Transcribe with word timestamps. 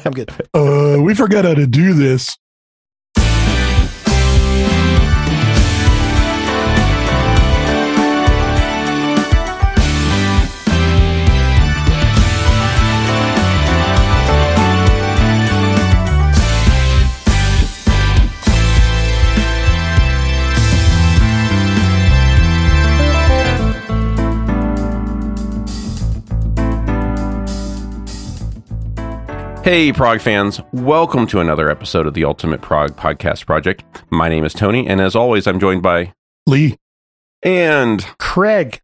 I'm 0.04 0.12
good. 0.12 0.30
Uh, 0.54 0.98
we 1.02 1.14
forgot 1.14 1.44
how 1.44 1.54
to 1.54 1.66
do 1.66 1.94
this. 1.94 2.36
Hey, 29.68 29.92
Prog 29.92 30.22
fans. 30.22 30.62
Welcome 30.72 31.26
to 31.26 31.40
another 31.40 31.68
episode 31.68 32.06
of 32.06 32.14
the 32.14 32.24
Ultimate 32.24 32.62
Prog 32.62 32.96
Podcast 32.96 33.44
Project. 33.44 33.84
My 34.08 34.30
name 34.30 34.46
is 34.46 34.54
Tony, 34.54 34.86
and 34.88 34.98
as 34.98 35.14
always, 35.14 35.46
I'm 35.46 35.60
joined 35.60 35.82
by 35.82 36.14
Lee, 36.46 36.78
and 37.42 38.02
Craig. 38.18 38.80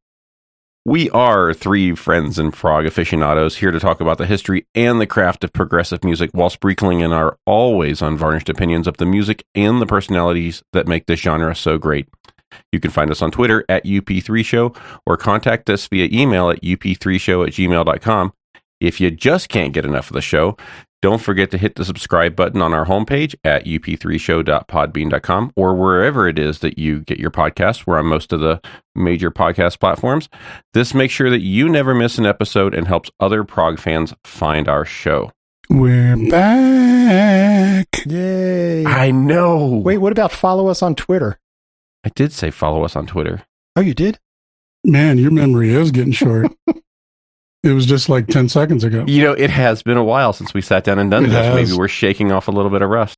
we 0.85 1.09
are 1.09 1.55
three 1.55 1.95
friends 1.95 2.39
and 2.39 2.53
prog 2.53 2.85
aficionados 2.85 3.57
here 3.57 3.71
to 3.71 3.81
talk 3.81 4.03
about 4.03 4.19
the 4.19 4.27
history 4.27 4.67
and 4.75 5.01
the 5.01 5.07
craft 5.07 5.43
of 5.43 5.55
progressive 5.55 6.05
music 6.05 6.29
while 6.35 6.51
sprinkling 6.51 7.01
in 7.01 7.15
our 7.15 7.39
always 7.47 8.03
unvarnished 8.03 8.51
opinions 8.51 8.87
of 8.87 8.99
the 8.99 9.07
music 9.07 9.43
and 9.55 9.81
the 9.81 9.87
personalities 9.87 10.63
that 10.75 10.87
make 10.87 11.07
this 11.07 11.21
genre 11.21 11.57
so 11.57 11.79
great. 11.79 12.07
You 12.73 12.79
can 12.79 12.91
find 12.91 13.11
us 13.11 13.23
on 13.23 13.31
Twitter 13.31 13.65
at 13.71 13.87
UP3Show 13.87 14.77
or 15.07 15.17
contact 15.17 15.71
us 15.71 15.89
via 15.89 16.11
email 16.13 16.51
at 16.51 16.61
up3show 16.61 17.47
at 17.47 17.55
gmail.com. 17.55 18.35
If 18.81 19.01
you 19.01 19.11
just 19.11 19.49
can't 19.49 19.73
get 19.73 19.85
enough 19.85 20.09
of 20.11 20.15
the 20.15 20.21
show, 20.21 20.57
don't 21.03 21.21
forget 21.21 21.51
to 21.51 21.59
hit 21.59 21.75
the 21.75 21.85
subscribe 21.85 22.35
button 22.35 22.63
on 22.63 22.73
our 22.73 22.87
homepage 22.87 23.35
at 23.45 23.67
up3show.podbean.com 23.67 25.53
or 25.55 25.75
wherever 25.75 26.27
it 26.27 26.39
is 26.39 26.61
that 26.61 26.79
you 26.79 27.01
get 27.01 27.19
your 27.19 27.31
podcasts. 27.31 27.87
We're 27.87 27.99
on 27.99 28.07
most 28.07 28.33
of 28.33 28.41
the 28.41 28.61
major 28.95 29.31
podcast 29.31 29.81
platforms. 29.81 30.29
This 30.73 30.95
makes 30.95 31.13
sure 31.13 31.29
that 31.29 31.41
you 31.43 31.69
never 31.69 31.95
miss 31.95 32.17
an 32.17 32.25
episode 32.25 32.75
and 32.75 32.87
helps 32.87 33.11
other 33.21 33.45
prog 33.45 33.79
fans 33.79 34.15
find 34.25 34.67
our 34.69 34.85
show. 34.87 35.31
we're 35.69 36.17
back. 36.31 37.87
Yay. 38.07 38.87
I 38.87 39.11
know. 39.11 39.67
Wait, 39.85 39.99
what 39.99 40.13
about 40.13 40.33
follow 40.33 40.69
us 40.69 40.83
on 40.83 40.95
Twitter? 40.95 41.39
I 42.05 42.09
did 42.11 42.33
say 42.33 42.51
follow 42.51 42.83
us 42.85 42.97
on 42.97 43.07
Twitter. 43.07 43.43
Oh, 43.77 43.81
you 43.83 43.93
did? 43.95 44.19
Man, 44.85 45.19
your 45.19 45.31
memory 45.31 45.71
is 45.75 45.91
getting 45.91 46.13
short. 46.13 46.51
it 47.65 47.73
was 47.73 47.87
just 47.87 48.09
like 48.09 48.27
10 48.29 48.49
seconds 48.49 48.85
ago. 48.85 49.05
You 49.07 49.23
know, 49.23 49.33
it 49.33 49.51
has 49.51 49.83
been 49.83 49.97
a 49.97 50.05
while 50.05 50.33
since 50.33 50.53
we 50.55 50.61
sat 50.61 50.85
down 50.85 50.99
and 50.99 51.11
done 51.11 51.25
It 51.25 51.29
this. 51.29 51.37
has. 51.47 51.55
Maybe 51.55 51.77
we're 51.79 51.89
shaking 51.89 52.31
off 52.31 52.49
a 52.49 52.51
little 52.51 52.71
bit 52.71 52.83
of 52.83 52.91
rust. 52.91 53.17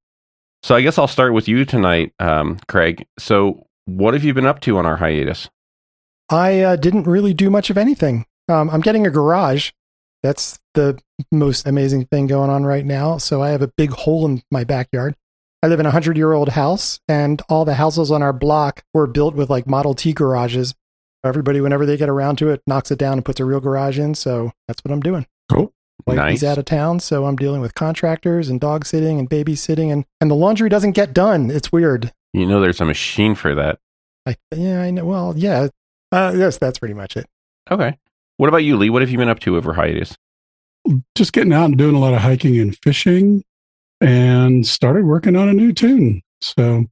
So 0.62 0.74
I 0.74 0.82
guess 0.82 0.98
I'll 0.98 1.06
start 1.08 1.32
with 1.34 1.48
you 1.48 1.64
tonight, 1.64 2.12
um, 2.18 2.58
Craig. 2.68 3.06
So 3.18 3.66
what 3.84 4.14
have 4.14 4.24
you 4.24 4.32
been 4.34 4.46
up 4.46 4.60
to 4.60 4.78
on 4.78 4.86
our 4.86 4.96
hiatus? 4.96 5.48
I 6.28 6.60
uh, 6.60 6.76
didn't 6.76 7.04
really 7.04 7.34
do 7.34 7.50
much 7.50 7.70
of 7.70 7.78
anything. 7.78 8.26
Um, 8.48 8.70
I'm 8.70 8.80
getting 8.80 9.06
a 9.06 9.10
garage. 9.10 9.70
That's 10.22 10.58
the 10.74 10.98
most 11.30 11.66
amazing 11.66 12.06
thing 12.06 12.26
going 12.26 12.50
on 12.50 12.64
right 12.64 12.84
now. 12.84 13.18
So 13.18 13.42
I 13.42 13.50
have 13.50 13.62
a 13.62 13.70
big 13.76 13.90
hole 13.90 14.26
in 14.26 14.42
my 14.50 14.64
backyard. 14.64 15.14
I 15.62 15.68
live 15.68 15.80
in 15.80 15.86
a 15.86 15.90
hundred 15.90 16.16
year 16.16 16.32
old 16.32 16.50
house, 16.50 17.00
and 17.08 17.40
all 17.48 17.64
the 17.64 17.74
houses 17.74 18.10
on 18.10 18.22
our 18.22 18.32
block 18.32 18.82
were 18.92 19.06
built 19.06 19.34
with 19.34 19.50
like 19.50 19.66
Model 19.66 19.94
T 19.94 20.12
garages. 20.12 20.74
Everybody, 21.26 21.60
whenever 21.60 21.84
they 21.86 21.96
get 21.96 22.08
around 22.08 22.36
to 22.38 22.50
it, 22.50 22.62
knocks 22.66 22.90
it 22.90 22.98
down 22.98 23.14
and 23.14 23.24
puts 23.24 23.40
a 23.40 23.44
real 23.44 23.60
garage 23.60 23.98
in. 23.98 24.14
So 24.14 24.52
that's 24.68 24.82
what 24.84 24.92
I'm 24.92 25.00
doing. 25.00 25.26
Cool. 25.50 25.72
Like 26.06 26.16
Nice. 26.16 26.30
he's 26.32 26.44
out 26.44 26.58
of 26.58 26.64
town, 26.66 27.00
so 27.00 27.26
I'm 27.26 27.36
dealing 27.36 27.60
with 27.60 27.74
contractors 27.74 28.48
and 28.48 28.60
dog 28.60 28.84
sitting 28.86 29.18
and 29.18 29.28
babysitting, 29.28 29.92
and 29.92 30.04
and 30.20 30.30
the 30.30 30.34
laundry 30.34 30.68
doesn't 30.68 30.92
get 30.92 31.12
done. 31.12 31.50
It's 31.50 31.72
weird. 31.72 32.12
You 32.32 32.46
know, 32.46 32.60
there's 32.60 32.80
a 32.80 32.84
machine 32.84 33.34
for 33.34 33.54
that. 33.54 33.78
I 34.26 34.36
yeah, 34.54 34.82
I 34.82 34.90
know. 34.90 35.04
Well, 35.04 35.34
yeah. 35.36 35.68
Uh, 36.12 36.32
yes, 36.36 36.58
that's 36.58 36.78
pretty 36.78 36.94
much 36.94 37.16
it. 37.16 37.26
Okay. 37.70 37.96
What 38.36 38.48
about 38.48 38.58
you, 38.58 38.76
Lee? 38.76 38.90
What 38.90 39.02
have 39.02 39.10
you 39.10 39.18
been 39.18 39.28
up 39.28 39.40
to 39.40 39.56
over 39.56 39.72
hiatus? 39.72 40.16
Just 41.16 41.32
getting 41.32 41.52
out 41.52 41.64
and 41.64 41.78
doing 41.78 41.96
a 41.96 41.98
lot 41.98 42.14
of 42.14 42.20
hiking 42.20 42.58
and 42.60 42.76
fishing 42.82 43.42
and 44.00 44.66
started 44.66 45.04
working 45.06 45.34
on 45.34 45.48
a 45.48 45.52
new 45.54 45.72
tune. 45.72 46.22
So, 46.40 46.84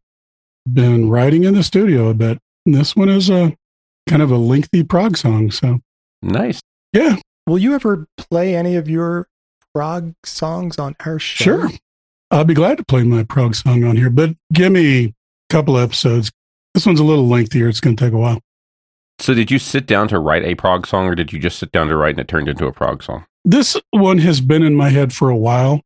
been 0.72 1.10
writing 1.10 1.44
in 1.44 1.54
the 1.54 1.62
studio 1.62 2.08
a 2.08 2.14
bit. 2.14 2.38
And 2.66 2.74
this 2.74 2.96
one 2.96 3.08
is 3.10 3.28
a 3.30 3.54
kind 4.08 4.22
of 4.22 4.30
a 4.30 4.36
lengthy 4.36 4.82
prog 4.82 5.16
song. 5.16 5.50
So, 5.50 5.80
Nice. 6.22 6.60
yeah, 6.92 7.16
Will 7.46 7.58
you 7.58 7.74
ever 7.74 8.06
play 8.16 8.54
any 8.56 8.76
of 8.76 8.88
your 8.88 9.26
prog 9.74 10.14
songs 10.24 10.78
on 10.78 10.94
our 11.04 11.18
show? 11.18 11.44
sure. 11.44 11.70
I'll 12.30 12.44
be 12.44 12.54
glad 12.54 12.78
to 12.78 12.84
play 12.84 13.02
my 13.02 13.22
prog 13.22 13.54
song 13.54 13.84
on 13.84 13.96
here, 13.96 14.10
but 14.10 14.30
give 14.52 14.72
me 14.72 15.04
a 15.04 15.14
couple 15.50 15.76
episodes. 15.78 16.32
This 16.72 16.86
one's 16.86 17.00
a 17.00 17.04
little 17.04 17.28
lengthier. 17.28 17.68
It's 17.68 17.80
going 17.80 17.94
to 17.96 18.04
take 18.04 18.12
a 18.14 18.18
while. 18.18 18.40
So 19.20 19.34
did 19.34 19.50
you 19.50 19.58
sit 19.60 19.86
down 19.86 20.08
to 20.08 20.18
write 20.18 20.42
a 20.42 20.54
prog 20.56 20.86
song 20.86 21.06
or 21.06 21.14
did 21.14 21.32
you 21.32 21.38
just 21.38 21.58
sit 21.58 21.70
down 21.70 21.86
to 21.88 21.96
write 21.96 22.10
and 22.14 22.20
it 22.20 22.28
turned 22.28 22.48
into 22.48 22.66
a 22.66 22.72
prog 22.72 23.02
song? 23.02 23.24
This 23.44 23.76
one 23.90 24.18
has 24.18 24.40
been 24.40 24.62
in 24.64 24.74
my 24.74 24.88
head 24.88 25.12
for 25.12 25.28
a 25.28 25.36
while. 25.36 25.82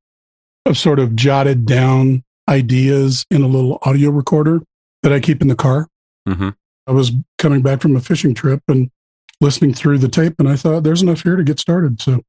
I've 0.64 0.78
sort 0.78 0.98
of 0.98 1.14
jotted 1.16 1.66
down 1.66 2.22
ideas 2.48 3.26
in 3.30 3.42
a 3.42 3.48
little 3.48 3.78
audio 3.82 4.10
recorder 4.10 4.62
that 5.02 5.12
I 5.12 5.20
keep 5.20 5.42
in 5.42 5.48
the 5.48 5.54
car. 5.56 5.88
Mm-hmm. 6.26 6.50
I 6.88 6.92
was 6.92 7.12
coming 7.36 7.60
back 7.60 7.82
from 7.82 7.94
a 7.94 8.00
fishing 8.00 8.34
trip 8.34 8.62
and 8.66 8.90
listening 9.40 9.74
through 9.74 9.98
the 9.98 10.08
tape, 10.08 10.36
and 10.38 10.48
I 10.48 10.56
thought 10.56 10.82
there's 10.82 11.02
enough 11.02 11.22
here 11.22 11.36
to 11.36 11.44
get 11.44 11.60
started. 11.60 12.00
So, 12.00 12.22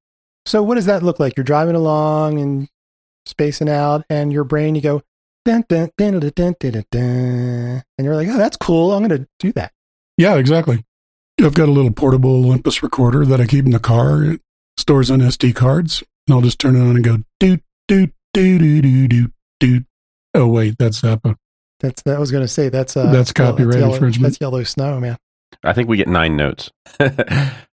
so 0.46 0.62
what 0.62 0.76
does 0.76 0.86
that 0.86 1.02
look 1.02 1.20
like? 1.20 1.38
You're 1.38 1.46
driving 1.46 1.76
along 1.76 2.40
and 2.40 2.68
spacing 3.26 3.70
out, 3.70 4.04
and 4.10 4.34
your 4.34 4.44
brain, 4.44 4.76
you 4.76 4.82
go, 4.82 5.02
dun, 5.46 5.64
dun, 5.70 5.92
dun, 5.98 6.20
dun, 6.20 6.32
dun, 6.36 6.56
dun, 6.60 6.84
dun, 6.92 7.84
and 7.98 8.06
you're 8.06 8.16
like, 8.16 8.28
oh, 8.28 8.38
that's 8.38 8.58
cool. 8.58 8.92
I'm 8.92 9.08
going 9.08 9.22
to 9.22 9.28
do 9.40 9.54
that. 9.54 9.72
Yeah, 10.18 10.36
exactly. 10.36 10.84
I've 11.42 11.54
got 11.56 11.70
a 11.70 11.72
little 11.72 11.92
portable 11.92 12.32
Olympus 12.32 12.84
recorder 12.84 13.26
that 13.26 13.40
I 13.40 13.48
keep 13.48 13.64
in 13.64 13.72
the 13.72 13.80
car. 13.80 14.26
It 14.26 14.42
stores 14.78 15.10
on 15.10 15.20
SD 15.20 15.56
cards, 15.56 16.04
and 16.28 16.36
I'll 16.36 16.42
just 16.42 16.60
turn 16.60 16.76
it 16.76 16.82
on 16.82 16.98
and 16.98 17.04
go, 17.04 17.18
doot, 17.40 17.64
doot, 17.88 18.12
doot, 18.34 18.60
doot, 18.60 19.10
doot, 19.10 19.32
doot. 19.62 19.86
Oh, 20.34 20.48
wait, 20.48 20.76
that's 20.78 21.02
Zappa. 21.02 21.38
That's 21.80 22.02
that 22.04 22.16
I 22.16 22.20
was 22.20 22.32
going 22.32 22.44
to 22.44 22.48
say. 22.48 22.70
That's 22.70 22.98
uh, 22.98 23.12
That's 23.12 23.32
copyright 23.32 23.80
yellow, 23.80 23.94
infringement. 23.94 24.34
That's 24.34 24.42
yellow 24.42 24.64
snow, 24.64 25.00
man. 25.00 25.18
I 25.64 25.74
think 25.74 25.90
we 25.90 25.98
get 25.98 26.08
nine 26.08 26.36
notes. 26.38 26.72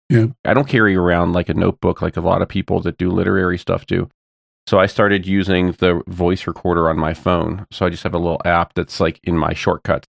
Yeah. 0.10 0.28
I 0.46 0.54
don't 0.54 0.68
carry 0.68 0.96
around 0.96 1.34
like 1.34 1.50
a 1.50 1.56
notebook 1.56 2.02
like 2.02 2.18
a 2.18 2.22
lot 2.22 2.44
of 2.44 2.48
people 2.48 2.80
that 2.82 2.98
do 2.98 3.10
literary 3.10 3.58
stuff 3.58 3.88
do. 3.88 4.10
So 4.68 4.80
I 4.80 4.86
started 4.86 5.26
using 5.26 5.72
the 5.72 6.04
voice 6.08 6.46
recorder 6.46 6.90
on 6.90 7.00
my 7.00 7.16
phone. 7.16 7.66
So 7.72 7.86
I 7.86 7.90
just 7.90 8.04
have 8.04 8.14
a 8.14 8.20
little 8.20 8.42
app 8.46 8.76
that's 8.76 9.00
like 9.00 9.20
in 9.24 9.38
my 9.38 9.54
shortcuts. 9.54 10.08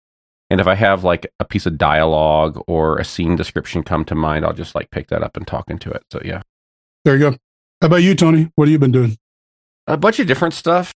And 0.48 0.60
if 0.60 0.66
I 0.66 0.74
have 0.74 1.04
like 1.04 1.30
a 1.38 1.44
piece 1.44 1.66
of 1.66 1.76
dialogue 1.76 2.62
or 2.66 2.96
a 2.96 3.04
scene 3.04 3.36
description 3.36 3.82
come 3.82 4.04
to 4.06 4.14
mind, 4.14 4.46
I'll 4.46 4.54
just 4.54 4.74
like 4.74 4.90
pick 4.90 5.08
that 5.08 5.22
up 5.22 5.36
and 5.36 5.46
talk 5.46 5.68
into 5.68 5.90
it. 5.90 6.02
So 6.10 6.22
yeah. 6.24 6.42
There 7.04 7.16
you 7.16 7.30
go. 7.30 7.36
How 7.82 7.86
about 7.86 8.02
you, 8.02 8.14
Tony? 8.14 8.50
What 8.54 8.68
have 8.68 8.72
you 8.72 8.78
been 8.78 8.92
doing? 8.92 9.18
a 9.86 9.96
bunch 9.96 10.20
of 10.20 10.26
different 10.26 10.54
stuff. 10.54 10.94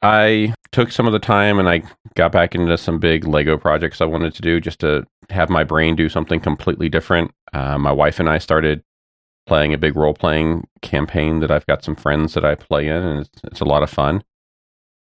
I 0.00 0.54
took 0.72 0.90
some 0.90 1.06
of 1.06 1.12
the 1.12 1.18
time 1.18 1.58
and 1.58 1.68
I 1.68 1.82
got 2.14 2.32
back 2.32 2.54
into 2.54 2.76
some 2.78 2.98
big 2.98 3.26
Lego 3.26 3.56
projects 3.58 4.00
I 4.00 4.06
wanted 4.06 4.34
to 4.34 4.42
do 4.42 4.60
just 4.60 4.80
to 4.80 5.06
have 5.30 5.50
my 5.50 5.64
brain 5.64 5.94
do 5.96 6.08
something 6.08 6.40
completely 6.40 6.88
different. 6.88 7.30
Uh, 7.52 7.78
my 7.78 7.92
wife 7.92 8.18
and 8.18 8.28
I 8.28 8.38
started 8.38 8.82
playing 9.46 9.74
a 9.74 9.78
big 9.78 9.96
role 9.96 10.14
playing 10.14 10.66
campaign 10.82 11.40
that 11.40 11.50
I've 11.50 11.66
got 11.66 11.84
some 11.84 11.96
friends 11.96 12.34
that 12.34 12.44
I 12.44 12.54
play 12.54 12.86
in, 12.86 12.96
and 12.96 13.20
it's, 13.20 13.30
it's 13.44 13.60
a 13.60 13.64
lot 13.64 13.82
of 13.82 13.90
fun. 13.90 14.22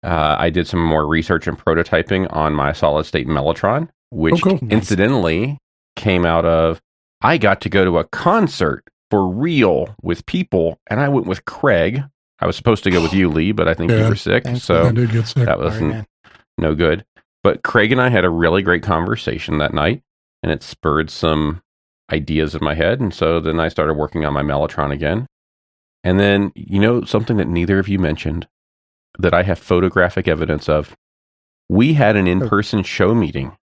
Uh, 0.05 0.37
I 0.39 0.51
did 0.51 0.67
some 0.69 0.85
more 0.85 1.07
research 1.07 1.47
and 1.47 1.59
prototyping 1.59 2.33
on 2.35 2.55
my 2.55 2.73
solid 2.73 3.05
state 3.05 3.27
Mellotron, 3.27 3.89
which 4.11 4.35
Oh, 4.47 4.59
cool. 4.59 4.69
Incidentally 4.71 5.59
came 5.97 6.25
out 6.25 6.45
of 6.45 6.81
I 7.21 7.37
got 7.37 7.61
to 7.63 7.69
go 7.69 7.85
to 7.85 7.99
a 7.99 8.05
concert 8.05 8.85
for 9.11 9.27
real 9.27 9.95
with 10.03 10.25
people, 10.27 10.79
and 10.87 11.01
I 11.01 11.09
went 11.09 11.27
with 11.27 11.45
Craig. 11.47 12.05
I 12.41 12.47
was 12.47 12.57
supposed 12.57 12.85
to 12.85 12.91
go 12.91 13.03
with 13.03 13.13
you, 13.13 13.29
Lee, 13.31 13.53
but 13.53 13.69
I 13.69 13.75
think 13.75 13.91
you 13.91 14.09
were 14.09 14.17
sick, 14.17 14.45
so 14.57 14.87
I 14.87 14.93
did 14.93 15.11
get 15.11 15.27
sick. 15.27 15.45
that 15.47 15.59
wasn't 15.59 15.89
man. 15.89 16.07
no 16.57 16.75
good. 16.75 17.05
But 17.43 17.63
Craig 17.63 17.93
and 17.93 18.01
I 18.01 18.09
had 18.09 18.25
a 18.25 18.31
really 18.31 18.63
great 18.63 18.83
conversation 18.83 19.59
that 19.59 19.75
night, 19.75 20.03
and 20.43 20.53
it 20.53 20.63
spurred 20.63 21.11
some 21.11 21.63
ideas 22.13 22.55
in 22.55 22.65
my 22.65 22.75
head. 22.75 23.01
And 23.01 23.13
so 23.13 23.41
then 23.41 23.61
I 23.61 23.69
started 23.69 23.95
working 23.95 24.25
on 24.25 24.33
my 24.33 24.43
Mellotron 24.43 24.93
again. 24.93 25.27
And 26.05 26.19
then, 26.19 26.53
you 26.55 26.79
know, 26.79 27.05
something 27.05 27.37
that 27.37 27.49
neither 27.49 27.79
of 27.79 27.89
you 27.89 27.99
mentioned 27.99 28.47
that 29.19 29.35
I 29.35 29.43
have 29.43 29.59
photographic 29.59 30.29
evidence 30.29 30.69
of. 30.69 30.97
We 31.69 31.95
had 31.95 32.17
an 32.17 32.29
oh. 32.29 32.31
in 32.31 32.49
person 32.49 32.83
show 32.83 33.15
meeting, 33.15 33.57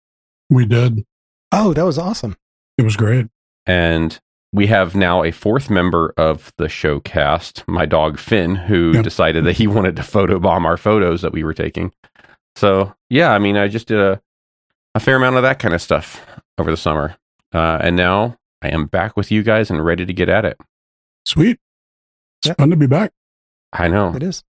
We 0.51 0.67
did. 0.67 1.05
Oh, 1.53 1.73
that 1.73 1.85
was 1.85 1.99
awesome. 1.99 2.37
It 2.77 2.83
was 2.83 2.97
great. 2.97 3.29
and 3.67 4.21
we 4.55 4.69
have 4.69 4.95
now 4.95 5.25
a 5.25 5.33
fourth 5.33 5.69
member 5.69 6.15
of 6.17 6.53
the 6.59 6.69
show 6.69 7.01
cast, 7.01 7.65
my 7.67 7.85
dog 7.85 8.19
Finn, 8.21 8.55
who 8.55 8.93
Yep. 8.93 9.03
decided 9.05 9.45
that 9.45 9.57
he 9.57 9.67
wanted 9.67 9.97
to 9.97 10.03
photobomb 10.03 10.65
our 10.65 10.77
photos 10.77 11.23
that 11.23 11.33
we 11.33 11.43
were 11.43 11.53
taking. 11.55 11.93
So 12.57 12.95
yeah, 13.11 13.33
I 13.33 13.39
mean, 13.41 13.57
I 13.57 13.67
just 13.69 13.89
did 13.89 13.99
a 13.99 14.21
a 14.95 15.01
fair 15.01 15.17
amount 15.17 15.35
of 15.37 15.43
that 15.43 15.59
kind 15.59 15.75
of 15.75 15.83
stuff 15.83 16.25
over 16.57 16.71
the 16.71 16.77
summer, 16.77 17.17
uh, 17.53 17.79
and 17.83 17.97
now 17.97 18.37
I 18.63 18.69
am 18.69 18.87
back 18.87 19.17
with 19.17 19.33
you 19.33 19.43
guys 19.43 19.69
and 19.71 19.85
ready 19.85 20.07
to 20.07 20.13
get 20.13 20.29
at 20.29 20.45
it. 20.45 20.57
Sweet. 21.27 21.59
It's 22.41 22.47
Yep. 22.49 22.59
fun 22.59 22.71
to 22.71 22.77
be 22.77 22.87
back. 22.87 23.11
I 23.73 23.89
know. 23.89 24.15
It 24.15 24.23
is. 24.23 24.45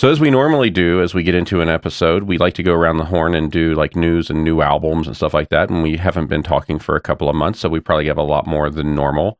So 0.00 0.08
as 0.08 0.18
we 0.18 0.30
normally 0.30 0.70
do, 0.70 1.02
as 1.02 1.12
we 1.12 1.22
get 1.22 1.34
into 1.34 1.60
an 1.60 1.68
episode, 1.68 2.22
we 2.22 2.38
like 2.38 2.54
to 2.54 2.62
go 2.62 2.72
around 2.72 2.96
the 2.96 3.04
horn 3.04 3.34
and 3.34 3.52
do 3.52 3.74
like 3.74 3.94
news 3.94 4.30
and 4.30 4.42
new 4.42 4.62
albums 4.62 5.06
and 5.06 5.14
stuff 5.14 5.34
like 5.34 5.50
that. 5.50 5.68
And 5.68 5.82
we 5.82 5.98
haven't 5.98 6.28
been 6.28 6.42
talking 6.42 6.78
for 6.78 6.96
a 6.96 7.02
couple 7.02 7.28
of 7.28 7.36
months, 7.36 7.60
so 7.60 7.68
we 7.68 7.80
probably 7.80 8.06
have 8.06 8.16
a 8.16 8.22
lot 8.22 8.46
more 8.46 8.70
than 8.70 8.94
normal. 8.94 9.38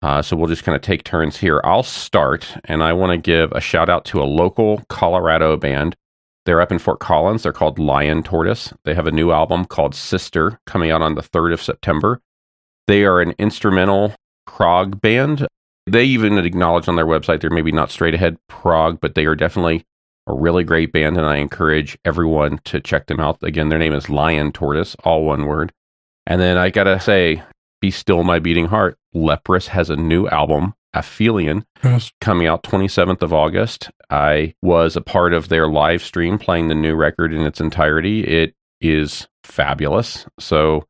Uh, 0.00 0.22
so 0.22 0.38
we'll 0.38 0.48
just 0.48 0.64
kind 0.64 0.74
of 0.74 0.80
take 0.80 1.04
turns 1.04 1.36
here. 1.36 1.60
I'll 1.64 1.82
start, 1.82 2.56
and 2.64 2.82
I 2.82 2.94
want 2.94 3.12
to 3.12 3.18
give 3.18 3.52
a 3.52 3.60
shout 3.60 3.90
out 3.90 4.06
to 4.06 4.22
a 4.22 4.24
local 4.24 4.82
Colorado 4.88 5.58
band. 5.58 5.96
They're 6.46 6.62
up 6.62 6.72
in 6.72 6.78
Fort 6.78 7.00
Collins. 7.00 7.42
They're 7.42 7.52
called 7.52 7.78
Lion 7.78 8.22
Tortoise. 8.22 8.72
They 8.84 8.94
have 8.94 9.06
a 9.06 9.12
new 9.12 9.32
album 9.32 9.66
called 9.66 9.94
Sister 9.94 10.58
coming 10.64 10.90
out 10.90 11.02
on 11.02 11.14
the 11.14 11.22
3rd 11.22 11.52
of 11.52 11.62
September. 11.62 12.22
They 12.86 13.04
are 13.04 13.20
an 13.20 13.34
instrumental 13.38 14.14
prog 14.46 15.02
band. 15.02 15.46
They 15.86 16.04
even 16.04 16.38
acknowledge 16.38 16.88
on 16.88 16.96
their 16.96 17.04
website 17.04 17.42
they're 17.42 17.50
maybe 17.50 17.72
not 17.72 17.90
straight 17.90 18.14
ahead 18.14 18.38
prog, 18.48 18.98
but 18.98 19.14
they 19.14 19.26
are 19.26 19.34
definitely 19.34 19.84
a 20.30 20.34
really 20.40 20.64
great 20.64 20.92
band, 20.92 21.16
and 21.16 21.26
I 21.26 21.36
encourage 21.36 21.98
everyone 22.04 22.58
to 22.64 22.80
check 22.80 23.06
them 23.06 23.20
out. 23.20 23.38
Again, 23.42 23.68
their 23.68 23.78
name 23.78 23.92
is 23.94 24.08
Lion 24.10 24.52
Tortoise, 24.52 24.94
all 25.04 25.24
one 25.24 25.46
word. 25.46 25.72
And 26.26 26.40
then 26.40 26.56
I 26.56 26.70
gotta 26.70 27.00
say, 27.00 27.42
Be 27.80 27.90
Still 27.90 28.22
My 28.24 28.38
Beating 28.38 28.66
Heart. 28.66 28.96
Leprous 29.14 29.68
has 29.68 29.90
a 29.90 29.96
new 29.96 30.28
album, 30.28 30.74
Aphelion, 30.94 31.64
Yes. 31.82 32.12
coming 32.20 32.46
out 32.46 32.62
27th 32.62 33.22
of 33.22 33.32
August. 33.32 33.90
I 34.10 34.54
was 34.62 34.96
a 34.96 35.00
part 35.00 35.32
of 35.32 35.48
their 35.48 35.68
live 35.68 36.02
stream 36.02 36.38
playing 36.38 36.68
the 36.68 36.74
new 36.74 36.94
record 36.94 37.32
in 37.32 37.42
its 37.42 37.60
entirety. 37.60 38.22
It 38.24 38.54
is 38.80 39.26
fabulous. 39.44 40.26
So 40.38 40.86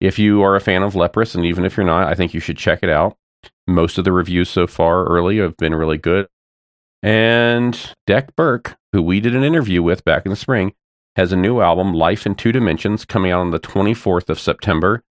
if 0.00 0.18
you 0.18 0.42
are 0.42 0.56
a 0.56 0.60
fan 0.60 0.82
of 0.82 0.94
Leprous, 0.96 1.34
and 1.34 1.44
even 1.44 1.64
if 1.64 1.76
you're 1.76 1.86
not, 1.86 2.08
I 2.08 2.14
think 2.14 2.34
you 2.34 2.40
should 2.40 2.56
check 2.58 2.80
it 2.82 2.90
out. 2.90 3.16
Most 3.66 3.98
of 3.98 4.04
the 4.04 4.12
reviews 4.12 4.48
so 4.48 4.66
far 4.66 5.04
early 5.04 5.38
have 5.38 5.56
been 5.56 5.74
really 5.74 5.98
good. 5.98 6.26
And 7.02 7.74
Dec 8.08 8.28
Burke, 8.36 8.76
who 8.92 9.02
we 9.02 9.20
did 9.20 9.34
an 9.34 9.42
interview 9.42 9.82
with 9.82 10.04
back 10.04 10.24
in 10.24 10.30
the 10.30 10.36
spring, 10.36 10.72
has 11.16 11.32
a 11.32 11.36
new 11.36 11.60
album, 11.60 11.92
Life 11.92 12.26
in 12.26 12.34
Two 12.34 12.52
Dimensions, 12.52 13.04
coming 13.04 13.32
out 13.32 13.40
on 13.40 13.50
the 13.50 13.60
24th 13.60 14.28
of 14.28 14.40
September. 14.40 15.02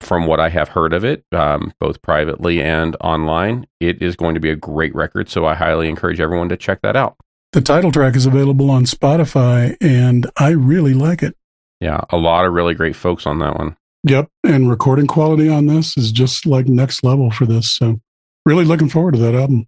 From 0.00 0.26
what 0.26 0.40
I 0.40 0.50
have 0.50 0.68
heard 0.68 0.92
of 0.92 1.04
it, 1.04 1.24
um, 1.32 1.72
both 1.80 2.02
privately 2.02 2.60
and 2.60 2.96
online, 3.00 3.66
it 3.80 4.02
is 4.02 4.14
going 4.14 4.34
to 4.34 4.40
be 4.40 4.50
a 4.50 4.56
great 4.56 4.94
record. 4.94 5.30
So 5.30 5.46
I 5.46 5.54
highly 5.54 5.88
encourage 5.88 6.20
everyone 6.20 6.50
to 6.50 6.56
check 6.56 6.82
that 6.82 6.96
out. 6.96 7.16
The 7.52 7.62
title 7.62 7.90
track 7.90 8.14
is 8.14 8.26
available 8.26 8.70
on 8.70 8.84
Spotify, 8.84 9.74
and 9.80 10.30
I 10.36 10.50
really 10.50 10.92
like 10.92 11.22
it. 11.22 11.34
Yeah, 11.80 12.02
a 12.10 12.18
lot 12.18 12.44
of 12.44 12.52
really 12.52 12.74
great 12.74 12.94
folks 12.94 13.26
on 13.26 13.38
that 13.38 13.56
one. 13.56 13.76
Yep. 14.04 14.28
And 14.44 14.68
recording 14.68 15.06
quality 15.06 15.48
on 15.48 15.66
this 15.66 15.96
is 15.96 16.12
just 16.12 16.44
like 16.44 16.66
next 16.66 17.02
level 17.02 17.30
for 17.30 17.46
this. 17.46 17.72
So, 17.72 18.00
really 18.44 18.64
looking 18.66 18.90
forward 18.90 19.14
to 19.14 19.20
that 19.20 19.34
album. 19.34 19.66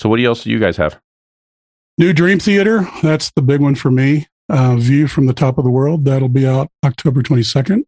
So 0.00 0.08
what 0.08 0.20
else 0.20 0.44
do 0.44 0.50
you 0.50 0.58
guys 0.58 0.76
have? 0.76 1.00
New 1.98 2.12
Dream 2.12 2.38
Theater. 2.38 2.88
That's 3.02 3.32
the 3.32 3.42
big 3.42 3.60
one 3.60 3.74
for 3.74 3.90
me. 3.90 4.28
Uh, 4.48 4.76
View 4.76 5.08
from 5.08 5.26
the 5.26 5.32
Top 5.32 5.58
of 5.58 5.64
the 5.64 5.70
World. 5.70 6.04
That'll 6.04 6.28
be 6.28 6.46
out 6.46 6.70
October 6.84 7.22
22nd. 7.22 7.82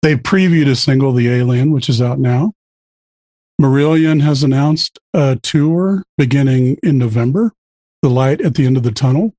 They 0.00 0.14
previewed 0.14 0.70
a 0.70 0.76
single, 0.76 1.12
The 1.12 1.28
Alien, 1.28 1.72
which 1.72 1.88
is 1.88 2.00
out 2.00 2.20
now. 2.20 2.52
Marillion 3.60 4.22
has 4.22 4.44
announced 4.44 5.00
a 5.12 5.40
tour 5.42 6.04
beginning 6.16 6.78
in 6.84 6.98
November. 6.98 7.52
The 8.00 8.08
light 8.08 8.40
at 8.40 8.54
the 8.54 8.64
end 8.64 8.76
of 8.76 8.84
the 8.84 8.92
tunnel. 8.92 9.34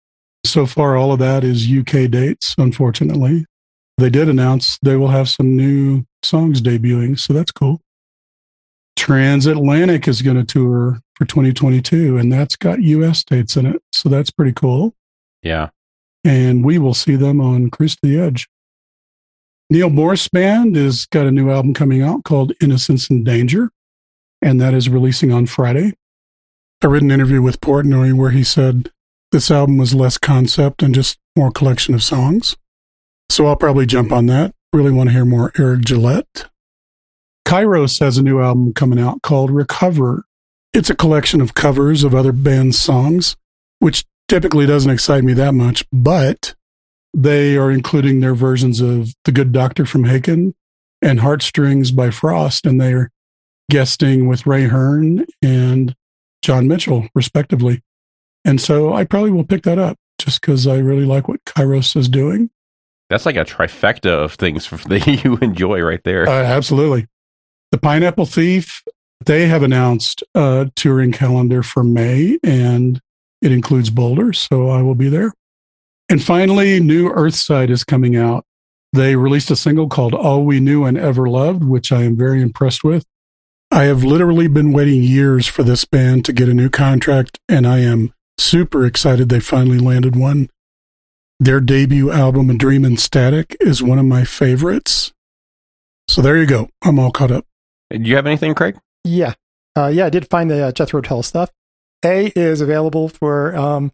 So 0.45 0.65
far, 0.65 0.97
all 0.97 1.13
of 1.13 1.19
that 1.19 1.45
is 1.45 1.71
UK 1.71 2.11
dates, 2.11 2.55
unfortunately. 2.57 3.45
They 3.97 4.09
did 4.09 4.27
announce 4.27 4.77
they 4.83 4.97
will 4.97 5.07
have 5.07 5.29
some 5.29 5.55
new 5.55 6.03
songs 6.23 6.61
debuting, 6.61 7.17
so 7.17 7.31
that's 7.31 7.51
cool. 7.51 7.79
Transatlantic 8.97 10.09
is 10.09 10.21
going 10.21 10.35
to 10.35 10.43
tour 10.43 10.99
for 11.19 11.25
2022, 11.25 12.17
and 12.17 12.31
that's 12.31 12.55
got 12.55 12.81
US 12.81 13.25
dates 13.25 13.57
in 13.57 13.65
it, 13.65 13.83
so 13.91 14.07
that's 14.07 14.31
pretty 14.31 14.53
cool. 14.53 14.95
Yeah. 15.43 15.69
And 16.23 16.63
we 16.63 16.77
will 16.77 16.93
see 16.93 17.17
them 17.17 17.41
on 17.41 17.69
Cruise 17.69 17.97
to 17.97 18.07
the 18.07 18.19
Edge. 18.19 18.47
Neal 19.69 19.89
Morse 19.89 20.29
Band 20.29 20.77
has 20.77 21.05
got 21.05 21.27
a 21.27 21.31
new 21.31 21.51
album 21.51 21.73
coming 21.73 22.01
out 22.01 22.23
called 22.23 22.53
Innocence 22.61 23.09
and 23.09 23.25
Danger, 23.25 23.69
and 24.41 24.61
that 24.61 24.73
is 24.73 24.87
releasing 24.87 25.31
on 25.31 25.45
Friday. 25.45 25.93
I 26.81 26.87
read 26.87 27.03
an 27.03 27.11
interview 27.11 27.41
with 27.41 27.59
Portnoy 27.59 28.13
where 28.13 28.31
he 28.31 28.43
said 28.45 28.89
this 29.33 29.51
album 29.51 29.77
was 29.77 29.93
less 29.93 30.17
concept 30.17 30.81
and 30.81 30.95
just 30.95 31.19
more 31.35 31.51
collection 31.51 31.93
of 31.93 32.01
songs. 32.01 32.55
So 33.29 33.45
I'll 33.45 33.57
probably 33.57 33.85
jump 33.85 34.13
on 34.13 34.27
that. 34.27 34.55
Really 34.71 34.91
want 34.91 35.09
to 35.09 35.13
hear 35.13 35.25
more 35.25 35.51
Eric 35.59 35.81
Gillette. 35.81 36.49
Kyros 37.45 37.99
has 37.99 38.17
a 38.17 38.23
new 38.23 38.39
album 38.41 38.73
coming 38.73 38.99
out 38.99 39.21
called 39.21 39.51
Recover. 39.51 40.23
It's 40.79 40.89
a 40.89 40.95
collection 40.95 41.41
of 41.41 41.55
covers 41.55 42.05
of 42.05 42.15
other 42.15 42.31
bands' 42.31 42.79
songs, 42.79 43.35
which 43.79 44.05
typically 44.29 44.65
doesn't 44.65 44.89
excite 44.89 45.25
me 45.25 45.33
that 45.33 45.53
much, 45.53 45.83
but 45.91 46.55
they 47.13 47.57
are 47.57 47.69
including 47.69 48.21
their 48.21 48.33
versions 48.33 48.79
of 48.79 49.13
The 49.25 49.33
Good 49.33 49.51
Doctor 49.51 49.85
from 49.85 50.05
Haken 50.05 50.53
and 51.01 51.19
Heartstrings 51.19 51.91
by 51.91 52.11
Frost, 52.11 52.65
and 52.65 52.79
they're 52.79 53.11
guesting 53.69 54.29
with 54.29 54.47
Ray 54.47 54.69
Hearne 54.69 55.25
and 55.41 55.93
John 56.43 56.69
Mitchell, 56.69 57.09
respectively. 57.13 57.83
And 58.45 58.61
so 58.61 58.93
I 58.93 59.03
probably 59.03 59.31
will 59.31 59.43
pick 59.43 59.63
that 59.63 59.79
up 59.79 59.97
just 60.17 60.39
because 60.39 60.65
I 60.65 60.77
really 60.77 61.05
like 61.05 61.27
what 61.27 61.43
Kyros 61.43 61.97
is 61.97 62.07
doing. 62.07 62.51
That's 63.09 63.25
like 63.25 63.35
a 63.35 63.43
trifecta 63.43 64.11
of 64.11 64.35
things 64.35 64.69
that 64.87 65.05
you 65.25 65.37
enjoy 65.41 65.81
right 65.81 66.05
there. 66.05 66.25
Uh, 66.25 66.41
absolutely. 66.41 67.07
The 67.71 67.79
Pineapple 67.79 68.27
Thief, 68.27 68.81
they 69.25 69.47
have 69.47 69.63
announced 69.63 70.23
a 70.33 70.71
touring 70.75 71.11
calendar 71.11 71.63
for 71.63 71.83
May, 71.83 72.37
and 72.43 73.01
it 73.41 73.51
includes 73.51 73.89
Boulder, 73.89 74.33
so 74.33 74.69
I 74.69 74.81
will 74.81 74.95
be 74.95 75.09
there. 75.09 75.33
And 76.09 76.23
finally, 76.23 76.79
New 76.79 77.09
Earthside 77.09 77.69
is 77.69 77.83
coming 77.83 78.15
out. 78.15 78.45
They 78.93 79.15
released 79.15 79.51
a 79.51 79.55
single 79.55 79.87
called 79.87 80.15
All 80.15 80.45
We 80.45 80.59
Knew 80.59 80.85
and 80.85 80.97
Ever 80.97 81.27
Loved, 81.27 81.63
which 81.63 81.91
I 81.91 82.03
am 82.03 82.17
very 82.17 82.41
impressed 82.41 82.83
with. 82.83 83.05
I 83.71 83.83
have 83.83 84.03
literally 84.03 84.47
been 84.47 84.71
waiting 84.71 85.03
years 85.03 85.45
for 85.45 85.61
this 85.61 85.85
band 85.85 86.25
to 86.25 86.33
get 86.33 86.49
a 86.49 86.53
new 86.55 86.69
contract, 86.69 87.39
and 87.47 87.67
I 87.67 87.79
am 87.79 88.13
super 88.39 88.85
excited 88.85 89.29
they 89.29 89.39
finally 89.39 89.77
landed 89.77 90.15
one. 90.15 90.49
Their 91.39 91.59
debut 91.59 92.11
album, 92.11 92.49
A 92.49 92.55
Dream 92.55 92.83
in 92.83 92.97
Static, 92.97 93.55
is 93.59 93.83
one 93.83 93.99
of 93.99 94.05
my 94.05 94.23
favorites. 94.23 95.13
So 96.07 96.21
there 96.21 96.37
you 96.37 96.47
go. 96.47 96.69
I'm 96.81 96.97
all 96.97 97.11
caught 97.11 97.31
up. 97.31 97.45
Do 97.91 97.99
you 97.99 98.15
have 98.15 98.25
anything, 98.25 98.55
Craig? 98.55 98.77
Yeah. 99.09 99.33
Uh, 99.77 99.87
yeah, 99.87 100.05
I 100.05 100.09
did 100.09 100.29
find 100.29 100.49
the 100.49 100.67
uh, 100.67 100.71
Jethro 100.71 101.01
Tull 101.01 101.23
stuff. 101.23 101.51
A 102.03 102.27
is 102.35 102.61
available 102.61 103.09
for 103.09 103.55
um, 103.55 103.91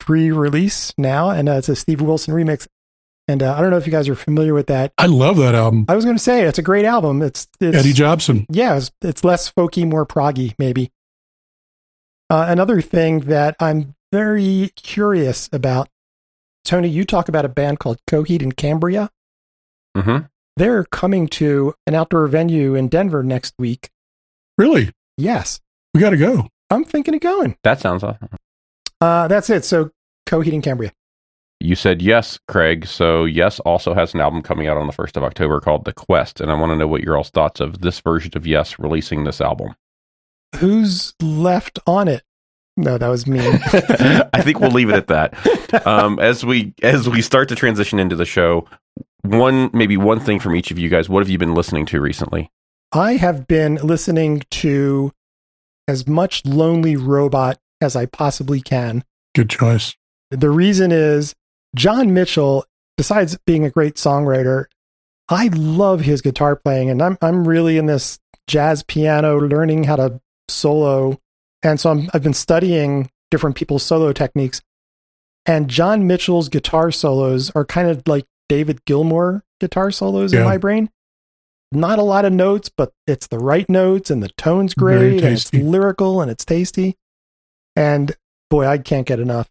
pre-release 0.00 0.92
now, 0.96 1.30
and 1.30 1.48
uh, 1.48 1.52
it's 1.52 1.68
a 1.68 1.76
Steve 1.76 2.00
Wilson 2.00 2.34
remix. 2.34 2.66
And 3.28 3.42
uh, 3.42 3.54
I 3.54 3.60
don't 3.60 3.70
know 3.70 3.76
if 3.76 3.86
you 3.86 3.92
guys 3.92 4.08
are 4.08 4.14
familiar 4.14 4.52
with 4.52 4.66
that. 4.66 4.92
I 4.98 5.06
love 5.06 5.36
that 5.36 5.54
album. 5.54 5.86
I 5.88 5.94
was 5.94 6.04
going 6.04 6.16
to 6.16 6.22
say 6.22 6.42
it's 6.42 6.58
a 6.58 6.62
great 6.62 6.84
album. 6.84 7.22
It's, 7.22 7.46
it's 7.60 7.76
Eddie 7.76 7.92
Jobson. 7.92 8.46
yeah, 8.50 8.76
it's, 8.76 8.90
it's 9.00 9.22
less 9.22 9.50
folky, 9.50 9.88
more 9.88 10.04
proggy, 10.04 10.54
maybe. 10.58 10.90
Uh, 12.28 12.46
another 12.48 12.80
thing 12.80 13.20
that 13.20 13.54
I'm 13.60 13.94
very 14.10 14.72
curious 14.74 15.48
about, 15.52 15.88
Tony, 16.64 16.88
you 16.88 17.04
talk 17.04 17.28
about 17.28 17.44
a 17.44 17.48
band 17.48 17.78
called 17.78 17.98
Coheed 18.08 18.42
and 18.42 18.56
Cambria. 18.56 19.10
Mm-hmm. 19.96 20.26
They're 20.56 20.84
coming 20.84 21.28
to 21.28 21.74
an 21.86 21.94
outdoor 21.94 22.26
venue 22.26 22.74
in 22.74 22.88
Denver 22.88 23.22
next 23.22 23.54
week. 23.58 23.90
Really? 24.58 24.90
Yes, 25.16 25.60
We 25.94 26.00
got 26.00 26.10
to 26.10 26.16
go. 26.16 26.48
I'm 26.70 26.84
thinking 26.84 27.14
of 27.14 27.20
going. 27.20 27.56
That 27.64 27.80
sounds 27.80 28.02
awesome. 28.02 28.28
Uh, 29.00 29.28
that's 29.28 29.50
it. 29.50 29.64
So 29.64 29.90
Coheed 30.26 30.54
and 30.54 30.62
Cambria. 30.62 30.92
You 31.60 31.76
said 31.76 32.02
yes, 32.02 32.38
Craig. 32.48 32.86
So 32.86 33.24
yes 33.24 33.60
also 33.60 33.94
has 33.94 34.14
an 34.14 34.20
album 34.20 34.42
coming 34.42 34.66
out 34.68 34.76
on 34.76 34.86
the 34.86 34.92
first 34.92 35.16
of 35.16 35.22
October 35.22 35.60
called 35.60 35.84
The 35.84 35.92
Quest, 35.92 36.40
and 36.40 36.50
I 36.50 36.58
want 36.58 36.70
to 36.70 36.76
know 36.76 36.88
what 36.88 37.02
your 37.02 37.16
all's 37.16 37.30
thoughts 37.30 37.60
of 37.60 37.82
this 37.82 38.00
version 38.00 38.32
of 38.34 38.46
Yes 38.46 38.78
releasing 38.78 39.24
this 39.24 39.40
album. 39.40 39.74
Who's 40.56 41.14
left 41.20 41.78
on 41.86 42.08
it? 42.08 42.22
No, 42.76 42.98
that 42.98 43.08
was 43.08 43.26
me. 43.26 43.40
I 44.32 44.42
think 44.42 44.60
we'll 44.60 44.70
leave 44.70 44.88
it 44.88 44.94
at 44.94 45.08
that. 45.08 45.86
Um, 45.86 46.18
as 46.18 46.44
we 46.44 46.74
as 46.82 47.08
we 47.08 47.22
start 47.22 47.48
to 47.50 47.54
transition 47.54 47.98
into 47.98 48.16
the 48.16 48.24
show, 48.24 48.66
one 49.22 49.70
maybe 49.72 49.96
one 49.96 50.20
thing 50.20 50.40
from 50.40 50.56
each 50.56 50.70
of 50.70 50.78
you 50.78 50.88
guys. 50.88 51.08
What 51.08 51.20
have 51.20 51.30
you 51.30 51.38
been 51.38 51.54
listening 51.54 51.86
to 51.86 52.00
recently? 52.00 52.50
I 52.92 53.14
have 53.14 53.46
been 53.46 53.76
listening 53.76 54.42
to 54.50 55.12
as 55.88 56.06
much 56.06 56.44
Lonely 56.44 56.96
Robot 56.96 57.58
as 57.80 57.96
I 57.96 58.06
possibly 58.06 58.60
can. 58.60 59.02
Good 59.34 59.48
choice. 59.48 59.96
The 60.30 60.50
reason 60.50 60.92
is 60.92 61.34
John 61.74 62.12
Mitchell, 62.12 62.66
besides 62.96 63.38
being 63.46 63.64
a 63.64 63.70
great 63.70 63.94
songwriter, 63.94 64.66
I 65.28 65.48
love 65.48 66.02
his 66.02 66.20
guitar 66.20 66.54
playing, 66.56 66.90
and 66.90 67.00
I'm 67.00 67.16
I'm 67.22 67.48
really 67.48 67.78
in 67.78 67.86
this 67.86 68.18
jazz 68.46 68.82
piano, 68.82 69.38
learning 69.38 69.84
how 69.84 69.96
to 69.96 70.20
solo, 70.48 71.18
and 71.62 71.80
so 71.80 71.90
I'm, 71.90 72.10
I've 72.12 72.22
been 72.22 72.34
studying 72.34 73.10
different 73.30 73.56
people's 73.56 73.82
solo 73.82 74.12
techniques. 74.12 74.60
And 75.46 75.68
John 75.68 76.06
Mitchell's 76.06 76.48
guitar 76.48 76.90
solos 76.90 77.50
are 77.54 77.64
kind 77.64 77.88
of 77.88 78.02
like 78.06 78.26
David 78.48 78.84
Gilmour 78.84 79.42
guitar 79.60 79.90
solos 79.90 80.32
in 80.32 80.44
my 80.44 80.58
brain. 80.58 80.90
Not 81.72 81.98
a 81.98 82.02
lot 82.02 82.24
of 82.24 82.32
notes, 82.32 82.70
but 82.74 82.92
it's 83.06 83.26
the 83.28 83.38
right 83.38 83.68
notes 83.68 84.10
and 84.10 84.22
the 84.22 84.28
tone's 84.30 84.74
great 84.74 85.24
and 85.24 85.34
it's 85.34 85.52
lyrical 85.54 86.20
and 86.20 86.30
it's 86.30 86.44
tasty. 86.44 86.96
And 87.74 88.14
boy, 88.50 88.66
I 88.66 88.76
can't 88.78 89.06
get 89.06 89.20
enough. 89.20 89.48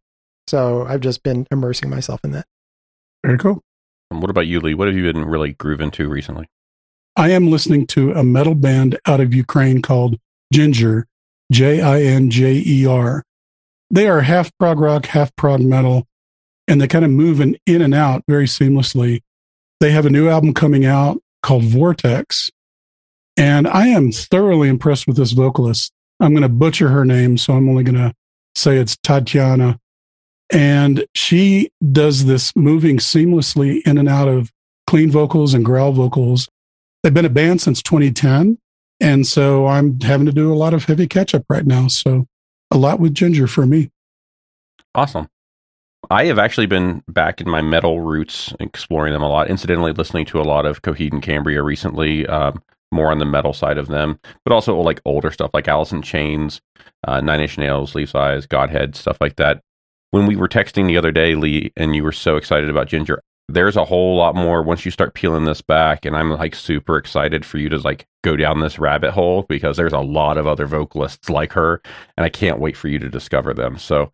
So 0.47 0.85
I've 0.85 1.01
just 1.01 1.23
been 1.23 1.47
immersing 1.49 1.89
myself 1.89 2.19
in 2.23 2.31
that. 2.31 2.45
Very 3.25 3.37
cool. 3.37 3.61
And 4.11 4.21
what 4.21 4.29
about 4.29 4.47
you, 4.47 4.59
Lee? 4.59 4.73
What 4.73 4.87
have 4.87 4.95
you 4.95 5.03
been 5.03 5.25
really 5.25 5.53
grooving 5.53 5.91
to 5.91 6.07
recently? 6.07 6.47
I 7.15 7.31
am 7.31 7.49
listening 7.49 7.87
to 7.87 8.11
a 8.13 8.23
metal 8.23 8.55
band 8.55 8.99
out 9.05 9.19
of 9.19 9.33
Ukraine 9.33 9.81
called 9.81 10.17
Jinjer, 10.53 11.05
J 11.51 11.81
I 11.81 12.01
N 12.01 12.29
J 12.29 12.61
E 12.65 12.85
R. 12.85 13.23
They 13.89 14.07
are 14.07 14.21
half 14.21 14.51
prog 14.57 14.79
rock, 14.79 15.07
half 15.07 15.35
prog 15.35 15.61
metal, 15.61 16.07
and 16.67 16.79
they 16.79 16.87
kind 16.87 17.03
of 17.03 17.11
move 17.11 17.41
in, 17.41 17.57
in 17.65 17.81
and 17.81 17.93
out 17.93 18.23
very 18.27 18.45
seamlessly. 18.45 19.21
They 19.79 19.91
have 19.91 20.05
a 20.05 20.09
new 20.09 20.29
album 20.29 20.53
coming 20.53 20.85
out 20.85 21.20
called 21.41 21.63
Vortex, 21.63 22.49
and 23.37 23.67
I 23.67 23.87
am 23.87 24.11
thoroughly 24.11 24.69
impressed 24.69 25.07
with 25.07 25.17
this 25.17 25.31
vocalist. 25.31 25.91
I'm 26.19 26.31
going 26.31 26.43
to 26.43 26.49
butcher 26.49 26.89
her 26.89 27.05
name, 27.05 27.37
so 27.37 27.53
I'm 27.53 27.67
only 27.69 27.83
going 27.83 27.95
to 27.95 28.13
say 28.55 28.77
it's 28.77 28.97
Tatiana. 28.97 29.79
And 30.51 31.05
she 31.15 31.71
does 31.91 32.25
this 32.25 32.53
moving 32.55 32.97
seamlessly 32.97 33.81
in 33.85 33.97
and 33.97 34.09
out 34.09 34.27
of 34.27 34.51
clean 34.87 35.09
vocals 35.09 35.53
and 35.53 35.63
growl 35.63 35.93
vocals 35.93 36.49
they've 37.01 37.13
been 37.13 37.23
a 37.23 37.29
band 37.29 37.61
since 37.61 37.81
2010 37.81 38.57
and 38.99 39.25
so 39.25 39.65
i'm 39.67 39.97
having 40.01 40.25
to 40.25 40.33
do 40.33 40.51
a 40.51 40.55
lot 40.55 40.73
of 40.73 40.83
heavy 40.83 41.07
catch 41.07 41.33
up 41.33 41.45
right 41.49 41.65
now 41.65 41.87
so 41.87 42.25
a 42.71 42.77
lot 42.77 42.99
with 42.99 43.13
Jinjer 43.13 43.47
for 43.47 43.65
me 43.65 43.89
Awesome. 44.93 45.27
I 46.09 46.25
have 46.25 46.39
actually 46.39 46.65
been 46.65 47.03
back 47.07 47.41
in 47.41 47.49
my 47.49 47.61
metal 47.61 47.99
roots, 47.99 48.53
exploring 48.59 49.13
them 49.13 49.21
a 49.21 49.29
lot. 49.29 49.49
Incidentally, 49.49 49.93
listening 49.93 50.25
to 50.25 50.41
a 50.41 50.43
lot 50.43 50.65
of 50.65 50.81
Coheed 50.81 51.13
and 51.13 51.21
Cambria 51.21 51.61
recently, 51.61 52.25
um, 52.27 52.61
more 52.91 53.11
on 53.11 53.19
the 53.19 53.25
metal 53.25 53.53
side 53.53 53.77
of 53.77 53.87
them, 53.87 54.19
but 54.43 54.53
also 54.53 54.75
like 54.79 55.01
older 55.05 55.31
stuff 55.31 55.51
like 55.53 55.67
Alice 55.67 55.91
in 55.91 56.01
Chains, 56.01 56.61
uh, 57.07 57.21
Nine 57.21 57.39
Inch 57.41 57.57
Nails, 57.57 57.95
Leaves' 57.95 58.15
Eyes, 58.15 58.45
Godhead, 58.45 58.95
stuff 58.95 59.17
like 59.21 59.37
that. 59.37 59.61
When 60.09 60.25
we 60.25 60.35
were 60.35 60.49
texting 60.49 60.87
the 60.87 60.97
other 60.97 61.11
day, 61.11 61.35
Lee, 61.35 61.71
and 61.77 61.95
you 61.95 62.03
were 62.03 62.11
so 62.11 62.35
excited 62.35 62.69
about 62.69 62.89
Jinjer, 62.89 63.19
there's 63.47 63.77
a 63.77 63.85
whole 63.85 64.17
lot 64.17 64.35
more 64.35 64.61
once 64.61 64.83
you 64.83 64.91
start 64.91 65.13
peeling 65.13 65.45
this 65.45 65.61
back, 65.61 66.05
and 66.05 66.15
I'm 66.15 66.31
like 66.31 66.55
super 66.55 66.97
excited 66.97 67.45
for 67.45 67.57
you 67.57 67.69
to 67.69 67.77
like 67.77 68.05
go 68.23 68.35
down 68.35 68.59
this 68.59 68.79
rabbit 68.79 69.11
hole 69.11 69.45
because 69.47 69.77
there's 69.77 69.93
a 69.93 69.99
lot 69.99 70.37
of 70.37 70.47
other 70.47 70.65
vocalists 70.65 71.29
like 71.29 71.53
her, 71.53 71.81
and 72.17 72.25
I 72.25 72.29
can't 72.29 72.59
wait 72.59 72.75
for 72.75 72.89
you 72.89 72.99
to 72.99 73.09
discover 73.09 73.53
them. 73.53 73.77
So 73.77 74.11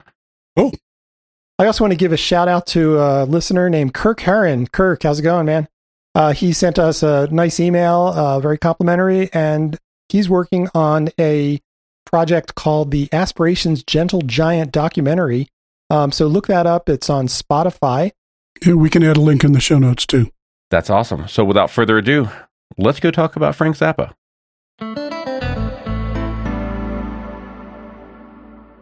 I 1.59 1.65
also 1.65 1.83
want 1.83 1.91
to 1.91 1.97
give 1.97 2.13
a 2.13 2.17
shout 2.17 2.47
out 2.47 2.67
to 2.67 2.99
a 2.99 3.25
listener 3.25 3.67
named 3.67 3.95
Kirk 3.95 4.19
Heron. 4.19 4.67
Kirk, 4.67 5.01
how's 5.01 5.19
it 5.19 5.23
going, 5.23 5.47
man? 5.47 5.67
Uh, 6.13 6.31
he 6.31 6.53
sent 6.53 6.77
us 6.77 7.01
a 7.01 7.27
nice 7.31 7.59
email, 7.59 8.13
uh, 8.15 8.39
very 8.39 8.59
complimentary, 8.59 9.31
and 9.33 9.75
he's 10.07 10.29
working 10.29 10.69
on 10.75 11.09
a 11.19 11.59
project 12.05 12.53
called 12.53 12.91
the 12.91 13.09
Aspirations 13.11 13.81
Gentle 13.81 14.21
Giant 14.21 14.71
documentary. 14.71 15.47
Um, 15.89 16.11
so 16.11 16.27
look 16.27 16.45
that 16.45 16.67
up. 16.67 16.89
It's 16.89 17.09
on 17.09 17.25
Spotify. 17.25 18.11
Yeah, 18.63 18.73
we 18.73 18.91
can 18.91 19.03
add 19.03 19.17
a 19.17 19.21
link 19.21 19.43
in 19.43 19.53
the 19.53 19.59
show 19.59 19.79
notes 19.79 20.05
too 20.05 20.29
That's 20.69 20.91
awesome. 20.91 21.27
So 21.27 21.43
without 21.43 21.71
further 21.71 21.97
ado, 21.97 22.29
let's 22.77 22.99
go 22.99 23.09
talk 23.09 23.35
about 23.35 23.55
Frank 23.55 23.77
Zappa. 23.77 24.13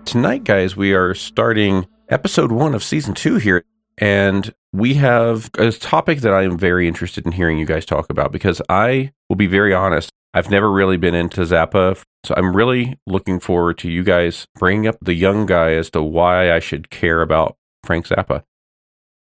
Tonight, 0.04 0.44
guys, 0.44 0.76
we 0.76 0.94
are 0.94 1.14
starting 1.14 1.88
episode 2.10 2.52
one 2.52 2.76
of 2.76 2.84
season 2.84 3.14
two 3.14 3.36
here. 3.38 3.64
And 3.98 4.54
we 4.74 4.96
have 4.96 5.50
a 5.58 5.72
topic 5.72 6.20
that 6.20 6.34
I 6.34 6.44
am 6.44 6.58
very 6.58 6.88
interested 6.88 7.26
in 7.26 7.32
hearing 7.32 7.58
you 7.58 7.66
guys 7.66 7.86
talk 7.86 8.10
about 8.10 8.32
because 8.32 8.62
I 8.70 9.12
will 9.30 9.38
be 9.38 9.48
very 9.48 9.74
honest. 9.74 10.10
I've 10.34 10.50
never 10.50 10.70
really 10.70 10.98
been 10.98 11.16
into 11.16 11.42
Zappa. 11.42 12.02
So 12.26 12.34
I'm 12.36 12.56
really 12.56 13.00
looking 13.08 13.40
forward 13.40 13.78
to 13.80 13.90
you 13.90 14.04
guys 14.04 14.46
bringing 14.56 14.88
up 14.88 14.98
the 15.02 15.14
young 15.14 15.46
guy 15.46 15.72
as 15.74 15.90
to 15.92 16.02
why 16.02 16.52
I 16.52 16.60
should 16.60 16.90
care 16.90 17.22
about 17.22 17.56
Frank 17.86 18.08
Zappa. 18.08 18.44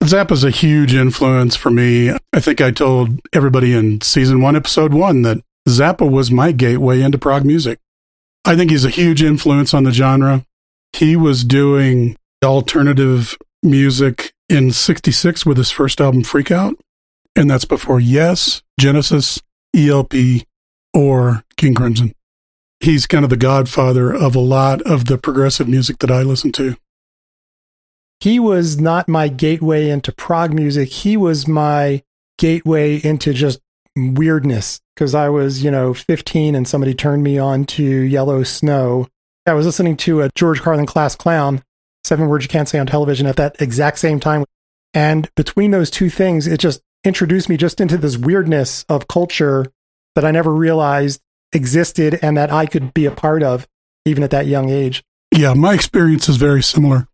zappa's 0.05 0.43
a 0.43 0.51
huge 0.51 0.95
influence 0.95 1.55
for 1.55 1.71
me 1.71 2.11
i 2.33 2.41
think 2.41 2.61
i 2.61 2.73
told 2.73 3.21
everybody 3.33 3.73
in 3.73 4.01
season 4.01 4.41
one 4.43 4.57
episode 4.57 4.93
one 4.93 5.23
that 5.23 5.39
zappa 5.69 6.09
was 6.11 6.29
my 6.29 6.51
gateway 6.51 7.01
into 7.01 7.17
prog 7.17 7.45
music 7.45 7.79
i 8.45 8.57
think 8.57 8.73
he's 8.73 8.85
a 8.85 8.91
huge 8.91 9.23
influence 9.23 9.73
on 9.73 9.85
the 9.85 9.93
genre 9.93 10.45
he 10.93 11.15
was 11.15 11.45
doing 11.45 12.17
alternative 12.43 13.37
music 13.63 14.33
in 14.49 14.71
66 14.71 15.47
with 15.47 15.57
his 15.57 15.71
first 15.71 16.01
album 16.01 16.23
freak 16.23 16.51
out 16.51 16.75
and 17.37 17.51
that's 17.51 17.65
before 17.65 18.01
yes 18.01 18.63
genesis 18.79 19.41
elp 19.75 20.13
or 20.93 21.45
king 21.57 21.75
crimson 21.75 22.13
he's 22.81 23.07
kind 23.07 23.25
of 23.25 23.31
the 23.31 23.37
godfather 23.37 24.13
of 24.13 24.35
a 24.35 24.41
lot 24.41 24.83
of 24.83 25.05
the 25.07 25.17
progressive 25.17 25.69
music 25.69 25.99
that 25.99 26.11
i 26.11 26.23
listen 26.23 26.53
to 26.53 26.77
He 28.21 28.39
was 28.39 28.81
not 28.81 29.09
my 29.09 29.27
gateway 29.29 29.89
into 29.91 30.13
prog 30.13 30.53
music. 30.55 30.89
He 30.91 31.17
was 31.17 31.49
my 31.49 32.03
gateway 32.39 33.01
into 33.03 33.33
just 33.33 33.59
weirdness 33.97 34.81
because 34.95 35.15
I 35.15 35.29
was, 35.29 35.65
you 35.65 35.71
know, 35.71 35.93
15 35.93 36.55
and 36.55 36.67
somebody 36.69 36.95
turned 36.95 37.25
me 37.25 37.39
on 37.39 37.65
to 37.65 37.83
Yellow 37.85 38.43
Snow. 38.45 39.09
I 39.45 39.55
was 39.55 39.67
listening 39.67 39.97
to 39.99 40.23
a 40.23 40.31
George 40.37 40.61
Carlin 40.63 40.87
Class 40.87 41.17
Clown, 41.17 41.63
Seven 42.05 42.29
Words 42.29 42.45
You 42.45 42.49
Can't 42.49 42.69
Say 42.69 42.79
on 42.79 42.87
Television 42.87 43.27
at 43.27 43.37
that 43.37 43.61
exact 43.61 43.99
same 43.99 44.21
time. 44.21 44.45
And 44.95 45.31
between 45.37 45.71
those 45.71 45.91
two 45.91 46.11
things, 46.11 46.47
it 46.47 46.61
just 46.61 46.83
introduced 47.05 47.49
me 47.49 47.57
just 47.57 47.81
into 47.81 47.97
this 47.97 48.17
weirdness 48.17 48.85
of 48.89 49.09
culture 49.09 49.67
that 50.15 50.25
I 50.25 50.31
never 50.31 50.53
realized 50.53 51.21
existed 51.53 52.19
and 52.23 52.37
that 52.37 52.53
I 52.53 52.67
could 52.67 52.95
be 52.95 53.07
a 53.07 53.11
part 53.11 53.43
of, 53.43 53.67
even 54.05 54.23
at 54.23 54.31
that 54.31 54.47
young 54.47 54.71
age. 54.71 55.03
Yeah, 55.35 55.55
my 55.55 55.75
experience 55.75 56.29
is 56.29 56.37
very 56.37 56.63
similar. 56.63 57.09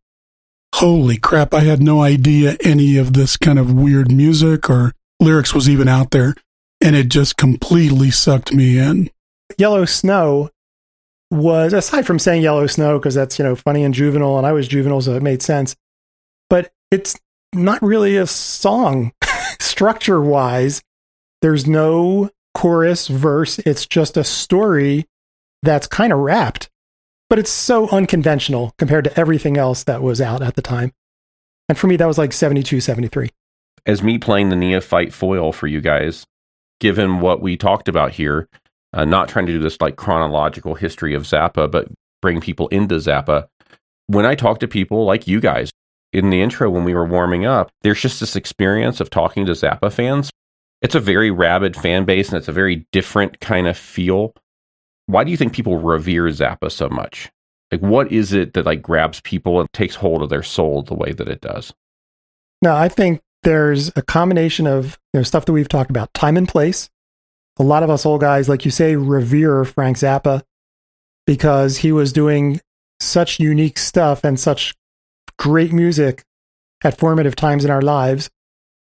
Holy 0.74 1.16
crap, 1.16 1.54
I 1.54 1.60
had 1.60 1.80
no 1.80 2.02
idea 2.02 2.56
any 2.62 2.98
of 2.98 3.14
this 3.14 3.36
kind 3.36 3.58
of 3.58 3.72
weird 3.72 4.12
music 4.12 4.68
or 4.68 4.92
lyrics 5.20 5.54
was 5.54 5.68
even 5.68 5.88
out 5.88 6.10
there, 6.10 6.34
and 6.80 6.94
it 6.94 7.08
just 7.08 7.36
completely 7.36 8.10
sucked 8.10 8.52
me 8.52 8.78
in. 8.78 9.10
Yellow 9.56 9.84
Snow 9.84 10.50
was 11.30 11.72
aside 11.72 12.06
from 12.06 12.18
saying 12.18 12.42
Yellow 12.42 12.66
Snow 12.66 12.98
because 12.98 13.14
that's 13.14 13.38
you 13.38 13.44
know 13.44 13.54
funny 13.54 13.84
and 13.84 13.94
juvenile, 13.94 14.38
and 14.38 14.46
I 14.46 14.52
was 14.52 14.68
juvenile, 14.68 15.00
so 15.00 15.14
it 15.14 15.22
made 15.22 15.42
sense. 15.42 15.76
But 16.48 16.70
it's 16.90 17.18
not 17.54 17.82
really 17.82 18.16
a 18.16 18.26
song 18.26 19.12
structure 19.60 20.20
wise. 20.20 20.82
There's 21.42 21.66
no 21.66 22.30
chorus 22.54 23.08
verse. 23.08 23.58
It's 23.60 23.86
just 23.86 24.16
a 24.16 24.24
story 24.24 25.06
that's 25.62 25.86
kind 25.86 26.12
of 26.12 26.18
wrapped, 26.20 26.68
but 27.28 27.38
it's 27.38 27.50
so 27.50 27.88
unconventional 27.90 28.74
compared 28.78 29.04
to 29.04 29.20
everything 29.20 29.56
else 29.56 29.84
that 29.84 30.02
was 30.02 30.20
out 30.20 30.42
at 30.42 30.54
the 30.56 30.62
time. 30.62 30.92
And 31.68 31.76
for 31.76 31.86
me, 31.86 31.96
that 31.96 32.06
was 32.06 32.18
like 32.18 32.32
72, 32.32 32.80
73. 32.80 33.30
as 33.86 34.02
me 34.02 34.18
playing 34.18 34.48
the 34.48 34.56
neophyte 34.56 35.12
foil 35.12 35.52
for 35.52 35.66
you 35.66 35.80
guys, 35.80 36.26
given 36.80 37.20
what 37.20 37.40
we 37.40 37.56
talked 37.56 37.88
about 37.88 38.12
here, 38.12 38.48
uh, 38.92 39.04
not 39.04 39.28
trying 39.28 39.46
to 39.46 39.52
do 39.52 39.60
this 39.60 39.80
like 39.80 39.96
chronological 39.96 40.74
history 40.74 41.14
of 41.14 41.24
Zappa, 41.24 41.70
but 41.70 41.88
bring 42.22 42.40
people 42.40 42.68
into 42.68 42.96
Zappa. 42.96 43.46
When 44.06 44.26
I 44.26 44.34
talk 44.34 44.60
to 44.60 44.68
people 44.68 45.04
like 45.04 45.26
you 45.26 45.40
guys 45.40 45.70
in 46.12 46.30
the 46.30 46.40
intro 46.40 46.70
when 46.70 46.84
we 46.84 46.94
were 46.94 47.04
warming 47.04 47.44
up, 47.44 47.70
there's 47.82 48.00
just 48.00 48.20
this 48.20 48.36
experience 48.36 49.00
of 49.00 49.10
talking 49.10 49.46
to 49.46 49.52
Zappa 49.52 49.92
fans. 49.92 50.30
It's 50.80 50.94
a 50.94 51.00
very 51.00 51.30
rabid 51.30 51.76
fan 51.76 52.04
base 52.04 52.28
and 52.28 52.38
it's 52.38 52.48
a 52.48 52.52
very 52.52 52.86
different 52.92 53.40
kind 53.40 53.66
of 53.66 53.76
feel. 53.76 54.32
Why 55.06 55.24
do 55.24 55.30
you 55.30 55.36
think 55.36 55.52
people 55.52 55.78
revere 55.78 56.24
Zappa 56.26 56.70
so 56.70 56.88
much? 56.88 57.30
Like, 57.70 57.80
what 57.80 58.10
is 58.10 58.32
it 58.32 58.54
that 58.54 58.64
like 58.64 58.80
grabs 58.80 59.20
people 59.20 59.60
and 59.60 59.70
takes 59.72 59.94
hold 59.94 60.22
of 60.22 60.30
their 60.30 60.42
soul 60.42 60.82
the 60.82 60.94
way 60.94 61.12
that 61.12 61.28
it 61.28 61.40
does? 61.40 61.74
No, 62.62 62.74
I 62.74 62.88
think 62.88 63.20
there's 63.42 63.92
a 63.96 64.02
combination 64.02 64.66
of 64.66 64.98
you 65.12 65.20
know 65.20 65.24
stuff 65.24 65.44
that 65.44 65.52
we've 65.52 65.68
talked 65.68 65.90
about, 65.90 66.12
time 66.14 66.36
and 66.36 66.48
place. 66.48 66.88
A 67.58 67.64
lot 67.64 67.82
of 67.82 67.90
us 67.90 68.06
old 68.06 68.20
guys, 68.20 68.48
like 68.48 68.64
you 68.64 68.70
say, 68.70 68.96
revere 68.96 69.64
Frank 69.64 69.96
Zappa 69.96 70.42
because 71.26 71.78
he 71.78 71.92
was 71.92 72.12
doing 72.12 72.60
such 73.00 73.40
unique 73.40 73.78
stuff 73.78 74.24
and 74.24 74.38
such 74.38 74.74
great 75.38 75.72
music 75.72 76.24
at 76.84 76.98
formative 76.98 77.36
times 77.36 77.64
in 77.64 77.70
our 77.70 77.82
lives. 77.82 78.30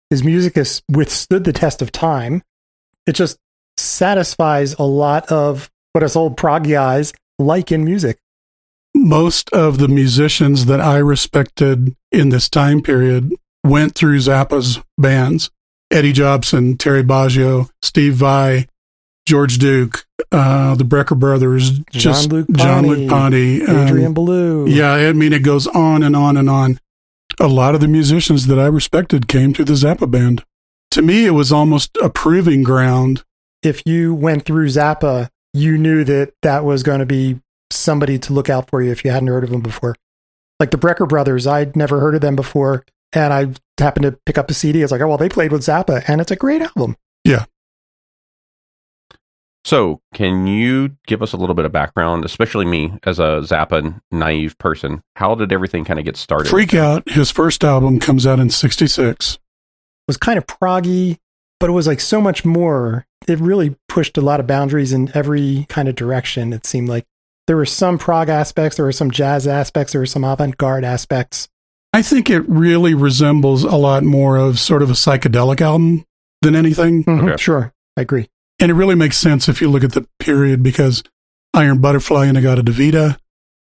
His 0.09 0.23
music 0.23 0.55
has 0.55 0.81
withstood 0.89 1.43
the 1.43 1.53
test 1.53 1.81
of 1.81 1.91
time. 1.91 2.43
It 3.05 3.13
just 3.13 3.37
satisfies 3.77 4.73
a 4.73 4.83
lot 4.83 5.31
of 5.31 5.69
what 5.93 6.03
us 6.03 6.15
old 6.15 6.37
prog 6.37 6.67
guys 6.67 7.13
like 7.37 7.71
in 7.71 7.83
music. 7.83 8.19
Most 8.93 9.49
of 9.51 9.77
the 9.77 9.87
musicians 9.87 10.65
that 10.65 10.81
I 10.81 10.97
respected 10.97 11.95
in 12.11 12.29
this 12.29 12.49
time 12.49 12.81
period 12.81 13.33
went 13.63 13.95
through 13.95 14.17
Zappa's 14.17 14.79
bands. 14.97 15.49
Eddie 15.91 16.13
Jobson, 16.13 16.77
Terry 16.77 17.03
Bozzio, 17.03 17.69
Steve 17.81 18.13
Vai, 18.15 18.67
George 19.25 19.57
Duke, 19.57 20.05
uh, 20.31 20.75
the 20.75 20.83
Brecker 20.83 21.17
brothers, 21.17 21.79
just 21.91 22.29
Jean-Luc 22.29 22.51
Jean-Luc 22.51 23.09
Ponty, 23.09 23.65
um, 23.65 23.77
Adrian 23.77 24.13
Belew. 24.13 24.67
Yeah, 24.67 24.93
I 24.93 25.13
mean, 25.13 25.33
it 25.33 25.43
goes 25.43 25.67
on 25.67 26.03
and 26.03 26.15
on 26.15 26.37
and 26.37 26.49
on. 26.49 26.79
A 27.39 27.47
lot 27.47 27.75
of 27.75 27.81
the 27.81 27.87
musicians 27.87 28.47
that 28.47 28.59
I 28.59 28.65
respected 28.65 29.27
came 29.27 29.53
through 29.53 29.65
the 29.65 29.73
Zappa 29.73 30.09
band. 30.09 30.43
To 30.91 31.01
me, 31.01 31.25
it 31.25 31.31
was 31.31 31.51
almost 31.51 31.95
a 32.01 32.09
proving 32.09 32.63
ground 32.63 33.23
if 33.61 33.85
you 33.85 34.13
went 34.13 34.45
through 34.45 34.67
Zappa, 34.67 35.29
you 35.53 35.77
knew 35.77 36.03
that 36.05 36.33
that 36.41 36.63
was 36.63 36.83
going 36.83 36.99
to 36.99 37.05
be 37.05 37.39
somebody 37.71 38.17
to 38.19 38.33
look 38.33 38.49
out 38.49 38.69
for 38.69 38.81
you 38.81 38.91
if 38.91 39.03
you 39.03 39.11
hadn't 39.11 39.27
heard 39.27 39.43
of 39.43 39.49
them 39.49 39.61
before. 39.61 39.95
Like 40.59 40.71
the 40.71 40.77
Brecker 40.77 41.07
brothers, 41.07 41.47
I'd 41.47 41.75
never 41.75 41.99
heard 41.99 42.15
of 42.15 42.21
them 42.21 42.35
before, 42.35 42.83
and 43.13 43.33
I 43.33 43.53
happened 43.79 44.03
to 44.03 44.17
pick 44.25 44.37
up 44.37 44.49
a 44.49 44.53
CD. 44.53 44.81
It's 44.81 44.91
like, 44.91 45.01
oh 45.01 45.07
well, 45.07 45.17
they 45.17 45.29
played 45.29 45.51
with 45.51 45.61
Zappa, 45.61 46.03
and 46.07 46.21
it's 46.21 46.31
a 46.31 46.35
great 46.35 46.61
album. 46.61 46.95
Yeah. 47.23 47.45
So, 49.65 50.01
can 50.13 50.47
you 50.47 50.95
give 51.05 51.21
us 51.21 51.33
a 51.33 51.37
little 51.37 51.53
bit 51.53 51.65
of 51.65 51.71
background, 51.71 52.23
especially 52.23 52.65
me 52.65 52.97
as 53.03 53.19
a 53.19 53.41
Zappa 53.41 53.99
naive 54.09 54.57
person? 54.57 55.03
How 55.15 55.35
did 55.35 55.51
everything 55.51 55.83
kind 55.83 55.99
of 55.99 56.05
get 56.05 56.17
started? 56.17 56.49
Freak 56.49 56.73
Out, 56.73 57.09
his 57.09 57.29
first 57.29 57.63
album, 57.63 57.99
comes 57.99 58.25
out 58.25 58.39
in 58.39 58.49
66. 58.49 59.37
was 60.07 60.17
kind 60.17 60.37
of 60.37 60.47
proggy, 60.47 61.17
but 61.59 61.69
it 61.69 61.73
was 61.73 61.87
like 61.87 61.99
so 61.99 62.21
much 62.21 62.45
more. 62.45 63.05
It 63.27 63.37
really 63.39 63.75
pushed 63.89 64.17
a 64.17 64.21
lot 64.21 64.39
of 64.39 64.47
boundaries 64.47 64.93
in 64.93 65.11
every 65.13 65.65
kind 65.69 65.89
of 65.89 65.95
direction. 65.95 66.53
It 66.53 66.65
seemed 66.65 66.87
like 66.87 67.05
there 67.45 67.57
were 67.57 67.65
some 67.65 67.97
prog 67.97 68.29
aspects, 68.29 68.77
there 68.77 68.85
were 68.85 68.91
some 68.91 69.11
jazz 69.11 69.45
aspects, 69.45 69.91
there 69.91 70.01
were 70.01 70.05
some 70.05 70.23
avant 70.23 70.57
garde 70.57 70.85
aspects. 70.85 71.49
I 71.99 72.01
think 72.01 72.29
it 72.29 72.47
really 72.47 72.93
resembles 72.93 73.65
a 73.65 73.75
lot 73.75 74.05
more 74.05 74.37
of 74.37 74.57
sort 74.57 74.81
of 74.81 74.89
a 74.89 74.93
psychedelic 74.93 75.59
album 75.59 76.05
than 76.41 76.55
anything. 76.55 77.03
Mhm, 77.03 77.23
Okay. 77.33 77.37
Sure, 77.37 77.73
I 77.97 78.01
agree. 78.03 78.29
And 78.57 78.71
it 78.71 78.75
really 78.75 78.95
makes 78.95 79.17
sense 79.17 79.49
if 79.49 79.59
you 79.59 79.69
look 79.69 79.83
at 79.83 79.91
the 79.91 80.07
period 80.17 80.63
because 80.63 81.03
Iron 81.53 81.79
Butterfly 81.79 82.27
and 82.27 82.37
Agata 82.37 82.63
Davida, 82.63 83.17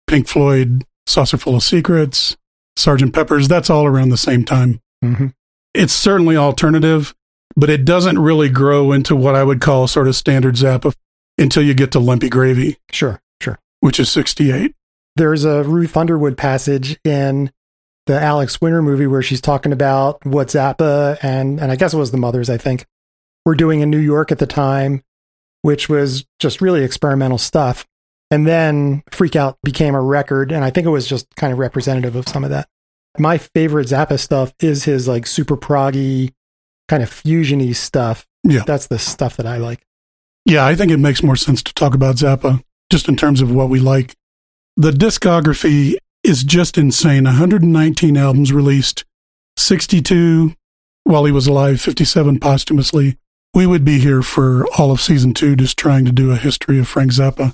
Pink 0.07 0.29
Floyd, 0.29 0.85
Saucer 1.05 1.35
Full 1.37 1.57
of 1.57 1.63
Secrets, 1.63 2.37
Sergeant 2.77 3.13
Pepper's, 3.13 3.49
that's 3.49 3.69
all 3.69 3.85
around 3.85 4.07
the 4.09 4.17
same 4.17 4.45
time. 4.45 4.79
hmm 5.01 5.27
It's 5.73 5.91
certainly 5.93 6.37
alternative, 6.37 7.13
but 7.57 7.69
it 7.69 7.83
doesn't 7.83 8.19
really 8.19 8.47
grow 8.47 8.93
into 8.93 9.17
what 9.17 9.35
I 9.35 9.43
would 9.43 9.59
call 9.59 9.85
sort 9.87 10.07
of 10.07 10.15
standard 10.15 10.55
Zappa 10.55 10.95
until 11.37 11.63
you 11.63 11.73
get 11.73 11.91
to 11.91 11.99
Lumpy 11.99 12.29
Gravy, 12.29 12.77
Sure, 12.89 13.19
sure. 13.41 13.59
which 13.81 13.99
is 13.99 14.09
68. 14.09 14.73
There's 15.17 15.43
a 15.43 15.63
Ruth 15.63 15.97
Underwood 15.97 16.37
passage 16.37 16.97
in 17.03 17.51
the 18.05 18.19
Alex 18.19 18.59
Winter 18.61 18.81
movie 18.81 19.07
where 19.07 19.21
she's 19.21 19.41
talking 19.41 19.71
about 19.71 20.25
what 20.25 20.47
Zappa 20.49 21.17
and 21.21 21.59
and 21.59 21.71
I 21.71 21.75
guess 21.75 21.93
it 21.93 21.97
was 21.97 22.11
the 22.11 22.17
mothers, 22.17 22.49
I 22.49 22.57
think, 22.57 22.85
were 23.45 23.55
doing 23.55 23.79
in 23.79 23.89
New 23.89 23.99
York 23.99 24.31
at 24.31 24.39
the 24.39 24.47
time, 24.47 25.03
which 25.61 25.89
was 25.89 26.25
just 26.39 26.61
really 26.61 26.83
experimental 26.83 27.37
stuff. 27.37 27.85
And 28.31 28.47
then 28.47 29.03
Freak 29.11 29.35
Out 29.35 29.57
became 29.63 29.95
a 29.95 30.01
record, 30.01 30.51
and 30.51 30.63
I 30.63 30.71
think 30.71 30.87
it 30.87 30.91
was 30.91 31.07
just 31.07 31.27
kind 31.35 31.53
of 31.53 31.59
representative 31.59 32.15
of 32.15 32.27
some 32.27 32.43
of 32.43 32.49
that. 32.49 32.67
My 33.19 33.37
favorite 33.37 33.87
Zappa 33.87 34.19
stuff 34.19 34.53
is 34.59 34.85
his 34.85 35.07
like 35.07 35.27
super 35.27 35.55
proggy, 35.55 36.33
kind 36.89 37.03
of 37.03 37.09
fusiony 37.09 37.75
stuff. 37.75 38.25
Yeah. 38.43 38.63
That's 38.65 38.87
the 38.87 38.99
stuff 38.99 39.37
that 39.37 39.45
I 39.45 39.57
like. 39.57 39.85
Yeah, 40.45 40.65
I 40.65 40.75
think 40.75 40.91
it 40.91 40.97
makes 40.97 41.23
more 41.23 41.35
sense 41.35 41.63
to 41.63 41.73
talk 41.73 41.93
about 41.93 42.17
Zappa 42.17 42.61
just 42.89 43.07
in 43.07 43.15
terms 43.15 43.39
of 43.39 43.51
what 43.51 43.69
we 43.69 43.79
like. 43.79 44.15
The 44.75 44.91
discography 44.91 45.95
is 46.23 46.43
just 46.43 46.77
insane 46.77 47.25
119 47.25 48.17
albums 48.17 48.53
released, 48.53 49.03
62 49.57 50.55
while 51.03 51.25
he 51.25 51.31
was 51.31 51.47
alive, 51.47 51.81
57 51.81 52.39
posthumously. 52.39 53.17
We 53.53 53.67
would 53.67 53.85
be 53.85 53.99
here 53.99 54.21
for 54.21 54.65
all 54.77 54.91
of 54.91 55.01
season 55.01 55.33
two 55.33 55.55
just 55.55 55.77
trying 55.77 56.05
to 56.05 56.11
do 56.11 56.31
a 56.31 56.37
history 56.37 56.79
of 56.79 56.87
Frank 56.87 57.11
Zappa. 57.11 57.53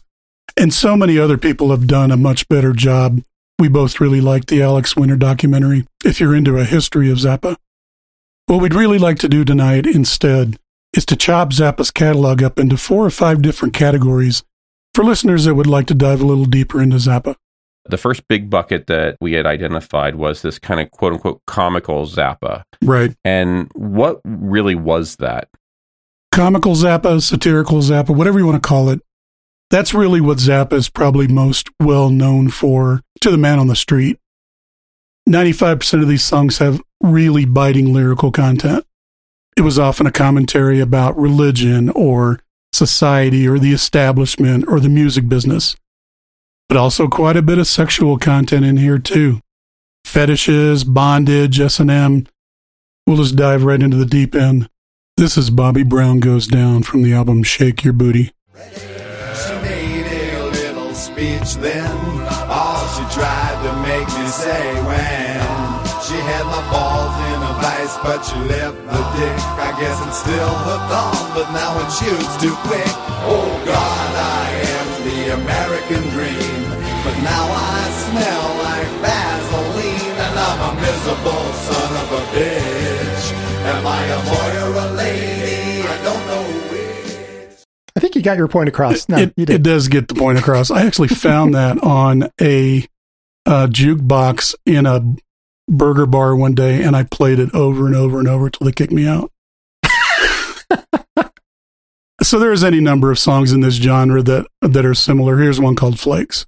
And 0.56 0.74
so 0.74 0.96
many 0.96 1.18
other 1.18 1.38
people 1.38 1.72
have 1.72 1.88
done 1.88 2.12
a 2.12 2.18
much 2.18 2.48
better 2.48 2.74
job. 2.74 3.22
We 3.58 3.68
both 3.68 4.00
really 4.00 4.22
liked 4.22 4.48
the 4.48 4.62
Alex 4.62 4.96
Winter 4.96 5.18
documentary, 5.18 5.86
if 6.06 6.20
you're 6.20 6.36
into 6.36 6.58
a 6.58 6.64
history 6.64 7.12
of 7.12 7.18
Zappa. 7.18 7.58
What 8.46 8.62
we'd 8.62 8.74
really 8.74 8.98
like 8.98 9.20
to 9.20 9.30
do 9.30 9.44
tonight 9.44 9.86
instead 9.86 10.58
is 10.96 11.06
to 11.08 11.16
chop 11.16 11.52
Zappa's 11.52 11.92
catalog 11.92 12.42
up 12.42 12.58
into 12.58 12.78
four 12.78 13.06
or 13.06 13.12
five 13.12 13.42
different 13.42 13.74
categories 13.74 14.44
for 14.94 15.04
listeners 15.04 15.46
that 15.46 15.56
would 15.56 15.68
like 15.68 15.88
to 15.88 15.94
dive 15.94 16.22
a 16.22 16.26
little 16.26 16.46
deeper 16.46 16.82
into 16.82 16.98
Zappa. 16.98 17.36
The 17.90 17.98
first 17.98 18.28
big 18.28 18.50
bucket 18.50 18.88
that 18.88 19.18
we 19.20 19.34
had 19.34 19.46
identified 19.46 20.16
was 20.16 20.42
this 20.42 20.60
kind 20.60 20.80
of 20.80 20.92
quote 20.92 21.14
unquote 21.14 21.42
comical 21.48 22.06
Zappa. 22.06 22.64
Right. 22.82 23.16
And 23.24 23.70
what 23.74 24.22
really 24.24 24.76
was 24.76 25.18
that? 25.18 25.50
Comical 26.32 26.76
Zappa, 26.76 27.22
satirical 27.22 27.80
Zappa, 27.80 28.16
whatever 28.16 28.40
you 28.40 28.46
want 28.46 28.62
to 28.62 28.68
call 28.68 28.90
it. 28.90 29.02
That's 29.70 29.94
really 29.94 30.22
what 30.22 30.38
Zappa 30.38 30.74
is 30.74 30.90
probably 30.90 31.28
most 31.28 31.70
well 31.80 32.10
known 32.10 32.50
for 32.50 33.02
to 33.22 33.32
the 33.32 33.38
man 33.38 33.60
on 33.60 33.68
the 33.68 33.76
street. 33.76 34.20
95% 35.28 36.02
of 36.02 36.08
these 36.08 36.24
songs 36.24 36.58
have 36.58 36.82
really 37.02 37.46
biting 37.46 37.94
lyrical 37.94 38.32
content. 38.32 38.86
It 39.56 39.62
was 39.62 39.78
often 39.78 40.08
a 40.08 40.12
commentary 40.12 40.80
about 40.80 41.18
religion 41.18 41.90
or 41.90 42.40
society 42.74 43.48
or 43.48 43.60
the 43.60 43.74
establishment 43.74 44.66
or 44.68 44.80
the 44.80 44.90
music 44.90 45.28
business. 45.30 45.76
But 46.70 46.78
also 46.78 47.08
quite 47.08 47.36
a 47.36 47.42
bit 47.42 47.58
of 47.58 47.66
sexual 47.68 48.18
content 48.20 48.64
in 48.64 48.78
here 48.78 49.00
too. 49.00 49.42
Fetishes, 50.06 50.84
bondage, 50.84 51.60
S&M. 51.60 52.28
We'll 53.08 53.18
just 53.18 53.36
dive 53.36 53.64
right 53.64 53.82
into 53.82 53.98
the 53.98 54.06
deep 54.06 54.36
end. 54.36 54.70
This 55.18 55.36
is 55.36 55.50
Bobby 55.50 55.84
Brown 55.84 56.20
Goes 56.20 56.48
Down 56.48 56.84
from 56.84 57.02
the 57.02 57.12
album 57.12 57.42
Sheik 57.44 57.78
Yerbouti. 57.78 58.32
She 59.34 59.54
made 59.66 60.06
a 60.06 60.46
little 60.46 60.94
speech 60.94 61.56
then. 61.56 61.92
All 62.48 62.86
she 62.94 63.04
tried 63.18 63.58
to 63.66 63.74
make 63.82 64.08
me 64.08 64.28
say 64.30 64.74
when 64.86 65.42
she 66.06 66.16
had 66.22 66.46
my 66.46 66.62
balls 66.70 67.18
in 67.34 67.40
a 67.50 67.54
vice, 67.62 67.98
but 68.06 68.22
she 68.24 68.38
left 68.48 68.78
the 68.78 69.02
dick. 69.18 69.38
I 69.58 69.76
guess 69.82 69.98
I'm 70.02 70.14
still 70.14 70.54
hooked 70.66 70.94
on, 70.94 71.34
but 71.34 71.52
now 71.52 71.74
it 71.82 71.90
shoots 71.98 72.38
too 72.42 72.56
quick. 72.70 72.94
Oh 73.26 73.50
God, 73.66 74.12
I 74.16 74.50
am 74.78 74.88
the 75.06 75.20
American 75.38 76.02
dream, 76.16 76.49
now 77.24 77.46
I 77.52 77.90
smell 78.06 78.48
like 78.64 78.88
Vaseline, 79.02 80.18
and 80.26 80.40
I'm 80.40 80.60
a 80.70 80.82
miserable 80.82 81.54
son 81.54 81.92
of 82.02 82.12
a 82.12 82.24
bitch. 82.36 83.34
Am 83.70 83.86
I 83.86 84.04
a 84.06 84.20
boy 84.26 84.52
or 84.66 84.74
a 84.88 84.92
lady? 84.94 85.88
I 85.88 86.04
don't 86.04 86.28
know 86.28 86.44
which. 86.72 87.64
I 87.96 88.00
think 88.00 88.16
you 88.16 88.22
got 88.22 88.38
your 88.38 88.48
point 88.48 88.70
across. 88.70 89.08
No, 89.10 89.18
it, 89.18 89.34
you 89.36 89.46
it 89.48 89.64
does 89.64 89.88
get 89.88 90.08
the 90.08 90.16
point 90.16 90.40
across. 90.40 90.72
I 90.72 90.86
actually 90.86 91.10
found 91.10 91.56
that 91.56 91.84
on 91.84 92.30
a 92.40 92.88
uh, 93.46 93.68
jukebox 93.68 94.56
in 94.66 94.86
a 94.86 95.02
burger 95.68 96.06
bar 96.06 96.36
one 96.36 96.56
day, 96.56 96.84
and 96.84 96.96
I 96.96 97.04
played 97.04 97.40
it 97.40 97.54
over 97.54 97.86
and 97.86 97.96
over 97.96 98.20
and 98.20 98.28
over 98.28 98.48
until 98.48 98.66
they 98.66 98.72
kicked 98.72 98.94
me 98.94 99.08
out. 99.08 99.32
so 102.22 102.40
there's 102.40 102.64
any 102.64 102.80
number 102.80 103.12
of 103.12 103.20
songs 103.20 103.52
in 103.52 103.62
this 103.62 103.76
genre 103.76 104.22
that 104.24 104.48
that 104.62 104.86
are 104.86 104.94
similar. 104.94 105.38
Here's 105.38 105.60
one 105.60 105.76
called 105.76 106.00
Flakes. 106.00 106.46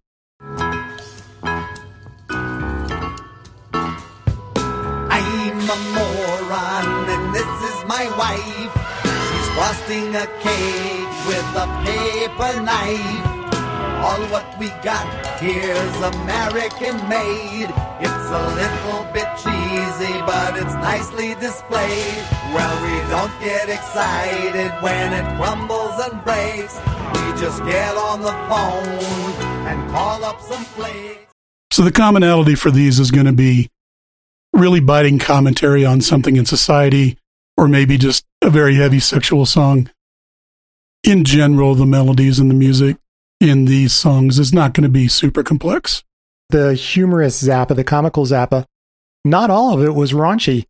A 5.72 5.76
moron 5.96 7.08
and 7.08 7.34
this 7.34 7.54
is 7.72 7.86
my 7.86 8.04
wife. 8.20 8.74
She's 9.28 9.50
frosting 9.56 10.14
a 10.16 10.28
cake 10.44 11.12
with 11.30 11.48
a 11.56 11.68
paper 11.88 12.54
knife. 12.62 13.26
All 14.04 14.20
what 14.34 14.48
we 14.60 14.68
got 14.84 15.08
here's 15.40 15.96
American 16.14 16.96
made. 17.08 17.72
It's 18.04 18.28
a 18.42 18.44
little 18.60 19.04
bit 19.16 19.30
cheesy, 19.44 20.16
but 20.28 20.58
it's 20.58 20.76
nicely 20.90 21.36
displayed. 21.36 22.20
Well, 22.54 22.76
we 22.84 22.96
don't 23.10 23.36
get 23.40 23.70
excited 23.70 24.72
when 24.84 25.14
it 25.14 25.26
crumbles 25.38 25.98
and 26.06 26.22
breaks. 26.26 26.76
We 27.16 27.40
just 27.40 27.64
get 27.64 27.96
on 27.96 28.20
the 28.22 28.36
phone 28.52 29.34
and 29.70 29.92
call 29.92 30.26
up 30.26 30.42
some 30.42 30.66
flakes. 30.66 31.32
So 31.72 31.84
the 31.84 31.94
commonality 31.94 32.56
for 32.56 32.72
these 32.72 33.00
is 33.00 33.10
going 33.10 33.28
to 33.28 33.32
be 33.32 33.70
really 34.54 34.80
biting 34.80 35.20
commentary 35.20 35.86
on 35.86 36.02
something 36.02 36.36
in 36.36 36.46
society, 36.46 37.18
or 37.58 37.68
maybe 37.68 37.98
just 37.98 38.26
a 38.42 38.50
very 38.50 38.76
heavy 38.76 39.00
sexual 39.00 39.46
song. 39.46 39.90
In 41.04 41.24
general, 41.24 41.74
the 41.76 41.86
melodies 41.86 42.40
and 42.40 42.50
the 42.50 42.56
music 42.56 42.98
in 43.40 43.66
these 43.66 43.92
songs 43.94 44.38
is 44.38 44.54
not 44.54 44.74
going 44.74 44.84
to 44.84 44.90
be 44.90 45.08
super 45.08 45.42
complex. 45.44 46.04
the 46.50 46.74
humorous 46.74 47.42
Zappa, 47.42 47.76
the 47.76 47.84
comical 47.84 48.26
Zappa, 48.26 48.66
not 49.24 49.50
all 49.50 49.74
of 49.74 49.84
it 49.84 49.96
was 49.96 50.12
raunchy. 50.12 50.66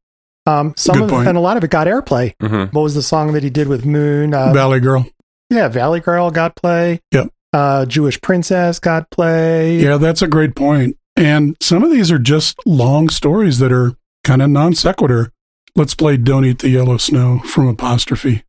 Um, 0.46 0.74
some 0.78 0.96
Good 0.96 1.04
of 1.06 1.10
point. 1.10 1.28
and 1.28 1.38
a 1.38 1.42
lot 1.42 1.58
of 1.58 1.64
it 1.64 1.70
got 1.72 1.88
airplay. 1.88 2.34
hmm 2.40 2.64
What 2.76 2.82
was 2.84 2.94
the 2.96 3.02
song 3.02 3.34
that 3.34 3.44
he 3.44 3.50
did 3.50 3.68
with 3.68 3.86
Moon? 3.86 4.34
Uh, 4.34 4.54
Valley 4.54 4.80
Girl. 4.80 5.06
yeah, 5.50 5.68
Valley 5.68 6.00
Girl 6.00 6.30
got 6.32 6.56
play. 6.56 7.02
Yep. 7.12 7.30
Uh, 7.54 7.86
Jewish 7.86 8.20
Princess 8.22 8.80
got 8.80 9.10
play. 9.12 9.78
Yeah, 9.80 9.98
that's 9.98 10.22
a 10.22 10.28
great 10.28 10.56
point. 10.56 10.98
And 11.16 11.56
some 11.62 11.84
of 11.84 11.92
these 11.92 12.12
are 12.12 12.20
just 12.20 12.58
long 12.66 13.10
stories 13.10 13.60
that 13.60 13.72
are 13.72 13.94
kind 14.24 14.42
of 14.42 14.50
non 14.50 14.74
sequitur. 14.74 15.32
Let's 15.76 15.96
play 15.96 16.18
Don't 16.18 16.46
Eat 16.46 16.60
the 16.60 16.70
Yellow 16.70 16.98
Snow 16.98 17.40
from 17.40 17.68
Apostrophe. 17.68 18.44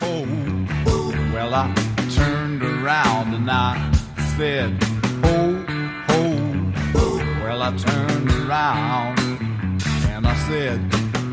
Oh, 0.00 0.24
well, 1.32 1.54
I 1.54 1.74
turned 2.14 2.62
around 2.62 3.34
and 3.34 3.50
I 3.50 3.92
said, 4.36 4.76
Oh, 5.24 5.66
oh. 6.08 7.42
Well, 7.42 7.62
I 7.62 7.76
turned 7.76 8.30
around 8.30 9.18
and 10.08 10.26
I 10.26 10.34
said, 10.48 10.80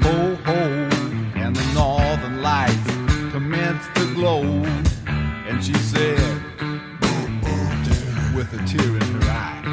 Oh, 0.04 0.38
oh. 0.46 1.32
And 1.36 1.56
the 1.56 1.74
northern 1.74 2.41
lights 2.41 2.96
starts 3.76 4.00
to 4.00 4.13
glow. 4.13 4.41
And 5.48 5.63
she 5.63 5.74
said, 5.74 6.20
oh, 6.62 7.41
oh, 7.44 8.34
with 8.36 8.54
a 8.54 8.65
tear 8.68 8.96
in 8.96 9.02
her 9.02 9.30
eye. 9.30 9.64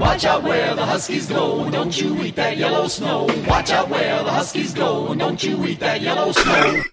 Watch 0.00 0.24
out 0.24 0.42
where 0.42 0.74
the 0.74 0.84
huskies 0.84 1.26
go, 1.26 1.70
don't 1.70 2.00
you 2.00 2.22
eat 2.22 2.36
that 2.36 2.56
yellow 2.56 2.88
snow. 2.88 3.24
Watch 3.46 3.70
out 3.70 3.88
where 3.88 4.22
the 4.22 4.30
huskies 4.30 4.74
go, 4.74 5.14
don't 5.14 5.42
you 5.42 5.64
eat 5.66 5.80
that 5.80 6.00
yellow 6.00 6.32
snow. 6.32 6.82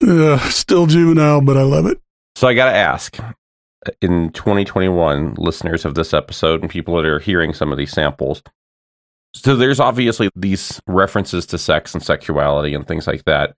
Uh, 0.00 0.38
still 0.48 0.86
juvenile, 0.86 1.40
but 1.42 1.56
I 1.56 1.62
love 1.62 1.84
it. 1.84 2.00
So 2.36 2.48
I 2.48 2.54
got 2.54 2.70
to 2.70 2.76
ask 2.76 3.18
in 4.00 4.30
2021, 4.30 5.34
listeners 5.34 5.84
of 5.84 5.94
this 5.94 6.14
episode 6.14 6.62
and 6.62 6.70
people 6.70 6.96
that 6.96 7.04
are 7.04 7.18
hearing 7.18 7.52
some 7.52 7.72
of 7.72 7.78
these 7.78 7.90
samples. 7.90 8.42
So 9.34 9.56
there's 9.56 9.80
obviously 9.80 10.30
these 10.34 10.80
references 10.86 11.46
to 11.46 11.58
sex 11.58 11.94
and 11.94 12.02
sexuality 12.02 12.74
and 12.74 12.86
things 12.86 13.06
like 13.06 13.24
that. 13.24 13.54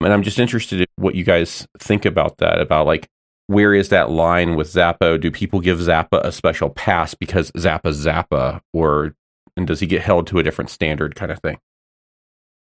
And 0.00 0.12
I'm 0.12 0.22
just 0.22 0.38
interested 0.38 0.80
in 0.80 0.86
what 0.96 1.14
you 1.14 1.24
guys 1.24 1.66
think 1.78 2.04
about 2.04 2.38
that, 2.38 2.60
about 2.60 2.86
like, 2.86 3.08
where 3.52 3.74
is 3.74 3.88
that 3.90 4.10
line 4.10 4.56
with 4.56 4.68
Zappa? 4.68 5.20
Do 5.20 5.30
people 5.30 5.60
give 5.60 5.78
Zappa 5.78 6.20
a 6.24 6.32
special 6.32 6.70
pass 6.70 7.14
because 7.14 7.50
Zappa's 7.52 8.04
Zappa? 8.04 8.60
Or 8.72 9.14
and 9.56 9.66
does 9.66 9.80
he 9.80 9.86
get 9.86 10.02
held 10.02 10.26
to 10.28 10.38
a 10.38 10.42
different 10.42 10.70
standard 10.70 11.14
kind 11.14 11.30
of 11.30 11.38
thing? 11.40 11.58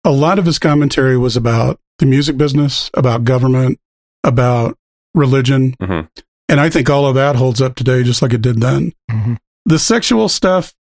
A 0.04 0.10
lot 0.10 0.38
of 0.38 0.46
his 0.46 0.58
commentary 0.58 1.18
was 1.18 1.36
about 1.36 1.78
the 1.98 2.06
music 2.06 2.38
business, 2.38 2.90
about 2.94 3.24
government, 3.24 3.78
about 4.24 4.78
religion. 5.14 5.74
Mhm. 5.80 6.08
And 6.48 6.60
I 6.60 6.70
think 6.70 6.88
all 6.88 7.06
of 7.06 7.14
that 7.14 7.36
holds 7.36 7.60
up 7.60 7.74
today 7.74 8.02
just 8.02 8.22
like 8.22 8.32
it 8.32 8.42
did 8.42 8.60
then. 8.60 8.92
Mhm. 9.10 9.36
The 9.66 9.78
sexual 9.78 10.28
stuff, 10.28 10.74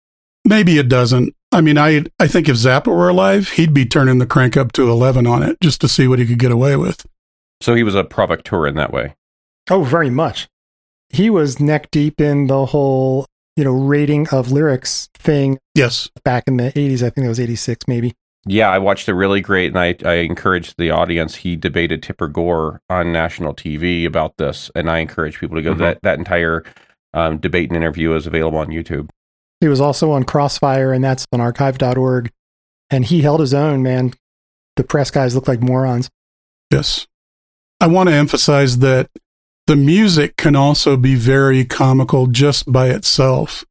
maybe 0.45 0.79
it 0.79 0.89
doesn't. 0.89 1.35
I 1.51 1.61
mean, 1.61 1.77
I 1.79 2.05
I 2.21 2.29
think 2.29 2.49
if 2.49 2.57
Zappa 2.57 2.87
were 2.89 3.09
alive, 3.09 3.51
he'd 3.51 3.75
be 3.75 3.85
turning 3.87 4.19
the 4.19 4.27
crank 4.27 4.57
up 4.57 4.71
to 4.73 4.89
11 4.89 5.27
on 5.27 5.43
it 5.43 5.61
just 5.61 5.81
to 5.81 5.89
see 5.89 6.07
what 6.07 6.19
he 6.21 6.27
could 6.27 6.39
get 6.39 6.53
away 6.53 6.77
with. 6.77 7.05
So 7.61 7.75
he 7.75 7.83
was 7.83 7.95
a 7.97 8.05
provocateur 8.05 8.67
in 8.67 8.77
that 8.77 8.93
way. 8.93 9.15
Oh, 9.71 9.83
very 9.85 10.11
much. 10.11 10.49
He 11.11 11.31
was 11.31 11.61
neck 11.61 11.91
deep 11.91 12.21
in 12.21 12.47
the 12.47 12.67
whole, 12.67 13.27
you 13.57 13.65
know, 13.65 13.73
rating 13.73 14.29
of 14.29 14.51
lyrics 14.51 15.09
thing 15.15 15.59
Yes. 15.75 16.11
back 16.25 16.45
in 16.47 16.57
the 16.57 16.73
80s. 16.73 17.03
I 17.03 17.11
think 17.11 17.25
it 17.25 17.29
was 17.29 17.41
86, 17.41 17.87
maybe. 17.89 18.15
Yeah, 18.47 18.71
I 18.71 18.79
watched 18.79 19.09
a 19.09 19.15
really 19.15 19.41
great, 19.41 19.75
and 19.75 19.79
I, 19.79 19.95
I 20.09 20.17
encouraged 20.21 20.75
the 20.79 20.91
audience. 20.91 21.35
He 21.37 21.57
debated 21.57 22.03
Tipper 22.03 22.29
Gore 22.29 22.81
on 22.89 23.13
national 23.13 23.55
TV 23.55 24.07
about 24.07 24.37
this, 24.39 24.71
and 24.75 24.89
I 24.89 24.99
encourage 24.99 25.39
people 25.39 25.57
to 25.57 25.63
go. 25.63 25.73
Mm-hmm. 25.73 25.81
That 25.81 25.99
that 26.03 26.19
entire 26.19 26.65
um, 27.13 27.39
debate 27.39 27.69
and 27.69 27.77
interview 27.77 28.15
is 28.15 28.27
available 28.27 28.59
on 28.59 28.69
YouTube. 28.69 29.11
He 29.61 29.69
was 29.69 29.81
also 29.81 30.13
on 30.13 30.25
Crossfire, 30.25 30.93
and 30.93 31.03
that's 31.05 31.27
on 31.33 31.41
archive.org. 31.41 32.31
And 32.91 33.05
he 33.05 33.21
held 33.21 33.41
his 33.41 33.53
own, 33.53 33.83
man. 33.83 34.15
The 34.77 34.85
press 34.85 35.11
guys 35.11 35.35
look 35.35 35.49
like 35.49 35.61
morons. 35.61 36.09
Yes. 36.71 37.07
I 37.81 37.87
want 37.89 38.09
to 38.09 38.15
emphasize 38.15 38.79
that 38.79 39.11
the 39.69 39.77
music 39.77 40.39
can 40.39 40.57
also 40.57 40.97
be 40.97 41.15
very 41.15 41.63
comical 41.63 42.27
just 42.27 42.73
by 42.73 42.89
itself. 42.89 43.67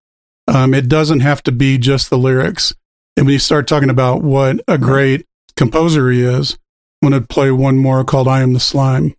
Um, 0.47 0.75
it 0.75 0.87
doesn't 0.87 1.21
have 1.21 1.41
to 1.43 1.51
be 1.51 1.79
just 1.79 2.11
the 2.11 2.19
lyrics. 2.19 2.71
And 3.17 3.25
when 3.25 3.33
you 3.33 3.39
start 3.39 3.67
talking 3.67 3.89
about 3.89 4.21
what 4.21 4.61
a 4.67 4.77
great 4.77 5.25
composer 5.55 6.11
he 6.11 6.21
is, 6.21 6.55
I'm 7.01 7.09
going 7.09 7.19
to 7.19 7.27
play 7.27 7.49
one 7.49 7.77
more 7.77 8.03
called 8.03 8.27
I 8.27 8.41
Am 8.41 8.53
the 8.53 8.59
Slime. 8.59 9.15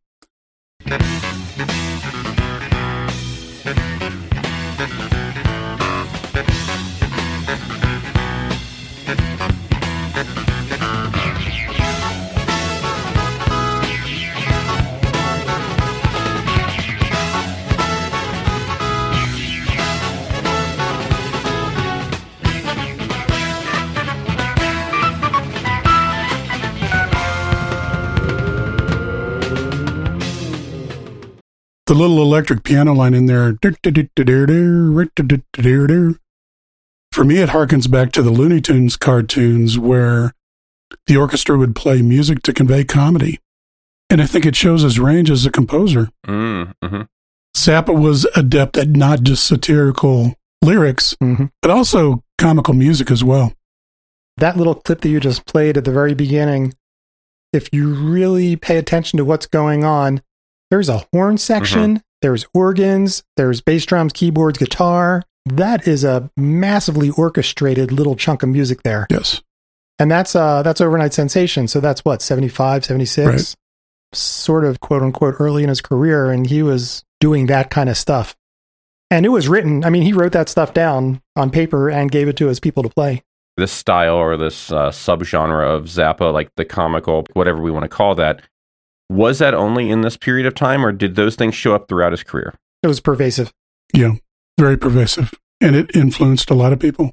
Little 31.98 32.22
electric 32.22 32.62
piano 32.62 32.94
line 32.94 33.14
in 33.14 33.26
there. 33.26 33.52
For 37.12 37.24
me, 37.24 37.38
it 37.38 37.48
harkens 37.50 37.90
back 37.90 38.12
to 38.12 38.22
the 38.22 38.30
Looney 38.30 38.60
Tunes 38.60 38.96
cartoons 38.96 39.78
where 39.78 40.32
the 41.06 41.16
orchestra 41.16 41.58
would 41.58 41.74
play 41.74 42.02
music 42.02 42.42
to 42.42 42.52
convey 42.52 42.84
comedy. 42.84 43.40
And 44.10 44.22
I 44.22 44.26
think 44.26 44.46
it 44.46 44.56
shows 44.56 44.82
his 44.82 44.98
range 44.98 45.30
as 45.30 45.44
a 45.44 45.50
composer. 45.50 46.08
Mm, 46.26 46.74
hmm 46.82 47.02
Zappa 47.56 47.98
was 47.98 48.24
adept 48.36 48.76
at 48.76 48.88
not 48.88 49.22
just 49.22 49.46
satirical 49.46 50.34
lyrics, 50.62 51.16
hmm 51.20 51.46
but 51.60 51.70
also 51.70 52.22
comical 52.38 52.74
music 52.74 53.10
as 53.10 53.24
well. 53.24 53.52
That 54.36 54.56
little 54.56 54.76
clip 54.76 55.00
that 55.00 55.08
you 55.08 55.18
just 55.18 55.44
played 55.46 55.76
at 55.76 55.84
the 55.84 55.92
very 55.92 56.14
beginning, 56.14 56.74
if 57.52 57.68
you 57.72 57.92
really 57.92 58.54
pay 58.54 58.76
attention 58.76 59.16
to 59.16 59.24
what's 59.24 59.46
going 59.46 59.84
on, 59.84 60.22
there's 60.70 60.88
a 60.88 61.04
horn 61.12 61.38
section, 61.38 62.02
there's 62.22 62.46
organs, 62.52 63.22
there's 63.36 63.60
bass 63.60 63.86
drums, 63.86 64.12
keyboards, 64.12 64.58
guitar. 64.58 65.24
That 65.46 65.88
is 65.88 66.04
a 66.04 66.30
massively 66.36 67.10
orchestrated 67.10 67.90
little 67.90 68.16
chunk 68.16 68.42
of 68.42 68.48
music 68.50 68.82
there. 68.82 69.06
Yes. 69.10 69.42
And 69.98 70.10
that's 70.10 70.36
uh 70.36 70.62
that's 70.62 70.80
Over-Nite 70.80 71.14
Sensation. 71.14 71.68
So 71.68 71.80
that's 71.80 72.04
what, 72.04 72.22
75, 72.22 72.84
76? 72.84 73.26
Right. 73.26 73.54
Sort 74.12 74.64
of 74.64 74.80
quote 74.80 75.02
unquote 75.02 75.36
early 75.38 75.62
in 75.62 75.68
his 75.68 75.80
career 75.80 76.30
and 76.30 76.46
he 76.46 76.62
was 76.62 77.04
doing 77.20 77.46
that 77.46 77.70
kind 77.70 77.88
of 77.88 77.96
stuff. 77.96 78.36
And 79.10 79.24
it 79.24 79.30
was 79.30 79.48
written, 79.48 79.84
I 79.84 79.90
mean, 79.90 80.02
he 80.02 80.12
wrote 80.12 80.32
that 80.32 80.48
stuff 80.48 80.74
down 80.74 81.22
on 81.34 81.50
paper 81.50 81.88
and 81.88 82.10
gave 82.10 82.28
it 82.28 82.36
to 82.38 82.46
his 82.46 82.60
people 82.60 82.82
to 82.82 82.90
play. 82.90 83.22
This 83.56 83.72
style 83.72 84.16
or 84.16 84.36
this 84.36 84.70
uh, 84.70 84.90
subgenre 84.90 85.66
of 85.66 85.84
Zappa, 85.84 86.32
like 86.32 86.50
the 86.56 86.64
comical, 86.64 87.26
whatever 87.32 87.60
we 87.60 87.70
want 87.70 87.84
to 87.84 87.88
call 87.88 88.14
that, 88.16 88.42
was 89.08 89.38
that 89.38 89.54
only 89.54 89.90
in 89.90 90.02
this 90.02 90.16
period 90.16 90.46
of 90.46 90.54
time, 90.54 90.84
or 90.84 90.92
did 90.92 91.14
those 91.14 91.36
things 91.36 91.54
show 91.54 91.74
up 91.74 91.88
throughout 91.88 92.12
his 92.12 92.22
career? 92.22 92.54
It 92.82 92.88
was 92.88 93.00
pervasive. 93.00 93.52
Yeah. 93.94 94.14
Very 94.58 94.76
pervasive. 94.76 95.34
And 95.60 95.74
it 95.74 95.94
influenced 95.94 96.50
a 96.50 96.54
lot 96.54 96.72
of 96.72 96.78
people. 96.78 97.12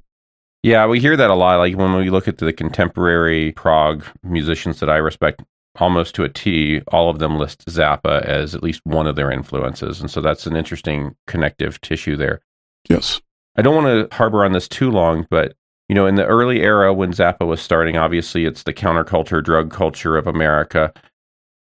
Yeah, 0.62 0.88
we 0.88 1.00
hear 1.00 1.16
that 1.16 1.30
a 1.30 1.36
lot. 1.36 1.58
Like 1.58 1.78
when 1.78 1.94
we 1.94 2.10
look 2.10 2.28
at 2.28 2.40
the 2.40 2.52
contemporary 2.52 3.52
prog 3.52 4.04
musicians 4.24 4.80
that 4.80 4.90
I 4.90 4.98
respect 4.98 5.44
almost 5.80 6.16
to 6.16 6.24
a 6.24 6.30
T, 6.30 6.82
all 6.88 7.10
of 7.10 7.20
them 7.20 7.38
list 7.38 7.66
Zappa 7.66 8.24
as 8.24 8.56
at 8.56 8.64
least 8.64 8.82
one 8.84 9.08
of 9.08 9.16
their 9.16 9.32
influences. 9.32 10.02
And 10.02 10.10
so 10.10 10.22
that's 10.22 10.48
an 10.48 10.56
interesting 10.56 11.16
connective 11.28 11.80
tissue 11.82 12.16
there. 12.16 12.42
Yes. 12.90 13.22
I 13.56 13.62
don't 13.62 13.76
want 13.76 14.10
to 14.10 14.16
harbor 14.16 14.44
on 14.44 14.54
this 14.54 14.68
too 14.68 14.90
long, 14.92 15.28
but 15.30 15.54
you 15.88 15.94
know, 15.94 16.08
in 16.08 16.16
the 16.16 16.26
early 16.26 16.62
era 16.62 16.94
when 16.94 17.14
Zappa 17.14 17.46
was 17.46 17.62
starting, 17.62 17.96
obviously 17.96 18.46
it's 18.46 18.64
the 18.64 18.74
counterculture, 18.74 19.44
drug 19.44 19.72
culture 19.72 20.18
of 20.18 20.26
America. 20.26 20.92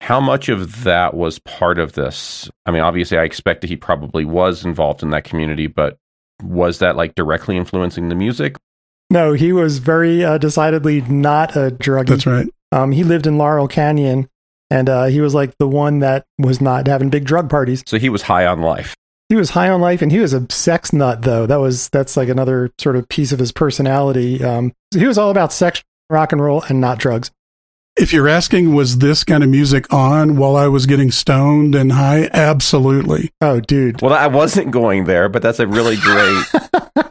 How 0.01 0.19
much 0.19 0.49
of 0.49 0.83
that 0.83 1.13
was 1.13 1.39
part 1.39 1.79
of 1.79 1.93
this? 1.93 2.49
I 2.65 2.71
mean, 2.71 2.81
obviously, 2.81 3.17
I 3.17 3.23
expect 3.23 3.61
that 3.61 3.69
he 3.69 3.75
probably 3.75 4.25
was 4.25 4.65
involved 4.65 5.01
in 5.01 5.09
that 5.11 5.23
community, 5.23 5.67
but 5.67 5.97
was 6.43 6.79
that 6.79 6.95
like 6.95 7.15
directly 7.15 7.57
influencing 7.57 8.09
the 8.09 8.15
music? 8.15 8.57
No, 9.09 9.33
he 9.33 9.53
was 9.53 9.77
very 9.79 10.23
uh, 10.23 10.37
decidedly 10.37 11.01
not 11.01 11.55
a 11.55 11.71
druggie. 11.71 12.07
That's 12.07 12.25
right. 12.25 12.47
Um, 12.71 12.91
he 12.91 13.03
lived 13.03 13.27
in 13.27 13.37
Laurel 13.37 13.67
Canyon, 13.67 14.27
and 14.69 14.89
uh, 14.89 15.05
he 15.05 15.21
was 15.21 15.33
like 15.33 15.57
the 15.57 15.67
one 15.67 15.99
that 15.99 16.25
was 16.37 16.59
not 16.59 16.87
having 16.87 17.09
big 17.09 17.25
drug 17.25 17.49
parties. 17.49 17.83
So 17.85 17.97
he 17.97 18.09
was 18.09 18.23
high 18.23 18.45
on 18.45 18.61
life. 18.61 18.95
He 19.29 19.35
was 19.35 19.51
high 19.51 19.69
on 19.69 19.81
life, 19.81 20.01
and 20.01 20.11
he 20.11 20.19
was 20.19 20.33
a 20.33 20.45
sex 20.51 20.93
nut, 20.93 21.21
though. 21.23 21.45
That 21.45 21.57
was 21.57 21.89
that's 21.89 22.17
like 22.17 22.29
another 22.29 22.71
sort 22.79 22.95
of 22.95 23.07
piece 23.09 23.31
of 23.31 23.39
his 23.39 23.51
personality. 23.51 24.43
Um, 24.43 24.73
so 24.93 24.99
he 24.99 25.07
was 25.07 25.17
all 25.17 25.31
about 25.31 25.53
sex, 25.53 25.83
rock 26.09 26.31
and 26.31 26.41
roll, 26.41 26.63
and 26.63 26.81
not 26.81 26.99
drugs. 26.99 27.31
If 27.97 28.11
you're 28.11 28.27
asking, 28.27 28.75
was 28.75 28.97
this 28.97 29.23
kind 29.23 29.41
of 29.41 29.49
music 29.49 29.91
on 29.93 30.35
while 30.35 30.57
I 30.57 30.67
was 30.67 30.85
getting 30.85 31.11
stoned 31.11 31.75
and 31.75 31.93
high? 31.93 32.29
Absolutely. 32.33 33.31
Oh, 33.39 33.61
dude. 33.61 34.01
Well, 34.01 34.13
I 34.13 34.27
wasn't 34.27 34.71
going 34.71 35.05
there, 35.05 35.29
but 35.29 35.41
that's 35.41 35.59
a 35.59 35.67
really 35.67 35.95
great. 35.97 36.45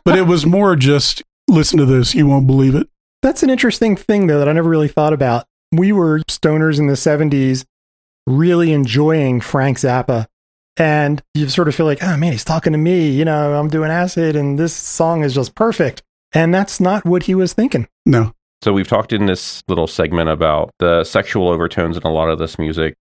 But 0.04 0.18
it 0.18 0.26
was 0.26 0.44
more 0.44 0.76
just 0.76 1.22
listen 1.48 1.78
to 1.78 1.86
this. 1.86 2.14
You 2.14 2.26
won't 2.26 2.46
believe 2.46 2.74
it. 2.74 2.88
That's 3.22 3.42
an 3.42 3.48
interesting 3.48 3.96
thing, 3.96 4.26
though, 4.26 4.38
that 4.38 4.48
I 4.48 4.52
never 4.52 4.68
really 4.68 4.88
thought 4.88 5.14
about. 5.14 5.46
We 5.72 5.92
were 5.92 6.20
stoners 6.20 6.78
in 6.78 6.88
the 6.88 6.92
70s, 6.92 7.64
really 8.26 8.72
enjoying 8.72 9.40
Frank 9.40 9.78
Zappa. 9.78 10.26
And 10.76 11.22
you 11.32 11.48
sort 11.48 11.68
of 11.68 11.74
feel 11.74 11.86
like, 11.86 12.02
oh 12.02 12.16
man, 12.18 12.32
he's 12.32 12.44
talking 12.44 12.72
to 12.72 12.78
me. 12.78 13.10
You 13.10 13.24
know, 13.24 13.54
I'm 13.54 13.68
doing 13.68 13.90
acid, 13.90 14.36
and 14.36 14.58
this 14.58 14.74
song 14.74 15.24
is 15.24 15.34
just 15.34 15.54
perfect. 15.54 16.02
And 16.34 16.52
that's 16.52 16.80
not 16.80 17.06
what 17.06 17.22
he 17.22 17.34
was 17.34 17.54
thinking. 17.54 17.88
No. 18.04 18.32
So 18.64 18.72
we've 18.72 18.88
talked 18.88 19.12
in 19.12 19.26
this 19.26 19.62
little 19.68 19.86
segment 19.86 20.30
about 20.30 20.70
the 20.78 21.04
sexual 21.04 21.50
overtones 21.50 21.98
in 21.98 22.02
a 22.02 22.10
lot 22.10 22.30
of 22.30 22.38
this 22.38 22.58
music. 22.58 22.94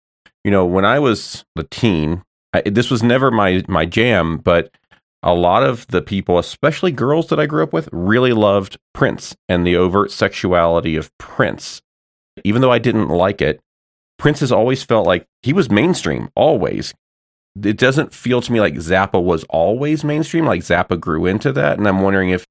You 0.43 0.51
know, 0.51 0.65
when 0.65 0.83
I 0.83 0.99
was 0.99 1.45
a 1.57 1.63
teen, 1.63 2.21
I, 2.51 2.63
this 2.65 2.91
was 2.91 3.01
never 3.01 3.31
my 3.31 3.63
my 3.69 3.85
jam, 3.85 4.39
but 4.39 4.75
a 5.23 5.33
lot 5.33 5.63
of 5.63 5.87
the 5.87 6.01
people, 6.01 6.37
especially 6.37 6.91
girls 6.91 7.27
that 7.27 7.39
I 7.39 7.45
grew 7.45 7.63
up 7.63 7.71
with, 7.71 7.87
really 7.93 8.33
loved 8.33 8.77
Prince 8.93 9.37
and 9.47 9.65
the 9.65 9.77
overt 9.77 10.11
sexuality 10.11 10.97
of 10.97 11.09
Prince. 11.17 11.81
even 12.43 12.61
though 12.61 12.73
I 12.73 12.79
didn't 12.79 13.07
like 13.07 13.41
it, 13.41 13.61
Prince 14.19 14.41
has 14.41 14.51
always 14.51 14.83
felt 14.83 15.07
like 15.07 15.25
he 15.43 15.53
was 15.53 15.71
mainstream, 15.71 16.29
always. 16.35 16.93
It 17.63 17.77
doesn't 17.77 18.13
feel 18.13 18.41
to 18.41 18.51
me 18.51 18.59
like 18.59 18.73
Zappa 18.73 19.23
was 19.23 19.45
always 19.45 20.03
mainstream, 20.03 20.45
like 20.45 20.59
Zappa 20.59 20.99
grew 20.99 21.25
into 21.25 21.53
that. 21.53 21.77
And 21.77 21.87
I'm 21.87 22.01
wondering 22.01 22.31
if 22.31 22.45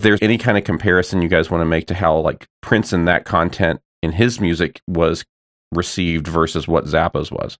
there's 0.00 0.20
any 0.22 0.38
kind 0.38 0.58
of 0.58 0.64
comparison 0.64 1.22
you 1.22 1.28
guys 1.28 1.50
want 1.50 1.62
to 1.62 1.66
make 1.66 1.86
to 1.86 1.94
how 1.94 2.18
like 2.18 2.46
Prince 2.60 2.92
and 2.92 3.08
that 3.08 3.24
content 3.24 3.80
in 4.02 4.12
his 4.12 4.40
music 4.40 4.80
was 4.86 5.24
received 5.72 6.28
versus 6.28 6.68
what 6.68 6.84
Zappa's 6.84 7.30
was. 7.30 7.58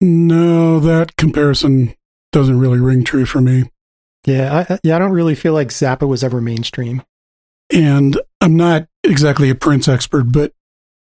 No, 0.00 0.80
that 0.80 1.16
comparison 1.16 1.94
doesn't 2.32 2.58
really 2.58 2.78
ring 2.78 3.04
true 3.04 3.24
for 3.24 3.40
me. 3.40 3.64
Yeah, 4.26 4.64
I, 4.68 4.78
yeah, 4.82 4.96
I 4.96 4.98
don't 4.98 5.12
really 5.12 5.34
feel 5.34 5.52
like 5.52 5.68
Zappa 5.68 6.06
was 6.06 6.24
ever 6.24 6.40
mainstream. 6.40 7.02
And 7.72 8.20
I'm 8.40 8.56
not 8.56 8.88
exactly 9.04 9.50
a 9.50 9.54
Prince 9.54 9.88
expert, 9.88 10.32
but 10.32 10.52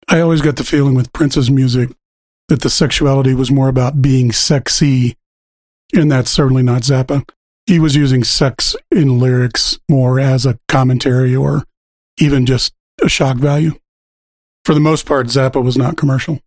I 0.07 0.19
always 0.19 0.41
got 0.41 0.55
the 0.55 0.63
feeling 0.63 0.93
with 0.93 1.13
Prince's 1.13 1.49
music 1.49 1.89
that 2.47 2.61
the 2.61 2.69
sexuality 2.69 3.33
was 3.33 3.51
more 3.51 3.67
about 3.67 4.01
being 4.01 4.31
sexy, 4.31 5.17
and 5.93 6.11
that's 6.11 6.29
certainly 6.29 6.63
not 6.63 6.83
Zappa. 6.83 7.27
He 7.65 7.79
was 7.79 7.95
using 7.95 8.23
sex 8.23 8.75
in 8.91 9.19
lyrics 9.19 9.79
more 9.89 10.19
as 10.19 10.45
a 10.45 10.59
commentary 10.67 11.35
or 11.35 11.63
even 12.19 12.45
just 12.45 12.73
a 13.01 13.09
shock 13.09 13.37
value. 13.37 13.73
For 14.63 14.73
the 14.73 14.79
most 14.79 15.05
part, 15.05 15.27
Zappa 15.27 15.63
was 15.63 15.77
not 15.77 15.97
commercial. 15.97 16.39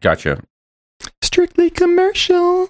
Gotcha. 0.00 0.42
Strictly 1.20 1.70
commercial. 1.70 2.68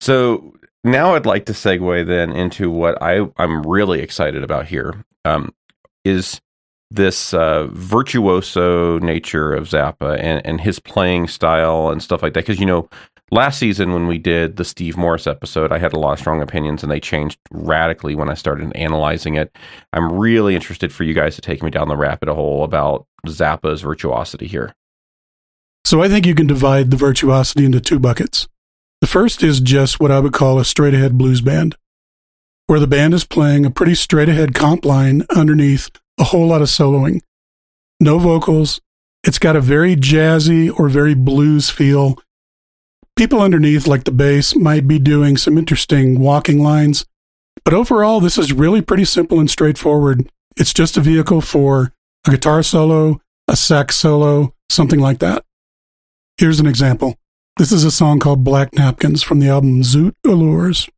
So 0.00 0.54
now 0.84 1.14
I'd 1.14 1.26
like 1.26 1.46
to 1.46 1.52
segue 1.52 2.06
then 2.06 2.32
into 2.32 2.70
what 2.70 3.00
I, 3.02 3.28
I'm 3.36 3.62
really 3.62 4.00
excited 4.00 4.42
about 4.42 4.66
here 4.66 5.04
um, 5.24 5.52
is 6.04 6.40
this 6.90 7.32
uh, 7.32 7.68
virtuoso 7.70 8.98
nature 8.98 9.52
of 9.52 9.68
Zappa 9.68 10.18
and, 10.18 10.44
and 10.44 10.60
his 10.60 10.80
playing 10.80 11.28
style 11.28 11.90
and 11.90 12.02
stuff 12.02 12.22
like 12.22 12.34
that. 12.34 12.40
Because, 12.40 12.58
you 12.58 12.66
know, 12.66 12.88
last 13.30 13.58
season 13.58 13.92
when 13.92 14.06
we 14.06 14.18
did 14.18 14.56
the 14.56 14.64
Steve 14.64 14.96
Morse 14.96 15.26
episode, 15.26 15.72
I 15.72 15.78
had 15.78 15.92
a 15.92 15.98
lot 15.98 16.12
of 16.12 16.18
strong 16.18 16.42
opinions 16.42 16.82
and 16.82 16.90
they 16.90 17.00
changed 17.00 17.38
radically 17.50 18.14
when 18.14 18.28
I 18.28 18.34
started 18.34 18.72
analyzing 18.74 19.34
it. 19.34 19.56
I'm 19.92 20.12
really 20.12 20.54
interested 20.54 20.92
for 20.92 21.04
you 21.04 21.14
guys 21.14 21.34
to 21.36 21.40
take 21.40 21.62
me 21.62 21.70
down 21.70 21.88
the 21.88 21.96
rabbit 21.96 22.28
hole 22.28 22.64
about 22.64 23.06
Zappa's 23.26 23.82
virtuosity 23.82 24.46
here. 24.46 24.74
So 25.84 26.02
I 26.02 26.08
think 26.08 26.26
you 26.26 26.34
can 26.34 26.46
divide 26.46 26.90
the 26.90 26.96
virtuosity 26.96 27.64
into 27.64 27.80
two 27.80 27.98
buckets. 27.98 28.48
The 29.00 29.06
first 29.06 29.42
is 29.42 29.60
just 29.60 29.98
what 29.98 30.10
I 30.10 30.20
would 30.20 30.32
call 30.32 30.58
a 30.58 30.64
straight 30.64 30.94
ahead 30.94 31.16
blues 31.16 31.40
band, 31.40 31.74
where 32.66 32.80
the 32.80 32.86
band 32.86 33.14
is 33.14 33.24
playing 33.24 33.64
a 33.64 33.70
pretty 33.70 33.94
straight 33.94 34.28
ahead 34.28 34.54
comp 34.54 34.84
line 34.84 35.24
underneath 35.34 35.90
a 36.18 36.24
whole 36.24 36.46
lot 36.46 36.60
of 36.60 36.68
soloing. 36.68 37.20
No 37.98 38.18
vocals. 38.18 38.80
It's 39.24 39.38
got 39.38 39.56
a 39.56 39.60
very 39.60 39.96
jazzy 39.96 40.70
or 40.78 40.88
very 40.88 41.14
blues 41.14 41.70
feel. 41.70 42.18
People 43.20 43.42
underneath, 43.42 43.86
like 43.86 44.04
the 44.04 44.12
bass, 44.12 44.56
might 44.56 44.88
be 44.88 44.98
doing 44.98 45.36
some 45.36 45.58
interesting 45.58 46.20
walking 46.20 46.62
lines. 46.62 47.04
But 47.66 47.74
overall, 47.74 48.18
this 48.18 48.38
is 48.38 48.50
really 48.50 48.80
pretty 48.80 49.04
simple 49.04 49.38
and 49.38 49.50
straightforward. 49.50 50.30
It's 50.56 50.72
just 50.72 50.96
a 50.96 51.02
vehicle 51.02 51.42
for 51.42 51.92
a 52.26 52.30
guitar 52.30 52.62
solo, 52.62 53.20
a 53.46 53.56
sax 53.56 53.96
solo, 53.96 54.54
something 54.70 55.00
like 55.00 55.18
that. 55.18 55.44
Here's 56.38 56.60
an 56.60 56.66
example. 56.66 57.18
This 57.58 57.72
is 57.72 57.84
a 57.84 57.90
song 57.90 58.20
called 58.20 58.42
Black 58.42 58.72
Napkins 58.72 59.22
from 59.22 59.38
the 59.38 59.50
album 59.50 59.82
Zoot 59.82 60.14
Allures. 60.24 60.88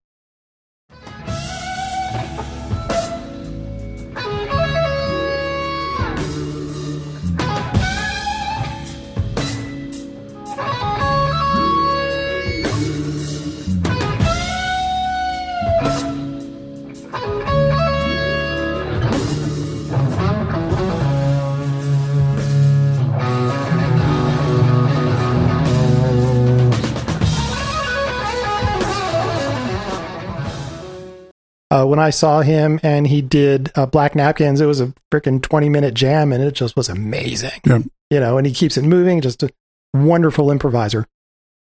Uh, 31.73 31.87
when 31.87 31.99
I 31.99 32.11
saw 32.11 32.43
him 32.43 32.79
and 32.83 33.07
he 33.07 33.23
did 33.23 33.73
uh, 33.77 33.87
Black 33.87 34.15
Napkins, 34.15 34.61
it 34.61 34.67
was 34.67 34.79
a 34.79 34.93
freaking 35.11 35.41
20 35.41 35.71
minute 35.71 35.95
jam 35.95 36.31
and 36.31 36.45
it 36.45 36.53
just 36.53 36.77
was 36.77 36.91
amazing. 36.91 37.59
Yeah. 37.65 37.79
You 38.11 38.21
know, 38.21 38.37
and 38.37 38.47
he 38.47 38.53
keeps 38.53 38.77
it 38.77 38.83
moving, 38.83 39.23
just 39.23 39.43
a 39.43 39.49
wonderful 39.95 40.51
improviser. 40.51 41.07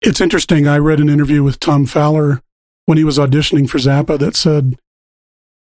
It's 0.02 0.20
interesting. 0.20 0.66
I 0.66 0.78
read 0.78 0.98
an 0.98 1.09
interview 1.09 1.44
with 1.44 1.61
Tom 1.61 1.87
Fowler 1.87 2.42
when 2.87 2.98
he 2.98 3.04
was 3.04 3.18
auditioning 3.18 3.70
for 3.70 3.78
Zappa 3.78 4.18
that 4.18 4.35
said 4.35 4.76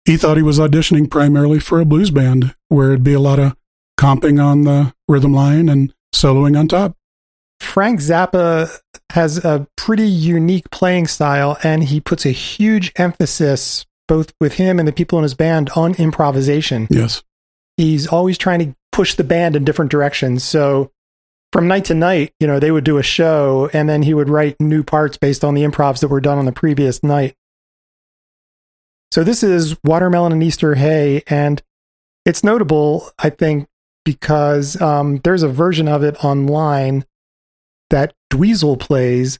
he 0.06 0.16
thought 0.16 0.38
he 0.38 0.42
was 0.42 0.58
auditioning 0.58 1.10
primarily 1.10 1.60
for 1.60 1.78
a 1.78 1.84
blues 1.84 2.10
band 2.10 2.54
where 2.68 2.92
it'd 2.92 3.04
be 3.04 3.12
a 3.12 3.20
lot 3.20 3.38
of 3.38 3.54
comping 4.00 4.42
on 4.42 4.62
the 4.62 4.94
rhythm 5.08 5.34
line 5.34 5.68
and 5.68 5.92
soloing 6.14 6.58
on 6.58 6.68
top. 6.68 6.96
Frank 7.60 8.00
Zappa 8.00 8.80
has 9.10 9.44
a 9.44 9.68
pretty 9.76 10.08
unique 10.08 10.70
playing 10.70 11.06
style 11.06 11.58
and 11.62 11.84
he 11.84 12.00
puts 12.00 12.24
a 12.24 12.30
huge 12.30 12.92
emphasis 12.96 13.84
both 14.12 14.34
with 14.42 14.56
him 14.56 14.78
and 14.78 14.86
the 14.86 14.92
people 14.92 15.18
in 15.18 15.22
his 15.22 15.32
band 15.32 15.70
on 15.74 15.94
improvisation. 15.94 16.86
Yes. 16.90 17.22
He's 17.78 18.06
always 18.06 18.36
trying 18.36 18.58
to 18.58 18.76
push 18.92 19.14
the 19.14 19.24
band 19.24 19.56
in 19.56 19.64
different 19.64 19.90
directions. 19.90 20.44
So 20.44 20.92
from 21.50 21.66
night 21.66 21.86
to 21.86 21.94
night, 21.94 22.34
you 22.38 22.46
know, 22.46 22.60
they 22.60 22.70
would 22.70 22.84
do 22.84 22.98
a 22.98 23.02
show 23.02 23.70
and 23.72 23.88
then 23.88 24.02
he 24.02 24.12
would 24.12 24.28
write 24.28 24.60
new 24.60 24.82
parts 24.82 25.16
based 25.16 25.42
on 25.42 25.54
the 25.54 25.62
improvs 25.62 26.00
that 26.00 26.08
were 26.08 26.20
done 26.20 26.36
on 26.36 26.44
the 26.44 26.52
previous 26.52 27.02
night. 27.02 27.34
So 29.12 29.24
this 29.24 29.42
is 29.42 29.78
Watermelon 29.82 30.32
in 30.32 30.42
Easter 30.42 30.74
Hay, 30.74 31.22
and 31.26 31.62
it's 32.26 32.44
notable, 32.44 33.08
I 33.18 33.30
think, 33.30 33.66
because 34.04 34.78
um, 34.82 35.22
there's 35.24 35.42
a 35.42 35.48
version 35.48 35.88
of 35.88 36.02
it 36.02 36.22
online 36.22 37.06
that 37.88 38.12
Dweezil 38.30 38.78
plays. 38.78 39.38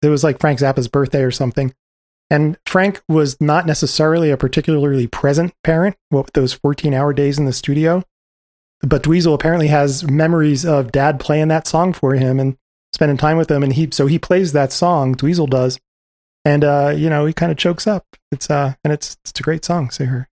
It 0.00 0.08
was 0.08 0.24
like 0.24 0.40
Frank 0.40 0.60
Zappa's 0.60 0.88
birthday 0.88 1.22
or 1.22 1.30
something. 1.30 1.74
And 2.30 2.56
Frank 2.66 3.02
was 3.08 3.40
not 3.40 3.66
necessarily 3.66 4.30
a 4.30 4.36
particularly 4.36 5.06
present 5.06 5.52
parent, 5.62 5.96
what 6.08 6.26
with 6.26 6.32
those 6.32 6.52
14 6.52 6.94
hour 6.94 7.12
days 7.12 7.38
in 7.38 7.44
the 7.44 7.52
studio. 7.52 8.02
But 8.80 9.02
Dweezil 9.02 9.34
apparently 9.34 9.68
has 9.68 10.08
memories 10.08 10.64
of 10.64 10.92
dad 10.92 11.20
playing 11.20 11.48
that 11.48 11.66
song 11.66 11.92
for 11.92 12.14
him 12.14 12.40
and 12.40 12.56
spending 12.92 13.16
time 13.16 13.36
with 13.36 13.50
him. 13.50 13.62
And 13.62 13.72
he, 13.72 13.88
so 13.92 14.06
he 14.06 14.18
plays 14.18 14.52
that 14.52 14.72
song, 14.72 15.14
Dweezil 15.14 15.48
does. 15.48 15.78
And, 16.44 16.64
uh, 16.64 16.92
you 16.94 17.08
know, 17.08 17.24
he 17.24 17.32
kind 17.32 17.50
of 17.50 17.58
chokes 17.58 17.86
up. 17.86 18.04
It's, 18.30 18.50
uh, 18.50 18.74
and 18.84 18.92
it's, 18.92 19.16
it's 19.24 19.40
a 19.40 19.42
great 19.42 19.64
song. 19.64 19.90
See 19.90 20.04
her. 20.04 20.28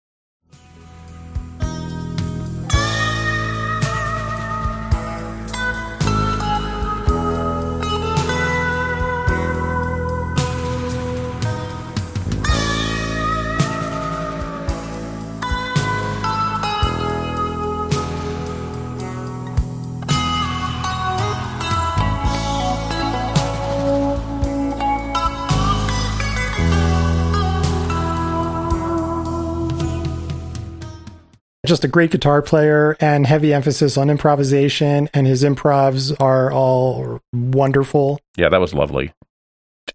Just 31.71 31.85
a 31.85 31.89
great 31.89 32.11
guitar 32.11 32.43
player 32.43 32.97
and 32.99 33.27
heavy 33.27 33.55
emphasis 33.55 33.97
on 33.97 34.11
improvisation 34.11 35.09
and 35.15 35.25
his 35.27 35.45
improvs 35.45 36.15
are 36.21 36.53
all 36.53 37.21
wonderful 37.33 38.21
Yeah, 38.37 38.49
that 38.49 38.61
was 38.61 38.75
lovely. 38.75 39.13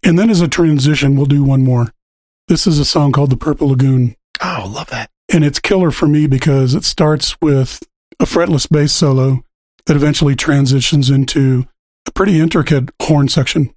And 0.02 0.18
then 0.18 0.30
as 0.30 0.40
a 0.40 0.48
transition, 0.48 1.16
we'll 1.16 1.26
do 1.26 1.44
one 1.44 1.62
more. 1.62 1.92
This 2.48 2.66
is 2.66 2.78
a 2.78 2.84
song 2.84 3.12
called 3.12 3.30
The 3.30 3.36
Purple 3.36 3.68
Lagoon. 3.68 4.16
oh 4.42 4.70
love 4.74 4.88
that 4.88 5.10
And 5.28 5.44
it's 5.44 5.60
killer 5.60 5.90
for 5.90 6.08
me 6.08 6.26
because 6.26 6.74
it 6.74 6.84
starts 6.84 7.38
with 7.42 7.82
a 8.18 8.24
fretless 8.24 8.68
bass 8.68 8.94
solo 8.94 9.44
that 9.84 9.96
eventually 9.96 10.34
transitions 10.34 11.10
into 11.10 11.66
a 12.06 12.10
pretty 12.10 12.40
intricate 12.40 12.88
horn 13.02 13.28
section. 13.28 13.70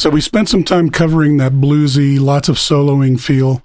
So 0.00 0.08
we 0.08 0.22
spent 0.22 0.48
some 0.48 0.64
time 0.64 0.88
covering 0.88 1.36
that 1.36 1.52
bluesy, 1.52 2.18
lots 2.18 2.48
of 2.48 2.56
soloing 2.56 3.20
feel. 3.20 3.62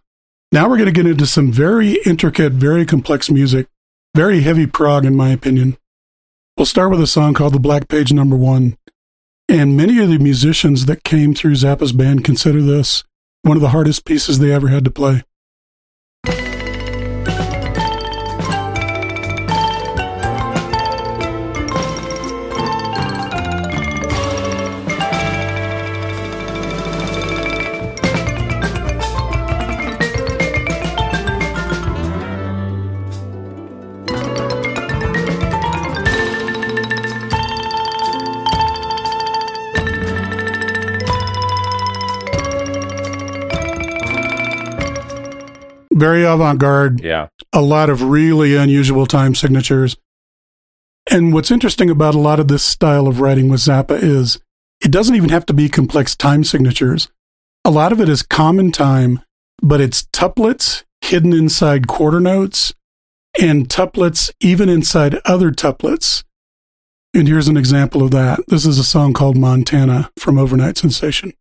Now 0.51 0.67
we're 0.67 0.75
going 0.75 0.87
to 0.87 0.91
get 0.91 1.09
into 1.09 1.25
some 1.25 1.49
very 1.49 1.93
intricate, 2.05 2.51
very 2.51 2.85
complex 2.85 3.31
music, 3.31 3.67
very 4.13 4.41
heavy 4.41 4.67
prog, 4.67 5.05
in 5.05 5.15
my 5.15 5.29
opinion. 5.29 5.77
We'll 6.57 6.65
start 6.65 6.91
with 6.91 6.99
a 6.99 7.07
song 7.07 7.35
called 7.35 7.53
The 7.53 7.59
Black 7.61 7.87
Page 7.87 8.11
Number 8.11 8.35
One. 8.35 8.75
And 9.47 9.77
many 9.77 9.97
of 9.99 10.09
the 10.09 10.19
musicians 10.19 10.87
that 10.87 11.05
came 11.05 11.33
through 11.33 11.53
Zappa's 11.53 11.93
band 11.93 12.25
consider 12.25 12.61
this 12.61 13.05
one 13.43 13.55
of 13.55 13.61
the 13.61 13.69
hardest 13.69 14.03
pieces 14.03 14.39
they 14.39 14.51
ever 14.51 14.67
had 14.67 14.83
to 14.83 14.91
play. 14.91 15.23
Very 45.95 46.23
avant 46.25 46.59
garde, 46.59 47.01
Yeah. 47.01 47.27
a 47.53 47.61
lot 47.61 47.89
of 47.89 48.01
really 48.03 48.55
unusual 48.55 49.05
time 49.05 49.33
signatures. 49.33 49.95
And 51.09 51.33
what's 51.33 51.51
interesting 51.51 51.89
about 51.89 52.15
a 52.15 52.19
lot 52.19 52.39
of 52.39 52.47
this 52.49 52.63
style 52.63 53.07
of 53.07 53.19
writing 53.21 53.47
with 53.47 53.61
Zappa 53.61 53.97
is 54.01 54.37
it 54.83 54.91
doesn't 54.91 55.15
even 55.15 55.29
have 55.29 55.45
to 55.45 55.53
be 55.53 55.69
complex 55.69 56.15
time 56.15 56.43
signatures. 56.43 57.07
A 57.63 57.71
lot 57.71 57.91
of 57.91 58.01
it 58.01 58.09
is 58.09 58.21
common 58.21 58.71
time, 58.71 59.21
but 59.61 59.79
it's 59.79 60.03
tuplets 60.11 60.83
hidden 61.01 61.31
inside 61.33 61.87
quarter 61.87 62.19
notes 62.19 62.73
and 63.39 63.69
tuplets 63.69 64.31
even 64.41 64.67
inside 64.67 65.19
other 65.25 65.51
tuplets. 65.51 66.23
And 67.13 67.27
here's 67.27 67.47
an 67.47 67.55
example 67.57 68.03
of 68.03 68.11
that. 68.11 68.39
This 68.49 68.65
is 68.65 68.77
a 68.79 68.83
song 68.83 69.13
called 69.13 69.37
Montana 69.37 70.11
from 70.19 70.37
Over-Nite 70.37 70.77
Sensation. 70.77 71.31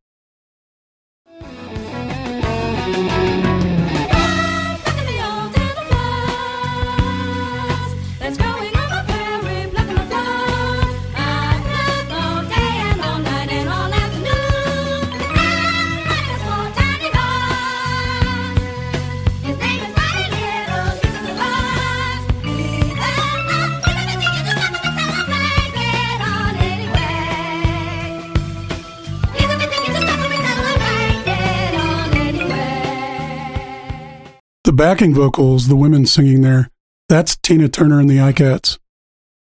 Backing 34.94 35.12
vocals, 35.12 35.66
the 35.66 35.74
women 35.74 36.06
singing 36.06 36.42
there, 36.42 36.70
that's 37.08 37.34
Tina 37.34 37.68
Turner 37.68 37.98
and 37.98 38.08
the 38.08 38.18
Ikettes. 38.18 38.78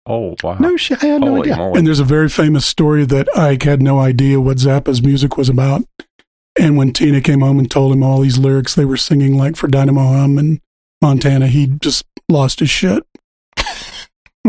Oh 0.07 0.35
wow. 0.41 0.57
No 0.59 0.75
shit. 0.77 1.03
I 1.03 1.07
had 1.07 1.21
no 1.21 1.39
idea. 1.43 1.55
moly. 1.57 1.77
And 1.77 1.85
there's 1.85 1.99
a 1.99 2.03
very 2.03 2.27
famous 2.27 2.65
story 2.65 3.05
that 3.05 3.27
Ike 3.37 3.61
had 3.61 3.79
no 3.79 3.99
idea 3.99 4.41
what 4.41 4.57
Zappa's 4.57 5.03
music 5.03 5.37
was 5.37 5.49
about. 5.49 5.83
And 6.59 6.75
when 6.75 6.91
Tina 6.91 7.21
came 7.21 7.41
home 7.41 7.59
and 7.59 7.69
told 7.69 7.93
him 7.93 8.01
all 8.01 8.21
these 8.21 8.39
lyrics 8.39 8.73
they 8.73 8.83
were 8.83 8.97
singing, 8.97 9.37
like 9.37 9.55
for 9.55 9.67
Dinah-Moe 9.67 10.13
Humm 10.13 10.39
and 10.39 10.59
Montana, 11.03 11.45
he 11.45 11.67
just 11.67 12.03
lost 12.29 12.59
his 12.59 12.71
shit. 12.71 13.03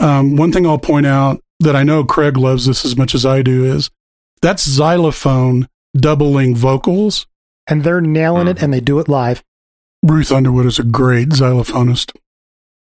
um, 0.00 0.36
one 0.36 0.52
thing 0.52 0.66
I'll 0.66 0.78
point 0.78 1.04
out 1.04 1.42
that 1.60 1.76
I 1.76 1.82
know 1.82 2.02
Craig 2.02 2.38
loves 2.38 2.64
this 2.64 2.86
as 2.86 2.96
much 2.96 3.14
as 3.14 3.26
I 3.26 3.42
do 3.42 3.66
is 3.66 3.90
that's 4.40 4.62
xylophone 4.66 5.68
doubling 5.94 6.56
vocals. 6.56 7.26
And 7.66 7.84
they're 7.84 8.00
nailing 8.00 8.48
it, 8.48 8.56
Mhm. 8.56 8.62
and 8.62 8.72
they 8.72 8.80
do 8.80 8.98
it 8.98 9.06
live. 9.06 9.42
Ruth 10.02 10.32
Underwood 10.32 10.66
is 10.66 10.78
a 10.78 10.84
great 10.84 11.28
xylophonist. 11.30 12.12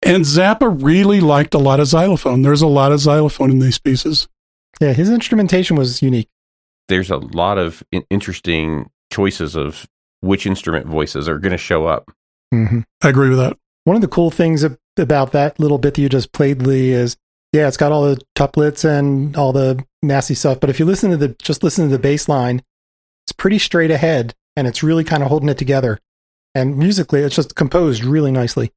And 0.03 0.25
Zappa 0.25 0.75
really 0.83 1.21
liked 1.21 1.53
a 1.55 1.59
lot 1.59 1.81
of 1.81 1.87
xylophone. 1.87 2.43
There's 2.43 2.63
a 2.63 2.67
lot 2.67 2.93
of 2.93 3.01
xylophone 3.01 3.51
in 3.51 3.59
these 3.59 3.79
pieces. 3.79 4.29
Yeah, 4.81 4.95
his 4.95 5.11
instrumentation 5.11 5.77
was 5.77 6.01
unique. 6.01 6.29
There's 6.89 7.11
a 7.11 7.19
lot 7.19 7.59
of 7.59 7.83
in- 7.93 8.05
interesting 8.09 8.91
choices 9.13 9.55
of 9.55 9.87
which 10.21 10.47
instrument 10.47 10.87
voices 10.87 11.29
are 11.29 11.39
going 11.39 11.53
to 11.53 11.59
show 11.59 11.87
up. 11.87 12.11
hmm 12.51 12.81
I 13.03 13.09
agree 13.11 13.29
with 13.29 13.39
that. 13.39 13.59
One 13.85 13.97
of 13.97 14.03
the 14.03 14.09
cool 14.09 14.31
things 14.31 14.65
about 14.97 15.33
that 15.33 15.59
little 15.61 15.79
bit 15.79 15.95
that 15.95 16.03
you 16.03 16.09
just 16.09 16.33
played, 16.33 16.63
Lee, 16.63 16.93
is 16.93 17.17
yeah, 17.53 17.67
it's 17.69 17.77
got 17.77 17.93
all 17.93 18.05
the 18.05 18.21
tuplets 18.37 18.85
and 18.85 19.37
all 19.37 19.53
the 19.53 19.85
nasty 20.03 20.35
stuff. 20.35 20.61
But 20.61 20.71
if 20.71 20.79
you 20.79 20.85
listen 20.87 21.11
to 21.11 21.17
the 21.17 21.29
just 21.43 21.63
listen 21.63 21.87
to 21.87 21.91
the 21.91 21.99
bass 21.99 22.29
line, 22.29 22.63
it's 23.25 23.33
pretty 23.33 23.59
straight 23.59 23.91
ahead, 23.91 24.35
and 24.57 24.67
it's 24.67 24.83
really 24.83 25.05
kind 25.05 25.23
of 25.23 25.29
holding 25.29 25.49
it 25.49 25.59
together. 25.59 25.99
And 26.55 26.77
musically, 26.77 27.21
it's 27.21 27.37
just 27.37 27.55
composed 27.55 28.05
really 28.05 28.33
nicely. 28.33 28.73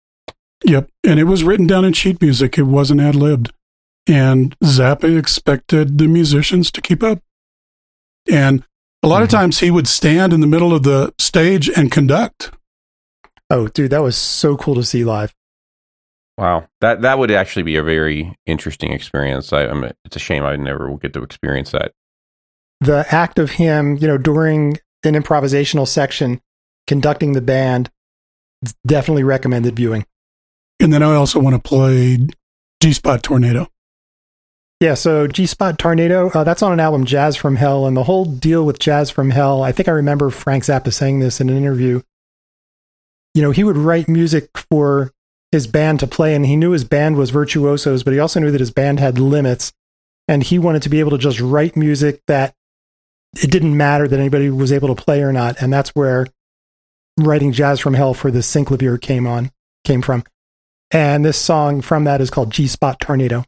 Yep. 0.63 0.89
And 1.03 1.19
it 1.19 1.23
was 1.25 1.43
written 1.43 1.67
down 1.67 1.85
in 1.85 1.93
sheet 1.93 2.21
music. 2.21 2.57
It 2.57 2.63
wasn't 2.63 3.01
ad 3.01 3.15
libbed. 3.15 3.51
And 4.07 4.57
Zappa 4.59 5.17
expected 5.17 5.97
the 5.97 6.07
musicians 6.07 6.71
to 6.71 6.81
keep 6.81 7.01
up. 7.03 7.19
And 8.31 8.63
a 9.01 9.07
lot 9.07 9.21
of 9.21 9.27
Mhm. 9.27 9.31
times 9.31 9.59
he 9.59 9.71
would 9.71 9.87
stand 9.87 10.33
in 10.33 10.39
the 10.41 10.47
middle 10.47 10.73
of 10.73 10.83
the 10.83 11.13
stage 11.17 11.69
and 11.69 11.91
conduct. 11.91 12.51
Oh, 13.49 13.67
dude, 13.67 13.91
that 13.91 14.01
was 14.01 14.15
so 14.15 14.55
cool 14.55 14.75
to 14.75 14.83
see 14.83 15.03
live. 15.03 15.33
Wow, 16.37 16.67
that 16.81 17.01
that 17.01 17.19
would 17.19 17.29
actually 17.29 17.63
be 17.63 17.75
a 17.75 17.83
very 17.83 18.35
interesting 18.45 18.91
experience. 18.91 19.53
I, 19.53 19.65
I'm, 19.67 19.83
it's 20.05 20.15
a 20.15 20.19
shame 20.19 20.43
I 20.43 20.55
never 20.55 20.89
will 20.89 20.97
get 20.97 21.13
to 21.13 21.21
experience 21.23 21.71
that. 21.71 21.91
The 22.81 23.05
act 23.13 23.37
of 23.37 23.51
him, 23.51 23.97
you 23.97 24.07
know, 24.07 24.17
during 24.17 24.79
an 25.03 25.13
improvisational 25.13 25.87
section, 25.87 26.41
conducting 26.87 27.33
the 27.33 27.41
band, 27.41 27.89
it's 28.61 28.75
definitely 28.85 29.23
recommended 29.23 29.75
viewing. 29.75 30.05
And 30.79 30.91
then 30.91 31.03
I 31.03 31.13
also 31.13 31.39
want 31.39 31.55
to 31.55 31.61
play 31.61 32.17
G 32.81 32.93
Spot 32.93 33.21
Tornado. 33.21 33.67
Yeah, 34.79 34.95
so 34.95 35.27
G 35.27 35.45
Spot 35.45 35.79
Tornado, 35.79 36.29
uh, 36.31 36.43
that's 36.43 36.61
on 36.61 36.73
an 36.73 36.79
album, 36.79 37.05
Jazz 37.05 37.37
from 37.37 37.55
Hell. 37.55 37.85
And 37.87 37.95
the 37.95 38.03
whole 38.03 38.25
deal 38.25 38.65
with 38.65 38.79
Jazz 38.79 39.09
from 39.09 39.29
Hell, 39.29 39.63
I 39.63 39.71
think 39.71 39.87
I 39.87 39.93
remember 39.93 40.29
Frank 40.29 40.63
Zappa 40.63 40.91
saying 40.91 41.19
this 41.19 41.39
in 41.39 41.49
an 41.49 41.57
interview. 41.57 42.01
You 43.33 43.41
know, 43.41 43.51
he 43.51 43.63
would 43.63 43.77
write 43.77 44.09
music 44.09 44.49
for 44.69 45.11
his 45.51 45.67
band 45.67 45.99
to 46.01 46.07
play, 46.07 46.35
and 46.35 46.45
he 46.45 46.55
knew 46.55 46.71
his 46.71 46.83
band 46.83 47.15
was 47.15 47.29
virtuosos, 47.29 48.03
but 48.03 48.13
he 48.13 48.19
also 48.19 48.39
knew 48.39 48.51
that 48.51 48.59
his 48.59 48.71
band 48.71 48.99
had 48.99 49.17
limits. 49.17 49.71
And 50.27 50.43
he 50.43 50.59
wanted 50.59 50.81
to 50.83 50.89
be 50.89 50.99
able 50.99 51.11
to 51.11 51.17
just 51.17 51.39
write 51.39 51.75
music 51.75 52.21
that 52.27 52.53
it 53.41 53.51
didn't 53.51 53.75
matter 53.75 54.07
that 54.07 54.19
anybody 54.19 54.49
was 54.49 54.71
able 54.71 54.93
to 54.93 55.01
play 55.01 55.21
or 55.21 55.33
not. 55.33 55.61
And 55.61 55.71
that's 55.71 55.89
where 55.91 56.27
writing 57.17 57.51
Jazz 57.51 57.79
from 57.79 57.93
Hell 57.93 58.13
for 58.13 58.31
the 58.31 58.39
Synclavier 58.39 58.99
came 58.99 59.27
on, 59.27 59.51
came 59.83 60.01
from. 60.01 60.23
And 60.91 61.25
this 61.25 61.37
song 61.37 61.81
from 61.81 62.03
that 62.03 62.21
is 62.21 62.29
called 62.29 62.51
G 62.51 62.67
Spot 62.67 62.99
Tornado. 62.99 63.43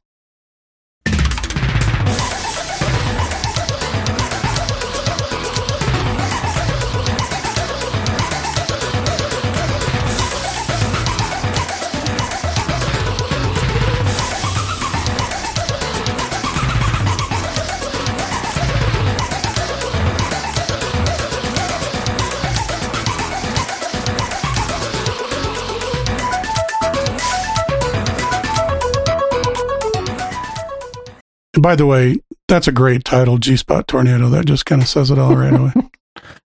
And 31.56 31.64
by 31.64 31.76
the 31.76 31.86
way, 31.86 32.18
that's 32.48 32.68
a 32.68 32.72
great 32.72 33.06
title, 33.06 33.38
G 33.38 33.58
Spot 33.58 33.88
Tornado. 33.88 34.30
That 34.30 34.46
just 34.46 34.66
kind 34.66 34.82
of 34.82 34.88
says 34.88 35.10
it 35.10 35.18
all 35.18 35.36
right 35.36 35.54
away. 35.54 35.74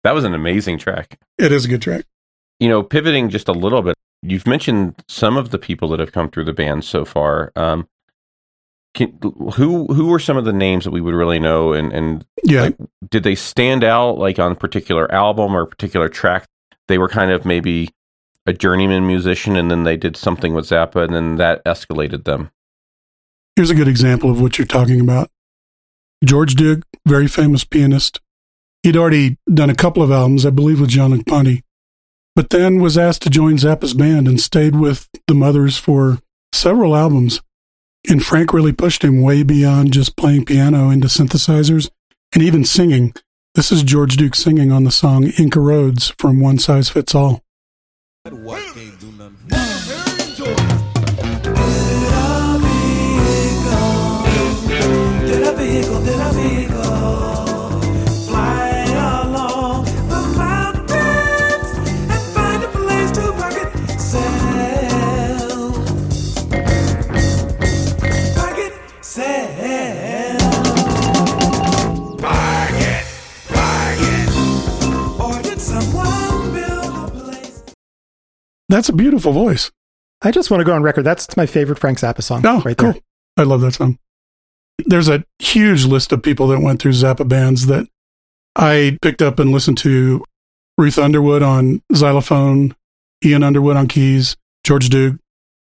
That 0.05 0.15
was 0.15 0.23
an 0.23 0.35
amazing 0.35 0.79
track. 0.79 1.19
It 1.37 1.51
is 1.51 1.65
a 1.65 1.69
good 1.69 1.83
track. 1.83 2.05
You 2.61 2.69
know, 2.69 2.85
pivoting 2.85 3.29
just 3.29 3.49
a 3.49 3.53
little 3.53 3.83
bit, 3.83 3.97
you've 4.23 4.47
mentioned 4.47 4.95
some 5.09 5.37
of 5.37 5.51
the 5.51 5.59
people 5.59 5.89
that 5.89 5.99
have 5.99 6.13
come 6.13 6.31
through 6.31 6.45
the 6.45 6.53
band 6.53 6.85
so 6.85 7.05
far. 7.05 7.51
Um, 7.57 7.89
can, 8.95 9.19
who 9.55 9.87
who 9.87 10.07
were 10.07 10.21
some 10.21 10.37
of 10.37 10.45
the 10.45 10.53
names 10.53 10.85
that 10.85 10.93
we 10.93 11.01
would 11.01 11.15
really 11.15 11.41
know, 11.41 11.73
and 11.73 11.93
and 11.93 12.25
Yeah. 12.45 12.63
Like, 12.63 12.77
did 13.11 13.25
they 13.25 13.35
stand 13.35 13.83
out 13.83 14.19
like 14.19 14.39
on 14.39 14.53
a 14.53 14.55
particular 14.55 15.13
album 15.13 15.57
or 15.57 15.63
a 15.63 15.67
particular 15.67 16.09
track? 16.09 16.47
They 16.87 16.99
were 16.99 17.09
kind 17.09 17.33
of 17.33 17.45
maybe 17.45 17.91
a 18.47 18.53
journeyman 18.53 19.09
musician, 19.09 19.57
and 19.57 19.69
then 19.69 19.83
they 19.83 19.97
did 19.97 20.17
something 20.17 20.55
with 20.55 20.67
Zappa, 20.67 21.05
and 21.05 21.13
then 21.13 21.37
that 21.37 21.65
escalated 21.65 22.25
them. 22.25 22.51
Here's 23.57 23.71
a 23.71 23.75
good 23.75 23.89
example 23.89 24.31
of 24.31 24.41
what 24.41 24.59
you're 24.59 24.67
talking 24.67 25.01
about. 25.01 25.31
George 26.25 26.55
Duke, 26.55 26.83
very 27.07 27.27
famous 27.27 27.65
pianist, 27.65 28.21
He'd 28.87 28.97
already 28.97 29.37
done 29.53 29.69
a 29.69 29.75
couple 29.75 30.01
of 30.01 30.13
albums, 30.13 30.47
I 30.47 30.51
believe, 30.51 30.81
with 30.81 30.91
John 30.91 31.21
Ponty, 31.25 31.65
but 32.37 32.51
then 32.51 32.81
was 32.81 32.97
asked 32.97 33.23
to 33.23 33.31
join 33.31 33.57
Zappa's 33.57 33.95
band 33.95 34.29
and 34.29 34.41
stayed 34.41 34.77
with 34.77 35.09
the 35.27 35.35
Mothers 35.35 35.77
for 35.77 36.21
several 36.53 36.95
albums. 36.95 37.41
And 38.09 38.25
Frank 38.25 38.53
really 38.53 38.71
pushed 38.71 39.03
him 39.03 39.23
way 39.23 39.43
beyond 39.43 39.93
just 39.93 40.17
playing 40.17 40.45
piano 40.45 40.89
into 40.89 41.09
synthesizers 41.09 41.91
and 42.33 42.45
even 42.45 42.65
singing. 42.65 43.13
This 43.57 43.73
is 43.73 43.83
George 43.83 44.17
Duke 44.17 44.37
singing 44.37 44.71
on 44.71 44.85
the 44.85 44.93
song 44.93 45.33
Inca 45.37 45.59
Roads 45.59 46.15
from 46.17 46.39
One 46.39 46.61
Size 46.61 46.89
Fits 46.89 47.13
All. 47.13 47.43
That's 78.69 78.89
a 78.89 78.93
beautiful 78.93 79.33
voice. 79.33 79.71
I 80.23 80.31
just 80.31 80.51
want 80.51 80.61
to 80.61 80.64
go 80.64 80.75
on 80.75 80.83
record. 80.83 81.03
That's 81.05 81.37
my 81.37 81.47
favorite 81.47 81.79
Frank 81.79 81.99
Zappa 81.99 82.23
song. 82.23 82.43
Oh, 82.45 82.62
right 82.62 82.77
cool. 82.77 82.93
there. 82.93 83.01
I 83.37 83.43
love 83.43 83.61
that 83.61 83.75
song. 83.75 83.99
There's 84.85 85.09
a 85.09 85.25
huge 85.39 85.85
list 85.85 86.12
of 86.12 86.23
people 86.23 86.49
that 86.49 86.61
went 86.61 86.81
through 86.81 86.93
Zappa 86.93 87.29
bands 87.29 87.67
that 87.67 87.87
I 88.55 88.99
picked 89.03 89.23
up 89.23 89.39
and 89.39 89.53
listened 89.53 89.79
to. 89.79 90.25
Ruth 90.79 90.99
Underwood 90.99 91.43
on 91.43 91.83
xylophone, 91.95 92.75
Ian 93.25 93.43
Underwood 93.43 93.77
on 93.77 93.89
keys, 93.89 94.37
George 94.64 94.91
Duke. 94.91 95.17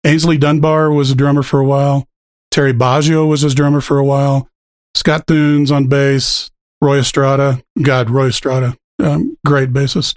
Aynsley 0.04 0.40
Dunbar 0.40 0.92
was 0.92 1.12
a 1.12 1.16
drummer 1.16 1.44
for 1.44 1.60
a 1.60 1.66
while. 1.66 2.08
Terry 2.50 2.74
Bozzio 2.74 3.28
was 3.28 3.42
his 3.42 3.54
drummer 3.54 3.82
for 3.82 4.00
a 4.00 4.04
while. 4.04 4.50
Scott 4.96 5.28
Thunes 5.28 5.72
on 5.72 5.88
bass. 5.88 6.50
Roy 6.82 7.00
Estrada. 7.00 7.62
God, 7.82 8.10
Roy 8.10 8.28
Estrada. 8.28 8.76
Um, 9.00 9.38
great 9.46 9.74
bassist. 9.74 10.16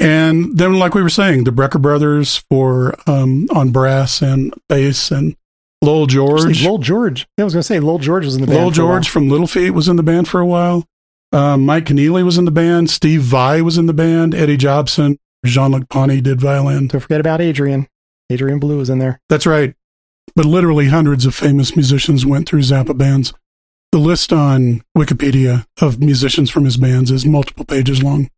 And 0.00 0.56
then, 0.56 0.78
like 0.78 0.94
we 0.94 1.02
were 1.02 1.08
saying, 1.08 1.44
the 1.44 1.50
Brecker 1.50 1.80
brothers 1.80 2.36
for 2.48 2.94
um, 3.08 3.48
on 3.54 3.70
brass 3.70 4.22
and 4.22 4.54
bass, 4.68 5.10
and 5.10 5.36
Lowell 5.82 6.06
George. 6.06 6.64
Lowell 6.64 6.78
George. 6.78 7.26
Yeah, 7.36 7.42
I 7.42 7.46
was 7.46 7.54
going 7.54 7.60
to 7.60 7.66
say 7.66 7.80
Lowell 7.80 7.98
George 7.98 8.24
was 8.24 8.36
in 8.36 8.40
the 8.40 8.46
band. 8.46 8.58
Lowell 8.58 8.72
for 8.72 8.80
a 8.80 8.84
while. 8.84 8.94
George 8.94 9.08
from 9.08 9.28
Little 9.28 9.46
Feat 9.46 9.70
was 9.70 9.88
in 9.88 9.96
the 9.96 10.02
band 10.02 10.28
for 10.28 10.40
a 10.40 10.46
while. 10.46 10.84
Um, 11.32 11.66
Mike 11.66 11.84
Keneally 11.84 12.24
was 12.24 12.38
in 12.38 12.44
the 12.44 12.50
band. 12.50 12.90
Steve 12.90 13.22
Vai 13.22 13.60
was 13.60 13.76
in 13.76 13.86
the 13.86 13.92
band. 13.92 14.34
Eddie 14.34 14.56
Jobson. 14.56 15.18
Jean 15.44 15.72
Luc 15.72 15.88
Ponty 15.88 16.20
did 16.20 16.40
violin. 16.40 16.88
Don't 16.88 17.00
forget 17.00 17.20
about 17.20 17.40
Adrian. 17.40 17.86
Adrian 18.30 18.58
Belew 18.58 18.78
was 18.78 18.90
in 18.90 18.98
there. 18.98 19.20
That's 19.28 19.46
right. 19.46 19.74
But 20.34 20.46
literally 20.46 20.88
hundreds 20.88 21.26
of 21.26 21.34
famous 21.34 21.76
musicians 21.76 22.26
went 22.26 22.48
through 22.48 22.60
Zappa 22.60 22.96
bands. 22.96 23.32
The 23.92 23.98
list 23.98 24.32
on 24.32 24.82
Wikipedia 24.96 25.66
of 25.80 26.00
musicians 26.00 26.50
from 26.50 26.64
his 26.64 26.76
bands 26.76 27.10
is 27.10 27.24
multiple 27.24 27.64
pages 27.64 28.02
long. 28.02 28.28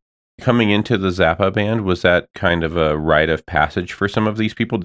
Coming 0.40 0.70
into 0.70 0.96
the 0.96 1.08
Zappa 1.08 1.52
band, 1.52 1.84
was 1.84 2.02
that 2.02 2.28
kind 2.34 2.64
of 2.64 2.76
a 2.76 2.96
rite 2.96 3.28
of 3.28 3.44
passage 3.46 3.92
for 3.92 4.08
some 4.08 4.26
of 4.26 4.36
these 4.36 4.54
people? 4.54 4.82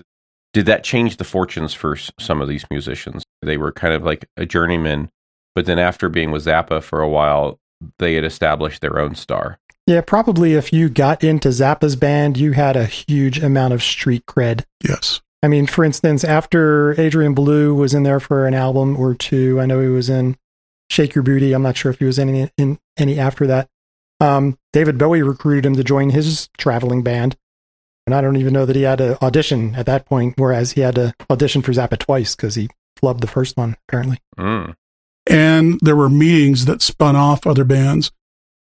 Did 0.54 0.66
that 0.66 0.84
change 0.84 1.18
the 1.18 1.24
fortunes 1.24 1.74
for 1.74 1.98
some 2.20 2.42
of 2.42 2.48
these 2.48 2.66
musicians? 2.70 3.24
They 3.42 3.58
were 3.58 3.72
kind 3.72 3.94
of 3.94 4.04
like 4.04 4.26
a 4.38 4.46
journeyman, 4.46 5.10
but 5.54 5.66
then 5.66 5.80
after 5.80 6.10
being 6.10 6.32
with 6.32 6.46
Zappa 6.46 6.82
for 6.84 7.02
a 7.02 7.10
while, 7.10 7.60
they 8.00 8.16
had 8.16 8.24
established 8.24 8.82
their 8.82 9.00
own 9.00 9.16
star. 9.16 9.60
Yeah, 9.88 10.02
probably 10.02 10.54
if 10.54 10.74
you 10.74 10.90
got 10.90 11.24
into 11.24 11.50
Zappa's 11.50 11.96
band, 11.96 12.38
you 12.38 12.54
had 12.54 12.76
a 12.76 12.86
huge 12.86 13.40
amount 13.40 13.74
of 13.74 13.84
street 13.84 14.26
cred. 14.26 14.64
Yes. 14.88 15.22
I 15.44 15.48
mean, 15.48 15.68
for 15.68 15.86
instance, 15.86 16.24
after 16.24 17.00
Adrian 17.00 17.36
Belew 17.36 17.76
was 17.76 17.94
in 17.94 18.04
there 18.04 18.20
for 18.20 18.48
an 18.48 18.56
album 18.56 18.98
or 18.98 19.14
two, 19.14 19.62
I 19.62 19.68
know 19.68 19.80
he 19.80 19.88
was 19.88 20.10
in 20.10 20.38
Sheik 20.90 21.14
Yerbouti. 21.14 21.54
I'm 21.54 21.62
not 21.62 21.78
sure 21.78 21.92
if 21.92 22.00
he 22.00 22.06
was 22.06 22.18
in 22.18 22.30
any, 22.30 22.52
in 22.58 22.80
any 22.98 23.20
after 23.20 23.46
that. 23.48 23.68
Um, 24.20 24.58
David 24.74 24.98
Bowie 24.98 25.22
recruited 25.22 25.66
him 25.66 25.76
to 25.76 25.84
join 25.84 26.10
his 26.10 26.50
traveling 26.58 27.04
band. 27.04 27.36
And 28.06 28.14
I 28.14 28.22
don't 28.22 28.38
even 28.38 28.54
know 28.54 28.66
that 28.66 28.76
he 28.76 28.84
had 28.84 29.00
to 29.00 29.22
audition 29.24 29.76
at 29.76 29.88
that 29.88 30.06
point, 30.06 30.36
whereas 30.38 30.74
he 30.74 30.82
had 30.82 30.96
to 30.96 31.14
audition 31.30 31.62
for 31.62 31.72
Zappa 31.72 31.98
twice 31.98 32.36
because 32.36 32.56
he 32.56 32.70
flubbed 33.02 33.22
the 33.22 33.28
first 33.28 33.58
one, 33.58 33.76
apparently. 33.88 34.20
Mm. 34.38 34.76
And 35.28 35.80
there 35.82 35.96
were 35.96 36.10
meetings 36.10 36.66
that 36.66 36.84
spun 36.84 37.16
off 37.16 37.48
other 37.48 37.64
bands. 37.64 38.12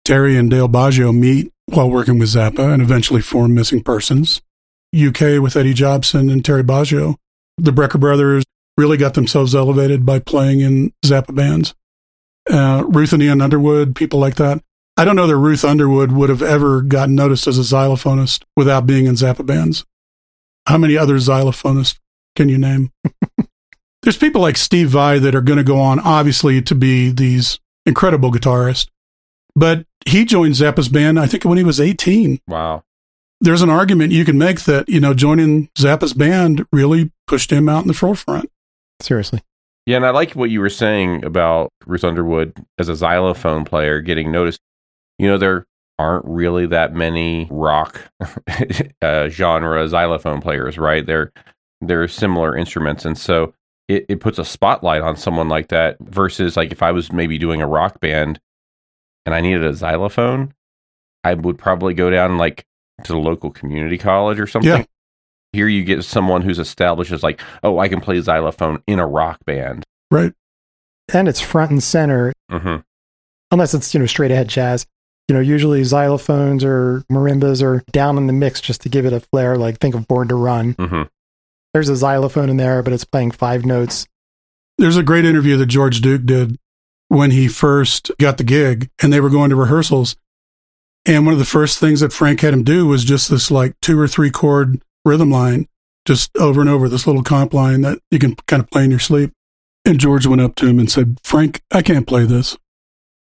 Terry 0.03 0.37
and 0.37 0.49
Dale 0.49 0.69
Bozzio 0.69 1.15
meet 1.15 1.51
while 1.65 1.89
working 1.89 2.17
with 2.17 2.29
Zappa 2.29 2.73
and 2.73 2.81
eventually 2.81 3.21
form 3.21 3.53
Missing 3.53 3.83
Persons. 3.83 4.41
UK 4.95 5.41
with 5.41 5.55
Eddie 5.55 5.73
Jobson 5.73 6.29
and 6.29 6.43
Terry 6.43 6.63
Bozzio. 6.63 7.15
The 7.57 7.71
Brecker 7.71 7.99
brothers 7.99 8.43
really 8.77 8.97
got 8.97 9.15
themselves 9.15 9.53
elevated 9.53 10.05
by 10.05 10.19
playing 10.19 10.61
in 10.61 10.93
Zappa 11.05 11.35
bands. 11.35 11.75
Uh, 12.49 12.85
Ruth 12.87 13.13
and 13.13 13.21
Ian 13.21 13.41
Underwood, 13.41 13.95
people 13.95 14.19
like 14.19 14.35
that. 14.35 14.63
I 14.97 15.05
don't 15.05 15.15
know 15.15 15.27
that 15.27 15.37
Ruth 15.37 15.63
Underwood 15.63 16.11
would 16.11 16.29
have 16.29 16.41
ever 16.41 16.81
gotten 16.81 17.13
noticed 17.13 17.45
as 17.45 17.59
a 17.59 17.61
xylophonist 17.61 18.43
without 18.55 18.87
being 18.87 19.05
in 19.05 19.13
Zappa 19.13 19.45
bands. 19.45 19.85
How 20.65 20.79
many 20.79 20.97
other 20.97 21.15
xylophonists 21.15 21.99
can 22.35 22.49
you 22.49 22.57
name? 22.57 22.91
There's 24.01 24.17
people 24.17 24.41
like 24.41 24.57
Steve 24.57 24.89
Vai 24.89 25.19
that 25.19 25.35
are 25.35 25.41
going 25.41 25.57
to 25.57 25.63
go 25.63 25.79
on, 25.79 25.99
obviously, 25.99 26.61
to 26.63 26.73
be 26.73 27.11
these 27.11 27.59
incredible 27.85 28.31
guitarists. 28.31 28.87
But 29.55 29.85
he 30.07 30.25
joined 30.25 30.55
Zappa's 30.55 30.89
band, 30.89 31.19
I 31.19 31.27
think, 31.27 31.45
when 31.45 31.57
he 31.57 31.63
was 31.63 31.79
18. 31.79 32.39
Wow. 32.47 32.83
There's 33.39 33.61
an 33.61 33.69
argument 33.69 34.13
you 34.13 34.25
can 34.25 34.37
make 34.37 34.61
that, 34.61 34.89
you 34.89 34.99
know, 34.99 35.13
joining 35.13 35.69
Zappa's 35.77 36.13
band 36.13 36.65
really 36.71 37.11
pushed 37.27 37.51
him 37.51 37.69
out 37.69 37.83
in 37.83 37.87
the 37.87 37.93
forefront. 37.93 38.49
Seriously. 38.99 39.41
Yeah, 39.85 39.97
and 39.97 40.05
I 40.05 40.09
like 40.09 40.33
what 40.33 40.49
you 40.49 40.59
were 40.59 40.69
saying 40.69 41.23
about 41.23 41.71
Ruth 41.85 42.03
Underwood 42.03 42.53
as 42.77 42.89
a 42.89 42.95
xylophone 42.95 43.63
player 43.63 44.01
getting 44.01 44.31
noticed. 44.31 44.59
You 45.19 45.27
know, 45.27 45.37
there 45.37 45.65
aren't 45.99 46.25
really 46.25 46.67
that 46.67 46.93
many 46.93 47.47
rock 47.49 48.01
uh, 49.01 49.29
genre 49.29 49.87
xylophone 49.87 50.41
players, 50.41 50.77
right? 50.77 51.05
They're 51.05 51.31
they're 51.81 52.07
similar 52.07 52.55
instruments, 52.55 53.05
and 53.05 53.17
so 53.17 53.53
it, 53.87 54.05
it 54.09 54.19
puts 54.19 54.39
a 54.39 54.45
spotlight 54.45 55.01
on 55.01 55.15
someone 55.15 55.49
like 55.49 55.69
that 55.69 55.97
versus 55.99 56.57
like 56.57 56.71
if 56.71 56.83
I 56.83 56.91
was 56.91 57.11
maybe 57.11 57.37
doing 57.37 57.61
a 57.61 57.67
rock 57.67 57.99
band 57.99 58.39
and 59.25 59.33
I 59.33 59.41
needed 59.41 59.63
a 59.63 59.73
xylophone, 59.73 60.53
I 61.23 61.33
would 61.33 61.57
probably 61.57 61.93
go 61.93 62.09
down 62.09 62.37
like 62.37 62.65
to 63.03 63.13
the 63.13 63.19
local 63.19 63.51
community 63.51 63.97
college 63.97 64.39
or 64.39 64.47
something. 64.47 64.71
Yeah. 64.71 64.83
Here 65.53 65.67
you 65.67 65.83
get 65.83 66.03
someone 66.03 66.41
who's 66.41 66.59
established 66.59 67.11
as 67.11 67.23
like, 67.23 67.41
oh, 67.63 67.79
I 67.79 67.87
can 67.87 68.01
play 68.01 68.19
xylophone 68.21 68.83
in 68.85 68.99
a 68.99 69.07
rock 69.07 69.43
band. 69.45 69.83
Right. 70.11 70.33
And 71.13 71.27
it's 71.27 71.39
front 71.39 71.71
and 71.71 71.81
center, 71.81 72.33
hmm 72.49 72.77
unless 73.49 73.73
it's, 73.73 73.93
you 73.93 73.99
know, 74.01 74.05
straight 74.05 74.29
ahead 74.31 74.49
jazz. 74.49 74.85
You 75.27 75.35
know, 75.35 75.41
usually 75.41 75.81
xylophones 75.81 76.63
or 76.63 77.03
marimbas 77.11 77.61
are 77.61 77.83
down 77.91 78.17
in 78.17 78.27
the 78.27 78.33
mix 78.33 78.61
just 78.61 78.81
to 78.81 78.89
give 78.89 79.05
it 79.05 79.13
a 79.13 79.19
flair. 79.19 79.57
Like 79.57 79.77
think 79.79 79.93
of 79.95 80.07
Born 80.07 80.27
to 80.29 80.35
Run. 80.35 80.73
hmm 80.73 81.03
There's 81.73 81.89
a 81.89 81.95
xylophone 81.95 82.49
in 82.49 82.57
there, 82.57 82.81
but 82.81 82.93
it's 82.93 83.03
playing 83.03 83.31
five 83.31 83.65
notes. 83.65 84.07
There's 84.77 84.97
a 84.97 85.03
great 85.03 85.25
interview 85.25 85.57
that 85.57 85.65
George 85.65 86.01
Duke 86.01 86.25
did 86.25 86.57
when 87.09 87.31
he 87.31 87.47
first 87.47 88.11
got 88.19 88.37
the 88.37 88.43
gig 88.43 88.89
and 89.01 89.11
they 89.11 89.19
were 89.19 89.29
going 89.29 89.49
to 89.49 89.55
rehearsals. 89.55 90.15
And 91.05 91.25
one 91.25 91.33
of 91.33 91.39
the 91.39 91.45
first 91.45 91.79
things 91.79 91.99
that 92.01 92.13
Frank 92.13 92.41
had 92.41 92.53
him 92.53 92.63
do 92.63 92.85
was 92.85 93.03
just 93.03 93.29
this 93.29 93.49
like 93.49 93.75
two 93.81 93.99
or 93.99 94.07
three 94.07 94.29
chord 94.29 94.81
rhythm 95.05 95.31
line, 95.31 95.67
just 96.05 96.35
over 96.37 96.61
and 96.61 96.69
over, 96.69 96.87
this 96.89 97.07
little 97.07 97.23
comp 97.23 97.53
line 97.53 97.81
that 97.81 97.99
you 98.11 98.19
can 98.19 98.35
kind 98.47 98.61
of 98.61 98.69
play 98.69 98.83
in 98.83 98.91
your 98.91 98.99
sleep. 98.99 99.31
And 99.85 99.99
George 99.99 100.27
went 100.27 100.41
up 100.41 100.55
to 100.55 100.67
him 100.67 100.79
and 100.79 100.91
said, 100.91 101.17
Frank, 101.23 101.61
I 101.71 101.81
can't 101.81 102.05
play 102.07 102.25
this. 102.25 102.57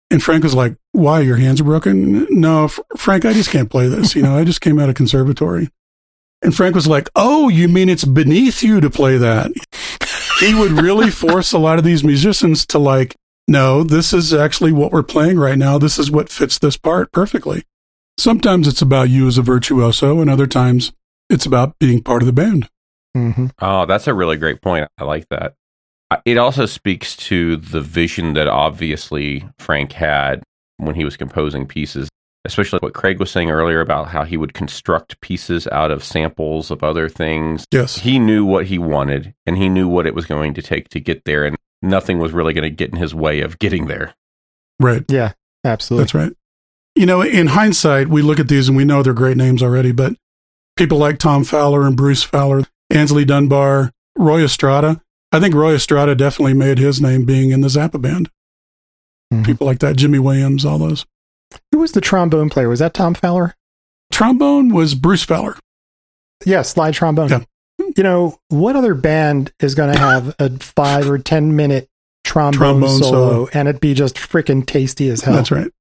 And 0.09 0.23
Frank 0.23 0.43
was 0.43 0.53
like, 0.55 0.75
Why? 0.93 1.19
Your 1.21 1.37
hands 1.37 1.59
are 1.61 1.65
broken? 1.65 2.27
No, 2.29 2.65
F- 2.65 2.79
Frank, 2.97 3.25
I 3.25 3.33
just 3.33 3.49
can't 3.49 3.69
play 3.69 3.87
this. 3.87 4.15
You 4.15 4.21
know, 4.21 4.37
I 4.37 4.43
just 4.43 4.61
came 4.61 4.79
out 4.79 4.89
of 4.89 4.95
conservatory. 4.95 5.69
And 6.41 6.55
Frank 6.55 6.75
was 6.75 6.87
like, 6.87 7.09
Oh, 7.15 7.49
you 7.49 7.67
mean 7.67 7.89
it's 7.89 8.05
beneath 8.05 8.63
you 8.63 8.79
to 8.81 8.89
play 8.89 9.17
that? 9.17 9.51
he 10.39 10.53
would 10.53 10.71
really 10.71 11.09
force 11.25 11.51
a 11.51 11.57
lot 11.59 11.77
of 11.79 11.83
these 11.83 12.03
musicians 12.03 12.65
to 12.67 12.79
like, 12.79 13.15
no, 13.47 13.81
this 13.83 14.13
is 14.13 14.33
actually 14.33 14.71
what 14.71 14.91
we're 14.91 15.03
playing 15.03 15.39
right 15.39 15.57
now. 15.57 15.77
This 15.77 15.97
is 15.97 16.11
what 16.11 16.29
fits 16.29 16.59
this 16.59 16.77
part 16.77 17.11
perfectly. 17.11 17.63
Sometimes 18.19 18.67
it's 18.67 18.81
about 18.81 19.09
you 19.09 19.27
as 19.27 19.37
a 19.37 19.41
virtuoso, 19.41 20.19
and 20.21 20.29
other 20.29 20.47
times 20.47 20.91
it's 21.29 21.45
about 21.45 21.77
being 21.79 22.01
part 22.03 22.21
of 22.21 22.25
the 22.25 22.33
band. 22.33 22.67
hmm 23.13 23.47
Oh, 23.61 23.85
that's 23.85 24.07
a 24.07 24.13
really 24.13 24.37
great 24.37 24.61
point. 24.61 24.89
I 24.97 25.03
like 25.05 25.27
that. 25.29 25.53
I- 26.11 26.19
It 26.25 26.37
also 26.37 26.65
speaks 26.65 27.15
to 27.17 27.57
the 27.57 27.81
vision 27.81 28.33
that 28.33 28.47
obviously 28.47 29.45
Frank 29.59 29.91
had 29.93 30.41
when 30.77 30.95
he 30.95 31.03
was 31.03 31.17
composing 31.17 31.65
pieces, 31.65 32.07
especially 32.45 32.79
what 32.79 32.93
Craig 32.93 33.19
was 33.19 33.29
saying 33.31 33.49
earlier 33.51 33.81
about 33.81 34.07
how 34.09 34.23
he 34.23 34.37
would 34.37 34.53
construct 34.53 35.19
pieces 35.21 35.67
out 35.67 35.91
of 35.91 36.03
samples 36.03 36.71
of 36.71 36.83
other 36.83 37.09
things. 37.09 37.65
Yes. 37.71 37.97
He 37.99 38.19
knew 38.19 38.45
what 38.45 38.67
he 38.67 38.77
wanted 38.77 39.33
and 39.45 39.57
he 39.57 39.67
knew 39.69 39.87
what 39.87 40.05
it 40.05 40.15
was 40.15 40.25
going 40.25 40.53
to 40.53 40.61
take 40.61 40.87
to 40.89 40.99
get 40.99 41.25
there, 41.25 41.43
and 41.45 41.57
nothing 41.81 42.19
was 42.19 42.31
really 42.31 42.53
going 42.53 42.63
to 42.63 42.69
get 42.75 42.91
in 42.91 42.97
his 42.97 43.13
way 43.13 43.41
of 43.41 43.59
getting 43.59 43.87
there. 43.87 44.13
Right. 44.79 45.03
Yeah, 45.09 45.33
absolutely. 45.65 46.03
That's 46.03 46.13
right. 46.13 46.33
you 46.95 47.05
know, 47.05 47.21
in 47.21 47.47
hindsight, 47.47 48.07
we 48.07 48.21
look 48.21 48.39
at 48.39 48.47
these 48.47 48.67
and 48.69 48.77
we 48.77 48.85
know 48.85 49.03
they're 49.03 49.13
great 49.13 49.37
names 49.37 49.61
already, 49.61 49.91
but 49.91 50.13
people 50.77 50.97
like 50.99 51.17
Tom 51.19 51.43
Fowler 51.43 51.85
and 51.85 51.97
Bruce 51.97 52.23
Fowler, 52.23 52.63
Aynsley 52.93 53.25
Dunbar, 53.27 53.91
Roy 54.17 54.43
Estrada. 54.43 55.01
I 55.32 55.39
think 55.39 55.53
Roy 55.53 55.73
Estrada 55.73 56.15
definitely 56.15 56.53
made 56.53 56.78
his 56.80 57.01
name 57.01 57.25
being 57.25 57.51
in 57.51 57.61
the 57.61 57.67
Zappa 57.67 58.01
band. 58.01 58.30
Mhm. 59.34 59.45
People 59.45 59.67
like 59.67 59.80
that, 59.80 59.97
Jimmy 59.97 60.19
Williams, 60.19 60.63
all 60.65 60.78
those. 60.78 61.05
Who 61.71 61.80
was 61.80 61.91
the 61.91 62.01
trombone 62.01 62.49
player? 62.49 62.69
Was 62.69 62.80
that 62.80 62.93
Tom 62.93 63.13
Fowler? 63.13 63.55
Trombone 64.11 64.73
was 64.73 64.95
Bruce 64.95 65.23
Fowler. 65.23 65.57
Yeah, 66.45 66.61
slide 66.61 66.93
trombone. 66.93 67.30
Yeah. 67.30 67.43
You 67.95 68.03
know, 68.03 68.38
what 68.49 68.75
other 68.75 68.93
band 68.93 69.51
is 69.59 69.75
going 69.75 69.93
to 69.93 69.99
have 69.99 70.36
a 70.39 70.49
five 70.59 71.09
or 71.09 71.17
10 71.19 71.55
minute 71.55 71.88
trombone, 72.23 72.57
Trombone 72.59 72.89
solo, 72.99 73.30
solo. 73.32 73.47
and 73.53 73.67
it 73.67 73.80
be 73.80 73.93
just 73.93 74.15
freaking 74.15 74.65
tasty 74.65 75.09
as 75.09 75.21
hell? 75.21 75.34
That's 75.36 75.51
right. 75.51 75.71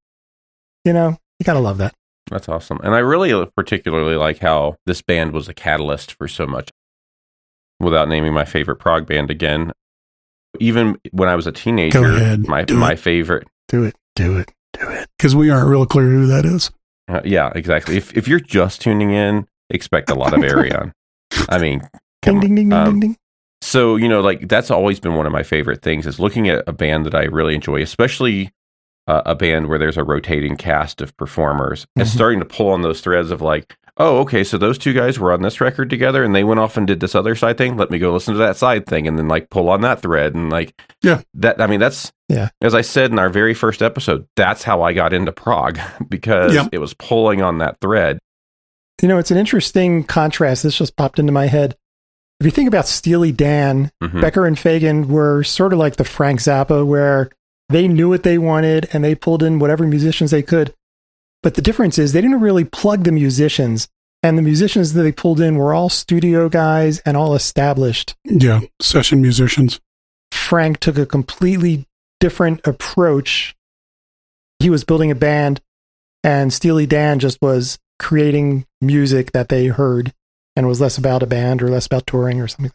You 0.85 0.93
know, 0.93 1.17
you 1.39 1.43
got 1.43 1.53
to 1.53 1.59
love 1.59 1.77
that. 1.79 1.93
That's 2.29 2.49
awesome. 2.49 2.79
And 2.83 2.93
I 2.93 2.99
really 2.99 3.45
particularly 3.55 4.15
like 4.15 4.39
how 4.39 4.75
this 4.85 5.01
band 5.01 5.31
was 5.31 5.47
a 5.47 5.53
catalyst 5.53 6.13
for 6.13 6.27
so 6.27 6.45
much. 6.45 6.69
Without 7.79 8.09
naming 8.09 8.33
my 8.33 8.45
favorite 8.45 8.77
prog 8.77 9.05
band 9.05 9.29
again, 9.29 9.71
even 10.59 10.97
when 11.11 11.29
I 11.29 11.35
was 11.35 11.45
a 11.47 11.51
teenager, 11.51 12.01
Go 12.01 12.15
ahead. 12.15 12.47
my 12.47 12.65
my 12.71 12.93
it. 12.93 12.99
favorite. 12.99 13.47
Do 13.67 13.83
it. 13.83 13.95
Do 14.15 14.37
it. 14.37 14.51
Do 14.73 14.87
it. 14.89 15.07
Because 15.17 15.35
we 15.35 15.49
aren't 15.51 15.69
real 15.69 15.85
clear 15.85 16.05
who 16.07 16.25
that 16.27 16.45
is. 16.45 16.71
Uh, 17.07 17.21
yeah, 17.23 17.51
exactly. 17.55 17.95
If 17.97 18.15
if 18.17 18.27
you're 18.27 18.39
just 18.39 18.81
tuning 18.81 19.11
in, 19.11 19.47
expect 19.69 20.09
a 20.09 20.15
lot 20.15 20.33
of 20.33 20.39
Ayreon. 20.39 20.91
I 21.49 21.57
mean, 21.59 21.81
Ding, 22.23 22.39
ding, 22.39 22.55
ding, 22.55 22.69
ding, 22.69 22.83
ding, 22.85 22.99
ding. 22.99 23.17
So, 23.61 23.95
you 23.95 24.07
know, 24.09 24.21
like 24.21 24.47
that's 24.47 24.71
always 24.71 24.99
been 24.99 25.15
one 25.15 25.25
of 25.27 25.31
my 25.31 25.43
favorite 25.43 25.81
things 25.81 26.05
is 26.07 26.19
looking 26.19 26.49
at 26.49 26.63
a 26.67 26.73
band 26.73 27.05
that 27.05 27.15
I 27.15 27.23
really 27.25 27.53
enjoy, 27.55 27.81
especially 27.81 28.51
uh, 29.07 29.21
a 29.25 29.35
band 29.35 29.67
where 29.67 29.77
there's 29.79 29.97
a 29.97 30.03
rotating 30.03 30.57
cast 30.57 30.99
of 31.01 31.15
performers 31.15 31.85
and 31.95 32.05
Mhm. 32.07 32.11
starting 32.13 32.39
to 32.39 32.45
pull 32.45 32.69
on 32.69 32.81
those 32.81 33.01
threads 33.01 33.31
of 33.31 33.41
like, 33.41 33.77
oh, 33.99 34.17
okay, 34.19 34.43
so 34.43 34.57
those 34.57 34.77
two 34.77 34.93
guys 34.93 35.17
were 35.19 35.31
on 35.33 35.41
this 35.41 35.59
record 35.59 35.89
together 35.89 36.23
and 36.23 36.33
they 36.35 36.43
went 36.43 36.59
off 36.59 36.77
and 36.77 36.85
did 36.87 36.99
this 36.99 37.15
other 37.15 37.35
side 37.35 37.57
thing. 37.57 37.77
Let 37.77 37.89
me 37.91 37.99
go 37.99 38.13
listen 38.13 38.33
to 38.33 38.39
that 38.39 38.57
side 38.57 38.85
thing 38.85 39.07
and 39.07 39.17
then 39.17 39.27
like 39.27 39.49
pull 39.49 39.69
on 39.69 39.81
that 39.81 40.01
thread 40.01 40.35
and 40.35 40.49
like, 40.51 40.73
Yeah. 41.01 41.21
that, 41.35 41.59
I 41.59 41.67
mean, 41.67 41.79
that's, 41.79 42.11
Yeah. 42.29 42.49
as 42.61 42.75
I 42.75 42.81
said 42.81 43.11
in 43.11 43.19
our 43.19 43.29
very 43.29 43.53
first 43.53 43.81
episode, 43.81 44.27
that's 44.35 44.63
how 44.63 44.81
I 44.83 44.93
got 44.93 45.13
into 45.13 45.31
prog 45.31 45.79
because 46.09 46.53
Yeah. 46.53 46.67
it 46.71 46.77
was 46.79 46.93
pulling 46.93 47.41
on 47.41 47.57
that 47.57 47.79
thread. 47.81 48.19
You 49.01 49.07
know, 49.07 49.17
it's 49.19 49.31
an 49.31 49.37
interesting 49.37 50.03
contrast. 50.03 50.63
This 50.63 50.77
just 50.77 50.95
popped 50.95 51.19
into 51.19 51.31
my 51.31 51.47
head. 51.47 51.75
If 52.39 52.45
you 52.45 52.51
think 52.51 52.67
about 52.67 52.87
Steely 52.87 53.31
Dan, 53.31 53.91
Mhm. 54.03 54.21
Becker 54.21 54.45
and 54.45 54.57
Fagen 54.57 55.07
were 55.07 55.43
sort 55.43 55.73
of 55.73 55.79
like 55.79 55.95
the 55.95 56.03
Frank 56.03 56.39
Zappa, 56.39 56.85
where 56.85 57.29
they 57.69 57.87
knew 57.87 58.09
what 58.09 58.23
they 58.23 58.37
wanted 58.37 58.87
and 58.93 59.03
they 59.03 59.15
pulled 59.15 59.41
in 59.43 59.59
whatever 59.59 59.85
musicians 59.87 60.31
they 60.31 60.43
could. 60.43 60.73
But 61.47 61.53
the 61.53 61.61
difference 61.61 61.97
is 61.97 62.11
they 62.11 62.19
didn't 62.19 62.41
really 62.41 62.65
plug 62.65 63.05
the 63.05 63.11
musicians, 63.13 63.87
and 64.21 64.37
the 64.37 64.41
musicians 64.41 64.91
that 64.91 65.03
they 65.03 65.13
pulled 65.13 65.39
in 65.39 65.55
were 65.55 65.73
all 65.73 65.87
studio 65.87 66.49
guys 66.49 66.99
and 67.05 67.15
all 67.15 67.35
established. 67.35 68.17
Yeah. 68.25 68.63
Session 68.81 69.21
musicians. 69.21 69.79
Frank 70.29 70.81
took 70.81 70.97
a 70.97 71.05
completely 71.05 71.87
different 72.19 72.67
approach. 72.67 73.55
He 74.59 74.69
was 74.69 74.83
building 74.83 75.09
a 75.09 75.15
band, 75.15 75.61
and 76.21 76.51
Steely 76.51 76.85
Dan 76.85 77.17
just 77.17 77.41
was 77.41 77.79
creating 77.97 78.65
music 78.81 79.31
that 79.31 79.47
they 79.47 79.67
heard 79.67 80.11
and 80.57 80.67
was 80.67 80.81
less 80.81 80.97
about 80.97 81.23
a 81.23 81.27
band 81.27 81.63
or 81.63 81.69
less 81.69 81.85
about 81.85 82.07
touring 82.07 82.41
or 82.41 82.49
something. 82.49 82.73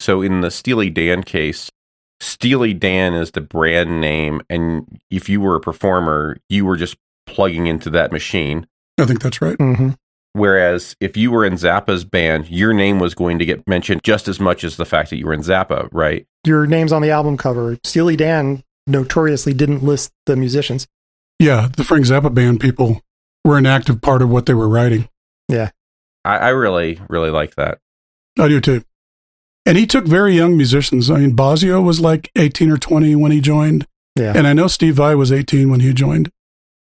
So 0.00 0.22
in 0.22 0.40
the 0.40 0.50
Steely 0.50 0.90
Dan 0.90 1.22
case, 1.22 1.70
Steely 2.18 2.74
Dan 2.74 3.14
is 3.14 3.30
the 3.30 3.40
brand 3.40 4.00
name, 4.00 4.40
and 4.50 4.98
if 5.08 5.28
you 5.28 5.40
were 5.40 5.54
a 5.54 5.60
performer, 5.60 6.38
you 6.48 6.64
were 6.64 6.76
just 6.76 6.96
plugging 7.26 7.66
into 7.66 7.90
that 7.90 8.12
machine. 8.12 8.66
I 8.98 9.04
think 9.04 9.22
that's 9.22 9.42
right. 9.42 9.58
Mm-hmm. 9.58 9.90
Whereas 10.32 10.96
if 11.00 11.16
you 11.16 11.30
were 11.30 11.44
in 11.44 11.54
Zappa's 11.54 12.04
band, 12.04 12.50
your 12.50 12.72
name 12.72 12.98
was 12.98 13.14
going 13.14 13.38
to 13.38 13.46
get 13.46 13.66
mentioned 13.66 14.02
just 14.04 14.28
as 14.28 14.38
much 14.38 14.64
as 14.64 14.76
the 14.76 14.84
fact 14.84 15.10
that 15.10 15.16
you 15.16 15.26
were 15.26 15.32
in 15.32 15.40
Zappa, 15.40 15.88
right? 15.92 16.26
Your 16.46 16.66
name's 16.66 16.92
on 16.92 17.02
the 17.02 17.10
album 17.10 17.36
cover. 17.36 17.78
Steely 17.84 18.16
Dan 18.16 18.62
notoriously 18.86 19.54
didn't 19.54 19.82
list 19.82 20.12
the 20.26 20.36
musicians. 20.36 20.86
Yeah. 21.38 21.68
The 21.74 21.84
Frank 21.84 22.04
Zappa 22.04 22.32
band 22.32 22.60
people 22.60 23.00
were 23.44 23.56
an 23.56 23.66
active 23.66 24.02
part 24.02 24.20
of 24.20 24.28
what 24.28 24.46
they 24.46 24.54
were 24.54 24.68
writing. 24.68 25.08
I, 26.26 26.36
I 26.38 26.48
really, 26.48 27.00
really 27.08 27.30
like 27.30 27.54
that. 27.54 27.78
I 28.38 28.48
do 28.48 28.60
too. 28.60 28.82
And 29.64 29.78
he 29.78 29.86
took 29.86 30.04
very 30.04 30.34
young 30.34 30.56
musicians. 30.56 31.10
I 31.10 31.18
mean, 31.18 31.36
Bozzio 31.36 31.82
was 31.82 32.00
like 32.00 32.30
18 32.36 32.70
or 32.70 32.76
20 32.76 33.16
when 33.16 33.32
he 33.32 33.40
joined. 33.40 33.86
Yeah. 34.16 34.32
And 34.36 34.46
I 34.46 34.52
know 34.52 34.66
Steve 34.66 34.96
Vai 34.96 35.14
was 35.14 35.32
18 35.32 35.70
when 35.70 35.80
he 35.80 35.92
joined. 35.92 36.30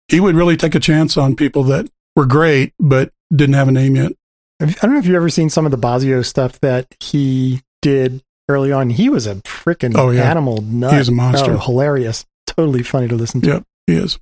He 0.07 0.19
would 0.19 0.35
really 0.35 0.57
take 0.57 0.75
a 0.75 0.79
chance 0.79 1.17
on 1.17 1.35
people 1.35 1.63
that 1.65 1.89
were 2.15 2.25
great, 2.25 2.73
but 2.79 3.11
didn't 3.33 3.55
have 3.55 3.67
a 3.67 3.71
name 3.71 3.95
yet. 3.95 4.11
I 4.61 4.65
don't 4.65 4.93
know 4.93 4.99
if 4.99 5.05
you've 5.05 5.15
ever 5.15 5.29
seen 5.29 5.49
some 5.49 5.65
of 5.65 5.71
the 5.71 5.77
Bozzio 5.77 6.23
stuff 6.25 6.59
that 6.61 6.87
he 6.99 7.61
did 7.81 8.21
early 8.47 8.71
on. 8.71 8.89
He 8.91 9.09
was 9.09 9.25
a 9.27 9.35
freaking 9.35 9.93
Oh, 9.97 10.11
yeah. 10.11 10.29
animal 10.29 10.61
nut. 10.61 10.93
He 10.93 10.99
is 10.99 11.09
a 11.09 11.11
monster. 11.13 11.53
Oh, 11.53 11.57
hilarious. 11.57 12.25
Totally 12.47 12.83
funny 12.83 13.07
to 13.07 13.15
listen 13.15 13.41
to. 13.41 13.47
Yep, 13.47 13.63
he 13.87 13.93
is. 13.95 14.19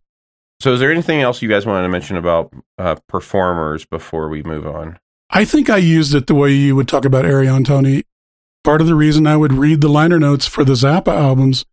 So 0.61 0.73
is 0.73 0.79
there 0.79 0.91
anything 0.91 1.21
else 1.21 1.41
you 1.41 1.49
guys 1.49 1.65
wanted 1.65 1.84
to 1.84 1.89
mention 1.89 2.15
about 2.17 2.53
uh, 2.77 2.95
performers 3.07 3.86
before 3.86 4.29
we 4.29 4.43
move 4.43 4.65
on? 4.65 4.97
I 5.29 5.43
think 5.45 5.69
I 5.69 5.77
used 5.77 6.13
it 6.13 6.27
the 6.27 6.36
way 6.36 6.51
you 6.51 6.75
would 6.75 6.88
talk 6.88 7.03
about 7.05 7.25
Ayreon 7.25 7.65
Tony. 7.65 8.03
Part 8.63 8.79
of 8.82 8.88
the 8.88 8.95
reason 8.95 9.25
I 9.25 9.38
would 9.38 9.53
read 9.53 9.82
the 9.82 9.88
liner 9.89 10.19
notes 10.19 10.45
for 10.45 10.63
the 10.63 10.73
Zappa 10.73 11.13
albums 11.13 11.65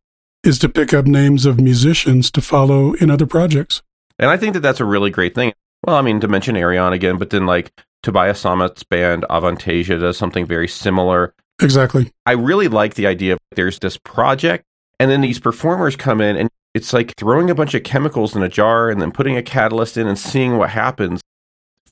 is 0.43 0.59
to 0.61 0.69
pick 0.69 0.95
up 0.95 1.07
names 1.07 1.45
of 1.45 1.61
musicians 1.61 2.31
to 2.31 2.41
follow 2.41 2.95
in 2.95 3.11
other 3.11 3.27
projects. 3.27 3.83
And 4.19 4.31
I 4.31 4.37
think 4.37 4.55
that 4.55 4.61
that's 4.61 4.81
a 4.81 4.85
really 4.85 5.11
great 5.11 5.35
thing. 5.35 5.53
Well, 5.87 5.97
I 5.97 6.03
mean, 6.03 6.21
to 6.21 6.29
mention 6.29 6.57
Ayreon 6.57 6.93
again, 6.93 7.19
but 7.19 7.31
then 7.31 7.47
like 7.47 7.73
Tobias 8.03 8.43
Sammet's 8.43 8.83
band 8.83 9.25
Avantasia 9.31 10.01
does 10.01 10.19
something 10.19 10.47
very 10.47 10.69
similar. 10.69 11.35
Exactly. 11.61 12.13
I 12.27 12.33
really 12.33 12.69
like 12.69 12.95
the 12.95 13.07
idea 13.07 13.35
of 13.35 13.39
there's 13.55 13.79
this 13.79 13.97
project, 13.97 14.65
and 15.01 15.11
then 15.11 15.21
these 15.21 15.41
performers 15.41 15.97
come 15.97 16.21
in, 16.21 16.37
and 16.37 16.49
it's 16.75 16.93
like 16.93 17.15
throwing 17.17 17.51
a 17.51 17.55
bunch 17.55 17.75
of 17.75 17.83
chemicals 17.83 18.37
in 18.37 18.43
a 18.43 18.49
jar 18.49 18.91
and 18.91 19.03
then 19.03 19.11
putting 19.11 19.37
a 19.37 19.43
catalyst 19.43 19.97
in 19.97 20.07
and 20.07 20.19
seeing 20.19 20.57
what 20.57 20.71
happens. 20.71 21.21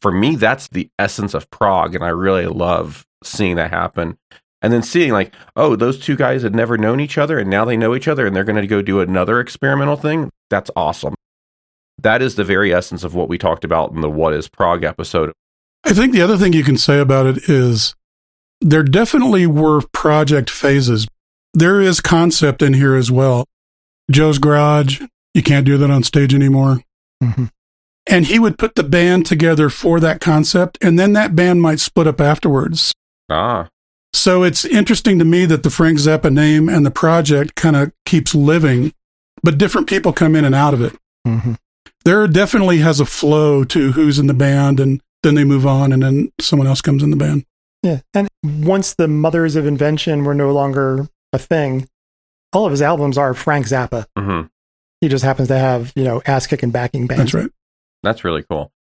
For 0.01 0.13
me, 0.13 0.37
that's 0.37 0.69
the 0.69 0.89
essence 0.99 1.35
of 1.35 1.51
prog, 1.51 1.95
and 1.95 2.05
I 2.05 2.11
really 2.11 2.47
love 2.47 3.05
seeing 3.25 3.57
that 3.57 3.71
happen. 3.71 4.19
And 4.63 4.73
then 4.73 4.83
seeing 4.83 5.13
like, 5.13 5.35
oh, 5.57 5.75
those 5.75 5.99
two 5.99 6.17
guys 6.17 6.43
had 6.43 6.55
never 6.55 6.79
known 6.79 7.01
each 7.01 7.19
other, 7.19 7.39
and 7.39 7.51
now 7.51 7.65
they 7.65 7.77
know 7.77 7.95
each 7.95 8.09
other, 8.09 8.27
and 8.27 8.37
they're 8.37 8.45
going 8.45 8.61
to 8.61 8.67
go 8.67 8.83
do 8.83 9.01
another 9.01 9.41
experimental 9.41 9.97
thing. 9.97 10.31
That's 10.51 10.71
awesome. 10.77 11.16
That 11.99 12.23
is 12.23 12.35
the 12.35 12.45
very 12.45 12.73
essence 12.73 13.05
of 13.05 13.15
what 13.15 13.29
we 13.29 13.39
talked 13.39 13.65
about 13.65 13.93
in 13.93 14.01
the 14.01 14.11
What 14.11 14.35
is 14.35 14.49
Prog 14.49 14.85
episode. 14.85 15.33
I 15.85 15.93
think 15.93 16.13
the 16.13 16.23
other 16.23 16.37
thing 16.37 16.53
you 16.53 16.65
can 16.65 16.77
say 16.77 16.99
about 17.01 17.27
it 17.27 17.49
is 17.49 17.95
there 18.61 18.83
definitely 18.83 19.47
were 19.47 19.83
project 19.93 20.51
phases. 20.51 21.07
There 21.55 21.81
is 21.81 22.01
concept 22.01 22.61
in 22.63 22.75
here 22.75 22.95
as 22.95 23.11
well. 23.11 23.47
Joe's 24.11 24.39
Garage, 24.39 25.01
you 25.35 25.43
can't 25.43 25.65
do 25.67 25.79
that 25.79 25.91
on 25.91 26.03
stage 26.03 26.35
anymore. 26.35 26.83
Mhm. 27.23 27.51
And 28.07 28.27
he 28.27 28.39
would 28.39 28.59
put 28.59 28.75
the 28.75 28.85
band 28.85 29.27
together 29.27 29.69
for 29.69 29.99
that 30.01 30.21
concept, 30.21 30.79
and 30.81 30.99
then 30.99 31.13
that 31.15 31.35
band 31.35 31.61
might 31.63 31.81
split 31.81 32.07
up 32.07 32.21
afterwards. 32.21 32.93
Ah, 33.31 33.69
So 34.13 34.45
it's 34.45 34.65
interesting 34.65 35.19
to 35.19 35.25
me 35.27 35.45
that 35.45 35.63
the 35.63 35.69
Frank 35.69 35.99
Zappa 35.99 36.33
name 36.33 36.69
and 36.71 36.87
the 36.87 36.91
project 36.91 37.55
kind 37.55 37.77
of 37.77 37.93
keeps 38.07 38.35
living, 38.35 38.93
but 39.43 39.59
different 39.59 39.89
people 39.89 40.13
come 40.13 40.35
in 40.35 40.45
and 40.45 40.55
out 40.55 40.73
of 40.73 40.81
it. 40.81 40.95
Mhm. 41.27 41.57
There 42.07 42.29
definitely 42.29 42.79
has 42.79 43.01
a 43.01 43.05
flow 43.05 43.65
to 43.65 43.91
who's 43.91 44.21
in 44.21 44.29
the 44.29 44.33
band, 44.33 44.79
and 44.79 45.01
then 45.25 45.35
they 45.35 45.43
move 45.43 45.67
on, 45.67 45.93
and 45.93 46.05
then 46.05 46.31
someone 46.41 46.69
else 46.69 46.81
comes 46.81 47.03
in 47.03 47.11
the 47.11 47.17
band. 47.17 47.45
Yeah. 47.83 47.99
And 48.15 48.29
once 48.45 48.95
the 48.95 49.09
Mothers 49.09 49.57
of 49.57 49.67
Invention 49.67 50.23
were 50.23 50.33
no 50.33 50.53
longer 50.53 51.09
a 51.33 51.39
thing, 51.39 51.89
all 52.53 52.65
of 52.65 52.71
his 52.71 52.81
albums 52.81 53.19
are 53.19 53.35
Frank 53.35 53.67
Zappa. 53.67 54.07
hmm 54.17 54.43
He 55.01 55.09
just 55.09 55.25
happens 55.25 55.49
to 55.49 55.59
have, 55.59 55.93
you 55.97 56.05
know, 56.05 56.23
ass 56.27 56.47
kicking 56.47 56.71
backing 56.71 57.09
bands. 57.09 57.33
That's 57.33 57.35
right. 57.35 57.51
That's 58.05 58.23
really 58.23 58.45
cool. 58.49 58.71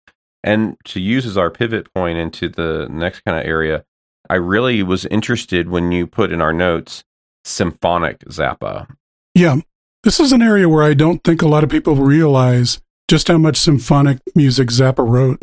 And 0.44 0.76
to 0.84 1.00
use 1.00 1.26
as 1.26 1.36
our 1.36 1.50
pivot 1.50 1.92
point 1.92 2.18
into 2.18 2.48
the 2.48 2.86
next 2.88 3.22
kind 3.24 3.36
of 3.36 3.44
area, 3.44 3.84
I 4.30 4.36
really 4.36 4.84
was 4.84 5.04
interested 5.06 5.68
when 5.68 5.90
you 5.90 6.06
put 6.06 6.30
in 6.30 6.40
our 6.40 6.52
notes 6.52 7.02
symphonic 7.44 8.20
Zappa. 8.26 8.86
Yeah. 9.34 9.56
This 10.04 10.20
is 10.20 10.30
an 10.30 10.42
area 10.42 10.68
where 10.68 10.84
I 10.84 10.94
don't 10.94 11.24
think 11.24 11.42
a 11.42 11.48
lot 11.48 11.64
of 11.64 11.70
people 11.70 11.96
realize 11.96 12.80
just 13.08 13.28
how 13.28 13.38
much 13.38 13.56
symphonic 13.56 14.18
music 14.34 14.68
Zappa 14.68 15.06
wrote. 15.06 15.42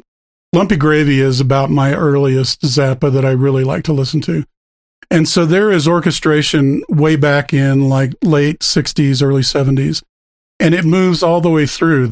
Lumpy 0.54 0.76
Gravy 0.76 1.20
is 1.20 1.40
about 1.40 1.70
my 1.70 1.94
earliest 1.94 2.62
Zappa 2.62 3.12
that 3.12 3.26
I 3.26 3.32
really 3.32 3.64
like 3.64 3.84
to 3.86 3.94
listen 3.94 4.22
to. 4.22 4.46
And 5.10 5.28
so 5.28 5.46
there 5.46 5.72
is 5.72 5.88
orchestration 5.88 6.84
way 6.90 7.16
back 7.16 7.54
in 7.54 7.90
like 7.90 8.14
late 8.24 8.60
60s, 8.60 9.24
early 9.24 9.42
70s, 9.42 10.04
and 10.60 10.74
it 10.74 10.86
moves 10.86 11.24
all 11.24 11.42
the 11.42 11.50
way 11.50 11.66
through. 11.66 12.12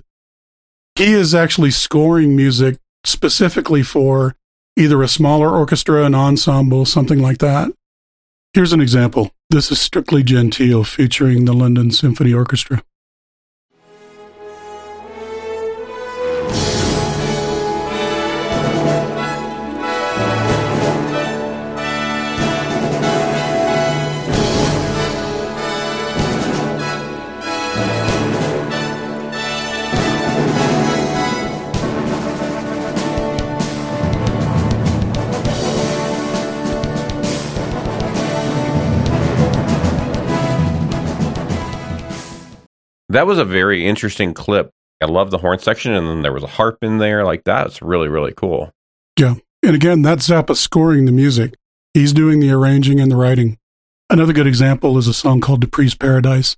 He 0.96 1.14
is 1.14 1.34
actually 1.34 1.72
scoring 1.72 2.36
music 2.36 2.78
specifically 3.04 3.84
for 3.84 4.36
either 4.78 5.02
a 5.02 5.08
smaller 5.08 5.50
orchestra, 5.50 6.06
an 6.06 6.16
ensemble, 6.16 6.86
something 6.86 7.20
like 7.20 7.40
that. 7.40 7.72
Here's 8.54 8.74
an 8.74 8.82
example. 8.82 9.32
This 9.50 9.72
is 9.72 9.80
Strictly 9.80 10.24
Genteel 10.24 10.84
featuring 10.84 11.46
the 11.46 11.54
London 11.54 11.92
Symphony 11.92 12.34
Orchestra. 12.34 12.84
That 43.12 43.28
was 43.28 43.38
a 43.38 43.44
very 43.44 43.86
interesting 43.86 44.34
clip. 44.34 44.72
I 45.02 45.06
love 45.06 45.32
the 45.32 45.38
horn 45.38 45.60
section, 45.60 45.92
and 45.92 46.08
then 46.08 46.22
there 46.22 46.32
was 46.32 46.44
a 46.44 46.48
harp 46.48 46.78
in 46.82 46.98
there. 46.98 47.26
Like 47.26 47.44
that's 47.44 47.82
really 47.82 48.08
really 48.08 48.32
cool. 48.32 48.72
Yeah, 49.20 49.36
and 49.62 49.76
again, 49.76 50.02
that's 50.02 50.30
Zappa 50.30 50.56
scoring 50.56 51.06
the 51.06 51.12
music. 51.12 51.56
He's 51.94 52.14
doing 52.14 52.40
the 52.40 52.52
arranging 52.52 53.02
and 53.02 53.12
the 53.12 53.18
writing. 53.18 53.58
Another 54.10 54.32
good 54.32 54.48
example 54.48 54.98
is 54.98 55.08
a 55.08 55.14
song 55.14 55.42
called 55.42 55.60
Dupree's 55.60 55.94
Paradise, 55.94 56.56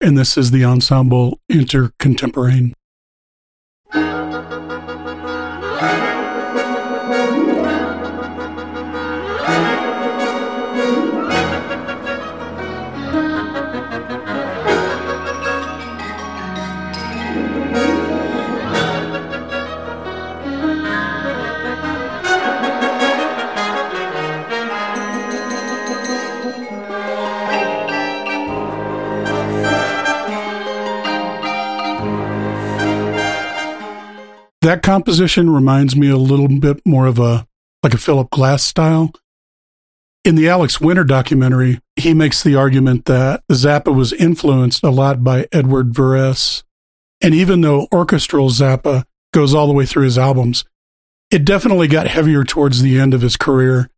and 0.00 0.16
this 0.16 0.38
is 0.38 0.52
the 0.52 0.64
ensemble 0.64 1.40
intercontemporain. 1.50 2.74
That 34.68 34.82
composition 34.82 35.48
reminds 35.48 35.96
me 35.96 36.10
a 36.10 36.18
little 36.18 36.46
bit 36.46 36.84
more 36.84 37.06
of 37.06 37.18
a 37.18 37.46
like 37.82 37.94
a 37.94 37.96
Philip 37.96 38.28
Glass 38.28 38.62
style. 38.62 39.10
In 40.26 40.34
the 40.34 40.46
Alex 40.46 40.78
Winter 40.78 41.04
documentary, 41.04 41.80
he 41.96 42.12
makes 42.12 42.42
the 42.42 42.54
argument 42.54 43.06
that 43.06 43.42
Zappa 43.50 43.94
was 43.94 44.12
influenced 44.12 44.84
a 44.84 44.90
lot 44.90 45.24
by 45.24 45.48
Edward 45.52 45.94
Varese. 45.94 46.64
And 47.22 47.34
even 47.34 47.62
though 47.62 47.88
orchestral 47.90 48.50
Zappa 48.50 49.04
goes 49.32 49.54
all 49.54 49.68
the 49.68 49.72
way 49.72 49.86
through 49.86 50.04
his 50.04 50.18
albums, 50.18 50.66
it 51.30 51.46
definitely 51.46 51.88
got 51.88 52.06
heavier 52.06 52.44
towards 52.44 52.82
the 52.82 52.98
end 52.98 53.14
of 53.14 53.22
his 53.22 53.38
career. 53.38 53.88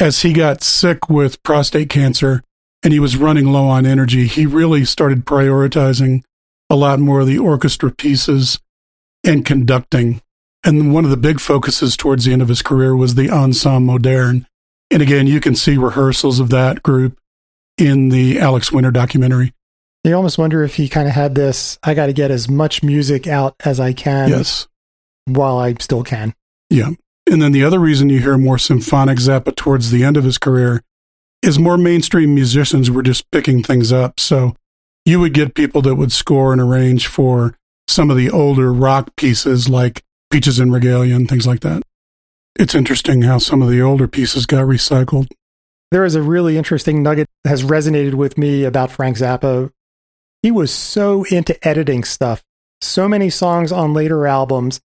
As 0.00 0.22
he 0.22 0.32
got 0.32 0.62
sick 0.62 1.10
with 1.10 1.42
prostate 1.42 1.90
cancer 1.90 2.42
and 2.82 2.94
he 2.94 2.98
was 2.98 3.18
running 3.18 3.52
low 3.52 3.66
on 3.68 3.84
energy, 3.84 4.26
he 4.26 4.46
really 4.46 4.86
started 4.86 5.26
prioritizing 5.26 6.22
a 6.70 6.76
lot 6.76 6.98
more 6.98 7.20
of 7.20 7.26
the 7.26 7.38
orchestra 7.38 7.90
pieces 7.90 8.58
and 9.24 9.44
conducting. 9.44 10.20
And 10.64 10.94
one 10.94 11.04
of 11.04 11.10
the 11.10 11.16
big 11.16 11.40
focuses 11.40 11.96
towards 11.96 12.24
the 12.24 12.32
end 12.32 12.42
of 12.42 12.48
his 12.48 12.62
career 12.62 12.96
was 12.96 13.14
the 13.14 13.30
Ensemble 13.30 13.94
Moderne. 13.94 14.46
And 14.90 15.02
again, 15.02 15.26
you 15.26 15.40
can 15.40 15.54
see 15.54 15.76
rehearsals 15.76 16.40
of 16.40 16.50
that 16.50 16.82
group 16.82 17.18
in 17.78 18.08
the 18.08 18.38
Alex 18.38 18.70
Winter 18.72 18.90
documentary. 18.90 19.52
You 20.04 20.14
almost 20.14 20.38
wonder 20.38 20.62
if 20.62 20.76
he 20.76 20.88
kind 20.88 21.08
of 21.08 21.14
had 21.14 21.34
this 21.34 21.78
I 21.82 21.94
got 21.94 22.06
to 22.06 22.12
get 22.12 22.30
as 22.30 22.48
much 22.48 22.82
music 22.82 23.26
out 23.26 23.54
as 23.64 23.80
I 23.80 23.92
can 23.92 24.28
yes. 24.28 24.68
while 25.24 25.58
I 25.58 25.74
still 25.80 26.04
can. 26.04 26.34
Yeah. 26.68 26.90
And 27.30 27.40
then 27.40 27.52
the 27.52 27.64
other 27.64 27.78
reason 27.78 28.10
you 28.10 28.20
hear 28.20 28.36
more 28.36 28.58
symphonic 28.58 29.18
Zappa 29.18 29.56
towards 29.56 29.90
the 29.90 30.04
end 30.04 30.18
of 30.18 30.24
his 30.24 30.36
career 30.36 30.82
is 31.40 31.58
more 31.58 31.78
mainstream 31.78 32.34
musicians 32.34 32.90
were 32.90 33.02
just 33.02 33.30
picking 33.30 33.62
things 33.62 33.92
up. 33.92 34.20
So 34.20 34.54
you 35.06 35.20
would 35.20 35.32
get 35.32 35.54
people 35.54 35.82
that 35.82 35.94
would 35.94 36.12
score 36.12 36.52
and 36.52 36.60
arrange 36.60 37.06
for 37.06 37.56
some 37.88 38.10
of 38.10 38.16
the 38.16 38.30
older 38.30 38.72
rock 38.72 39.14
pieces 39.16 39.68
like 39.68 40.02
Peaches 40.30 40.60
en 40.60 40.70
Regalia 40.70 41.14
and 41.14 41.28
things 41.28 41.46
like 41.46 41.60
that. 41.60 41.82
It's 42.56 42.74
interesting 42.74 43.22
how 43.22 43.38
some 43.38 43.62
of 43.62 43.68
the 43.68 43.80
older 43.80 44.08
pieces 44.08 44.46
got 44.46 44.64
recycled. 44.64 45.28
There 45.90 46.04
is 46.04 46.14
a 46.14 46.22
really 46.22 46.56
interesting 46.56 47.02
nugget 47.02 47.28
that 47.44 47.50
has 47.50 47.62
resonated 47.62 48.14
with 48.14 48.38
me 48.38 48.64
about 48.64 48.90
Frank 48.90 49.16
Zappa. 49.16 49.70
He 50.42 50.50
was 50.50 50.72
so 50.72 51.24
into 51.24 51.56
editing 51.66 52.04
stuff. 52.04 52.42
So 52.80 53.08
many 53.08 53.30
songs 53.30 53.72
on 53.72 53.94
later 53.94 54.26
albums 54.26 54.80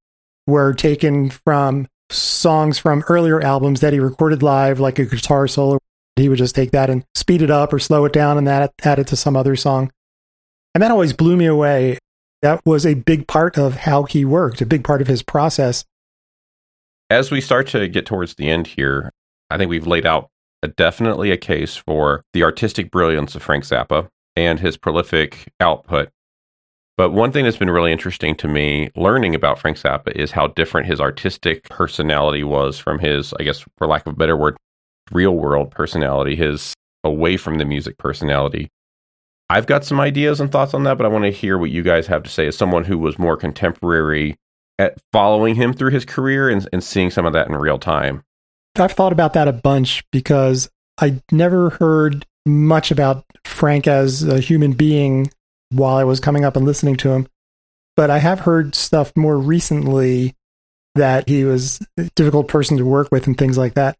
were 0.47 0.73
taken 0.73 1.29
from 1.29 1.87
songs 2.11 2.79
from 2.79 3.03
earlier 3.07 3.41
albums 3.41 3.81
that 3.81 3.93
he 3.93 3.99
recorded 3.99 4.41
live, 4.41 4.79
like 4.79 4.99
a 4.99 5.05
guitar 5.05 5.47
solo. 5.47 5.79
He 6.15 6.29
would 6.29 6.37
just 6.37 6.55
take 6.55 6.71
that 6.71 6.89
and 6.89 7.03
speed 7.15 7.41
it 7.41 7.51
up 7.51 7.71
or 7.71 7.79
slow 7.79 8.05
it 8.05 8.13
down 8.13 8.37
and 8.37 8.47
that 8.47 8.73
add 8.83 8.99
it 8.99 9.07
to 9.07 9.15
some 9.15 9.35
other 9.35 9.55
song. 9.55 9.91
And 10.73 10.83
that 10.83 10.91
always 10.91 11.13
blew 11.13 11.37
me 11.37 11.45
away. 11.45 11.97
That 12.41 12.61
was 12.65 12.85
a 12.85 12.93
big 12.93 13.27
part 13.27 13.57
of 13.57 13.75
how 13.75 14.03
he 14.03 14.23
worked, 14.23 14.61
a 14.61 14.65
big 14.65 14.83
part 14.83 15.01
of 15.01 15.07
his 15.07 15.21
process. 15.21 15.83
As 17.09 17.31
we 17.31 17.41
start 17.41 17.67
to 17.67 17.87
get 17.87 18.05
towards 18.05 18.35
the 18.35 18.49
end 18.49 18.67
here, 18.67 19.11
I 19.49 19.57
think 19.57 19.69
we've 19.69 19.87
laid 19.87 20.05
out 20.05 20.29
a, 20.63 20.67
definitely 20.67 21.31
a 21.31 21.37
case 21.37 21.75
for 21.75 22.23
the 22.33 22.43
artistic 22.43 22.91
brilliance 22.91 23.35
of 23.35 23.43
Frank 23.43 23.63
Zappa 23.63 24.07
and 24.35 24.59
his 24.59 24.77
prolific 24.77 25.51
output. 25.59 26.09
But 26.97 27.11
one 27.11 27.31
thing 27.31 27.45
that's 27.45 27.57
been 27.57 27.69
really 27.69 27.91
interesting 27.91 28.35
to 28.35 28.47
me 28.47 28.91
learning 28.95 29.33
about 29.33 29.59
Frank 29.59 29.77
Zappa 29.77 30.11
is 30.11 30.31
how 30.31 30.47
different 30.47 30.87
his 30.87 30.99
artistic 30.99 31.63
personality 31.69 32.43
was 32.43 32.77
from 32.77 32.99
his, 32.99 33.33
I 33.39 33.43
guess, 33.43 33.65
for 33.77 33.87
lack 33.87 34.05
of 34.05 34.13
a 34.13 34.17
better 34.17 34.37
word, 34.37 34.57
real 35.11 35.31
world 35.31 35.71
personality, 35.71 36.35
his 36.35 36.73
away 37.03 37.37
from 37.37 37.57
the 37.57 37.65
music 37.65 37.97
personality. 37.97 38.69
I've 39.49 39.65
got 39.65 39.83
some 39.83 39.99
ideas 39.99 40.39
and 40.39 40.51
thoughts 40.51 40.73
on 40.73 40.83
that, 40.83 40.97
but 40.97 41.05
I 41.05 41.09
want 41.09 41.25
to 41.25 41.31
hear 41.31 41.57
what 41.57 41.71
you 41.71 41.81
guys 41.81 42.05
have 42.07 42.23
to 42.23 42.29
say 42.29 42.47
as 42.47 42.57
someone 42.57 42.83
who 42.83 42.97
was 42.97 43.17
more 43.17 43.35
contemporary 43.35 44.37
at 44.77 44.97
following 45.11 45.55
him 45.55 45.73
through 45.73 45.91
his 45.91 46.05
career 46.05 46.49
and, 46.49 46.67
and 46.71 46.83
seeing 46.83 47.09
some 47.09 47.25
of 47.25 47.33
that 47.33 47.47
in 47.47 47.55
real 47.55 47.79
time. 47.79 48.23
I've 48.77 48.91
thought 48.91 49.11
about 49.11 49.33
that 49.33 49.47
a 49.47 49.53
bunch 49.53 50.03
because 50.11 50.69
I 51.01 51.21
never 51.31 51.71
heard 51.71 52.25
much 52.45 52.91
about 52.91 53.25
Frank 53.43 53.87
as 53.87 54.23
a 54.23 54.39
human 54.39 54.73
being 54.73 55.31
while 55.71 55.97
I 55.97 56.03
was 56.03 56.19
coming 56.19 56.45
up 56.45 56.55
and 56.55 56.65
listening 56.65 56.95
to 56.97 57.11
him. 57.11 57.27
But 57.97 58.09
I 58.09 58.19
have 58.19 58.41
heard 58.41 58.75
stuff 58.75 59.11
more 59.17 59.37
recently 59.37 60.35
that 60.95 61.27
he 61.27 61.43
was 61.43 61.85
a 61.97 62.03
difficult 62.15 62.47
person 62.47 62.77
to 62.77 62.85
work 62.85 63.09
with 63.11 63.27
and 63.27 63.37
things 63.37 63.57
like 63.57 63.73
that. 63.73 63.97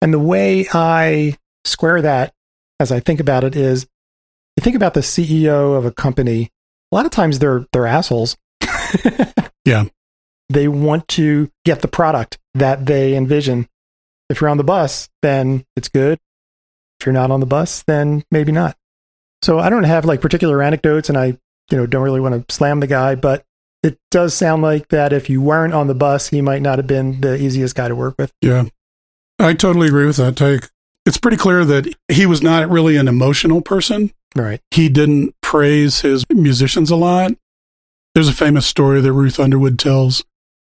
And 0.00 0.14
the 0.14 0.18
way 0.18 0.66
I 0.72 1.36
square 1.64 2.00
that 2.02 2.32
as 2.80 2.90
I 2.90 3.00
think 3.00 3.20
about 3.20 3.44
it 3.44 3.54
is 3.54 3.86
you 4.56 4.62
think 4.62 4.76
about 4.76 4.94
the 4.94 5.00
CEO 5.00 5.76
of 5.76 5.84
a 5.84 5.90
company, 5.90 6.50
a 6.90 6.94
lot 6.94 7.06
of 7.06 7.10
times 7.10 7.38
they're 7.38 7.66
they're 7.72 7.86
assholes. 7.86 8.36
Yeah. 9.64 9.84
They 10.48 10.68
want 10.68 11.08
to 11.08 11.50
get 11.64 11.80
the 11.80 11.88
product 11.88 12.38
that 12.54 12.86
they 12.86 13.16
envision. 13.16 13.68
If 14.28 14.40
you're 14.40 14.50
on 14.50 14.56
the 14.56 14.64
bus, 14.64 15.08
then 15.22 15.64
it's 15.76 15.88
good. 15.88 16.18
If 17.00 17.06
you're 17.06 17.12
not 17.12 17.30
on 17.30 17.40
the 17.40 17.46
bus, 17.46 17.82
then 17.86 18.24
maybe 18.30 18.52
not. 18.52 18.76
So 19.40 19.58
I 19.58 19.70
don't 19.70 19.84
have 19.84 20.04
like 20.04 20.20
particular 20.20 20.62
anecdotes 20.62 21.08
and 21.08 21.18
I, 21.18 21.38
you 21.70 21.78
know, 21.78 21.86
don't 21.86 22.02
really 22.02 22.20
want 22.20 22.48
to 22.48 22.54
slam 22.54 22.80
the 22.80 22.86
guy, 22.86 23.14
but 23.14 23.44
it 23.82 23.98
does 24.10 24.34
sound 24.34 24.62
like 24.62 24.88
that 24.88 25.12
if 25.12 25.28
you 25.28 25.40
weren't 25.40 25.74
on 25.74 25.88
the 25.88 25.94
bus, 25.94 26.28
he 26.28 26.40
might 26.40 26.62
not 26.62 26.78
have 26.78 26.86
been 26.86 27.20
the 27.20 27.36
easiest 27.36 27.74
guy 27.74 27.88
to 27.88 27.96
work 27.96 28.14
with. 28.18 28.32
Yeah. 28.40 28.66
I 29.38 29.54
totally 29.54 29.88
agree 29.88 30.06
with 30.06 30.16
that 30.16 30.36
take. 30.36 30.68
It's 31.04 31.18
pretty 31.18 31.36
clear 31.36 31.64
that 31.64 31.92
he 32.08 32.26
was 32.26 32.42
not 32.42 32.70
really 32.70 32.96
an 32.96 33.08
emotional 33.08 33.60
person. 33.60 34.12
Right. 34.36 34.60
He 34.70 34.88
didn't 34.88 35.34
praise 35.42 36.00
his 36.00 36.24
musicians 36.30 36.90
a 36.90 36.96
lot. 36.96 37.32
There's 38.14 38.28
a 38.28 38.34
famous 38.34 38.66
story 38.66 39.00
that 39.00 39.12
Ruth 39.12 39.40
Underwood 39.40 39.78
tells 39.78 40.24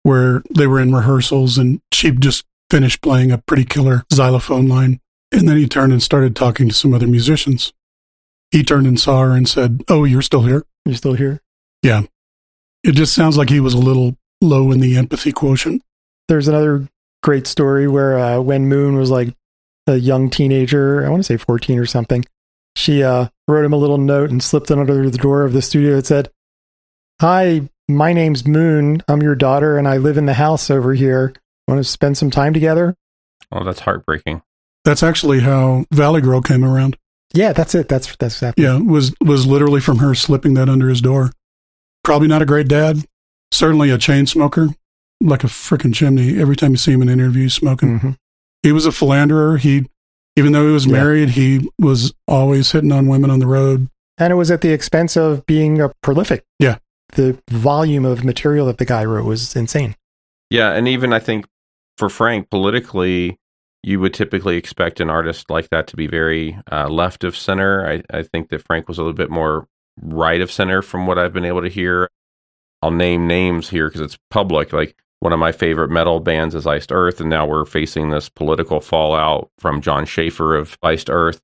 where 0.03 0.43
they 0.49 0.67
were 0.67 0.79
in 0.79 0.93
rehearsals 0.93 1.57
and 1.57 1.81
she 1.91 2.11
just 2.11 2.45
finished 2.69 3.01
playing 3.01 3.31
a 3.31 3.37
pretty 3.37 3.65
killer 3.65 4.03
xylophone 4.13 4.67
line. 4.67 4.99
And 5.31 5.47
then 5.47 5.57
he 5.57 5.67
turned 5.67 5.91
and 5.91 6.03
started 6.03 6.35
talking 6.35 6.69
to 6.69 6.75
some 6.75 6.93
other 6.93 7.07
musicians. 7.07 7.73
He 8.51 8.63
turned 8.63 8.85
and 8.85 8.99
saw 8.99 9.21
her 9.21 9.31
and 9.31 9.49
said, 9.49 9.83
Oh, 9.89 10.03
you're 10.03 10.21
still 10.21 10.43
here? 10.43 10.63
You're 10.85 10.95
still 10.95 11.13
here? 11.13 11.41
Yeah. 11.81 12.03
It 12.83 12.91
just 12.91 13.13
sounds 13.15 13.37
like 13.37 13.49
he 13.49 13.59
was 13.59 13.73
a 13.73 13.79
little 13.79 14.15
low 14.41 14.71
in 14.71 14.79
the 14.79 14.95
empathy 14.97 15.31
quotient. 15.31 15.81
There's 16.27 16.47
another 16.47 16.87
great 17.23 17.47
story 17.47 17.87
where 17.87 18.19
uh, 18.19 18.39
when 18.41 18.67
Moon 18.67 18.95
was 18.95 19.09
like 19.09 19.33
a 19.87 19.95
young 19.95 20.29
teenager, 20.29 21.05
I 21.05 21.09
want 21.09 21.19
to 21.19 21.27
say 21.27 21.37
14 21.37 21.79
or 21.79 21.85
something, 21.85 22.25
she 22.75 23.03
uh, 23.03 23.27
wrote 23.47 23.65
him 23.65 23.73
a 23.73 23.77
little 23.77 23.97
note 23.97 24.29
and 24.31 24.41
slipped 24.41 24.71
it 24.71 24.77
under 24.77 25.09
the 25.09 25.17
door 25.17 25.43
of 25.43 25.53
the 25.53 25.61
studio. 25.61 25.97
It 25.97 26.05
said, 26.05 26.29
Hi, 27.21 27.69
my 27.87 28.13
name's 28.13 28.47
Moon. 28.47 29.01
I'm 29.07 29.21
your 29.21 29.35
daughter 29.35 29.77
and 29.77 29.87
I 29.87 29.97
live 29.97 30.17
in 30.17 30.25
the 30.25 30.33
house 30.33 30.69
over 30.69 30.93
here. 30.93 31.33
Want 31.67 31.79
to 31.79 31.83
spend 31.83 32.17
some 32.17 32.31
time 32.31 32.53
together? 32.53 32.95
Oh, 33.51 33.63
that's 33.63 33.81
heartbreaking. 33.81 34.41
That's 34.85 35.03
actually 35.03 35.39
how 35.41 35.85
Valley 35.91 36.21
Girl 36.21 36.41
came 36.41 36.65
around. 36.65 36.97
Yeah, 37.33 37.53
that's 37.53 37.73
it. 37.73 37.87
That's 37.87 38.15
that's 38.17 38.35
exactly. 38.35 38.63
Yeah, 38.63 38.79
was 38.79 39.13
was 39.21 39.45
literally 39.47 39.79
from 39.79 39.99
her 39.99 40.13
slipping 40.13 40.55
that 40.55 40.69
under 40.69 40.89
his 40.89 41.01
door. 41.01 41.31
Probably 42.03 42.27
not 42.27 42.41
a 42.41 42.45
great 42.45 42.67
dad. 42.67 43.05
Certainly 43.51 43.91
a 43.91 43.97
chain 43.97 44.25
smoker, 44.27 44.69
like 45.21 45.43
a 45.43 45.47
freaking 45.47 45.93
chimney. 45.95 46.39
Every 46.39 46.55
time 46.55 46.71
you 46.71 46.77
see 46.77 46.91
him 46.91 47.01
in 47.01 47.09
interviews 47.09 47.53
smoking, 47.53 47.99
Mhm. 47.99 48.17
He 48.63 48.71
was 48.71 48.85
a 48.85 48.91
philanderer. 48.91 49.57
He, 49.57 49.85
even 50.35 50.51
though 50.53 50.65
he 50.65 50.73
was 50.73 50.85
Yeah. 50.85 50.93
married, 50.93 51.29
he 51.31 51.69
was 51.77 52.13
always 52.27 52.71
hitting 52.71 52.91
on 52.91 53.07
women 53.07 53.29
on 53.29 53.39
the 53.39 53.47
road. 53.47 53.89
And 54.17 54.31
it 54.31 54.35
was 54.35 54.49
at 54.51 54.61
the 54.61 54.71
expense 54.71 55.15
of 55.15 55.45
being 55.45 55.79
a 55.81 55.91
prolific. 56.01 56.43
Yeah. 56.59 56.77
The 57.13 57.37
volume 57.49 58.05
of 58.05 58.23
material 58.23 58.65
that 58.67 58.77
the 58.79 58.85
guy 58.85 59.05
wrote 59.05 59.25
was 59.25 59.55
insane. 59.55 59.95
Yeah, 60.49 60.71
and 60.73 60.87
even 60.87 61.13
I 61.13 61.19
think 61.19 61.45
for 61.97 62.09
Frank, 62.09 62.49
politically, 62.49 63.37
you 63.83 63.99
would 63.99 64.13
typically 64.13 64.55
expect 64.55 64.99
an 64.99 65.09
artist 65.09 65.49
like 65.49 65.69
that 65.69 65.87
to 65.87 65.95
be 65.95 66.07
very 66.07 66.57
uh, 66.71 66.87
left 66.89 67.23
of 67.23 67.35
center. 67.35 67.85
I, 67.87 68.01
I 68.17 68.23
think 68.23 68.49
that 68.49 68.63
Frank 68.65 68.87
was 68.87 68.97
a 68.97 69.01
little 69.01 69.13
bit 69.13 69.29
more 69.29 69.67
right 70.01 70.41
of 70.41 70.51
center 70.51 70.81
from 70.81 71.05
what 71.05 71.19
I've 71.19 71.33
been 71.33 71.45
able 71.45 71.61
to 71.61 71.69
hear. 71.69 72.09
I'll 72.81 72.91
name 72.91 73.27
names 73.27 73.69
here 73.69 73.87
because 73.87 74.01
it's 74.01 74.17
public. 74.29 74.73
Like 74.73 74.95
one 75.23 75.31
of 75.31 75.39
my 75.39 75.53
favorite 75.53 75.89
metal 75.89 76.19
bands 76.19 76.53
is 76.53 76.67
Iced 76.67 76.91
Earth, 76.91 77.21
and 77.21 77.29
now 77.29 77.45
we're 77.45 77.63
facing 77.63 78.09
this 78.09 78.27
political 78.27 78.81
fallout 78.81 79.49
from 79.57 79.79
Jon 79.79 80.05
Schaffer 80.05 80.53
of 80.53 80.77
Iced 80.83 81.09
Earth. 81.09 81.39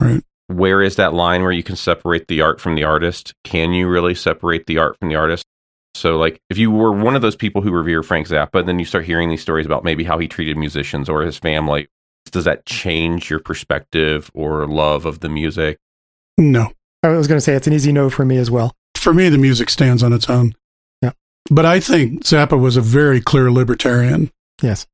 Right. 0.00 0.22
Where 0.46 0.80
is 0.80 0.96
that 0.96 1.12
line 1.12 1.42
where 1.42 1.52
you 1.52 1.62
can 1.62 1.76
separate 1.76 2.28
the 2.28 2.40
art 2.40 2.58
from 2.58 2.74
the 2.74 2.84
artist? 2.84 3.34
Can 3.44 3.74
you 3.74 3.86
really 3.86 4.14
separate 4.14 4.64
the 4.64 4.78
art 4.78 4.98
from 4.98 5.10
the 5.10 5.16
artist? 5.16 5.44
So, 5.94 6.16
like, 6.16 6.40
if 6.48 6.56
you 6.56 6.70
were 6.70 6.90
one 6.90 7.16
of 7.16 7.20
those 7.20 7.36
people 7.36 7.60
who 7.60 7.70
revere 7.70 8.02
Frank 8.02 8.28
Zappa, 8.28 8.64
then 8.64 8.78
you 8.78 8.86
start 8.86 9.04
hearing 9.04 9.28
these 9.28 9.42
stories 9.42 9.66
about 9.66 9.84
maybe 9.84 10.04
how 10.04 10.18
he 10.18 10.26
treated 10.26 10.56
musicians 10.56 11.06
or 11.06 11.20
his 11.20 11.36
family. 11.36 11.86
Does 12.30 12.46
that 12.46 12.64
change 12.64 13.28
your 13.28 13.40
perspective 13.40 14.30
or 14.32 14.66
love 14.66 15.04
of 15.04 15.20
the 15.20 15.28
music? 15.28 15.76
No. 16.38 16.70
I 17.02 17.08
was 17.08 17.26
going 17.26 17.36
to 17.36 17.42
say 17.42 17.52
it's 17.52 17.66
an 17.66 17.74
easy 17.74 17.92
no 17.92 18.08
for 18.08 18.24
me 18.24 18.38
as 18.38 18.50
well. 18.50 18.74
For 18.94 19.12
me, 19.12 19.28
the 19.28 19.36
music 19.36 19.68
stands 19.68 20.02
on 20.02 20.14
its 20.14 20.30
own. 20.30 20.54
Yeah. 21.48 21.54
But 21.54 21.66
I 21.66 21.80
think 21.80 22.24
Zappa 22.24 22.58
was 22.58 22.76
a 22.76 22.80
very 22.80 23.20
clear 23.20 23.50
libertarian. 23.50 24.30
Yes. 24.62 24.86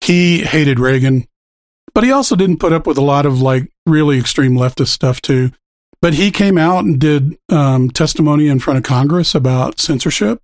He 0.00 0.40
hated 0.40 0.78
Reagan, 0.80 1.26
but 1.94 2.04
he 2.04 2.10
also 2.10 2.36
didn't 2.36 2.58
put 2.58 2.72
up 2.72 2.86
with 2.86 2.98
a 2.98 3.02
lot 3.02 3.26
of 3.26 3.42
like 3.42 3.70
really 3.86 4.18
extreme 4.18 4.54
leftist 4.54 4.88
stuff 4.88 5.20
too. 5.20 5.50
But 6.00 6.14
he 6.14 6.30
came 6.30 6.56
out 6.56 6.84
and 6.84 6.98
did 6.98 7.36
um, 7.50 7.90
testimony 7.90 8.48
in 8.48 8.58
front 8.58 8.78
of 8.78 8.84
Congress 8.84 9.34
about 9.34 9.78
censorship. 9.78 10.40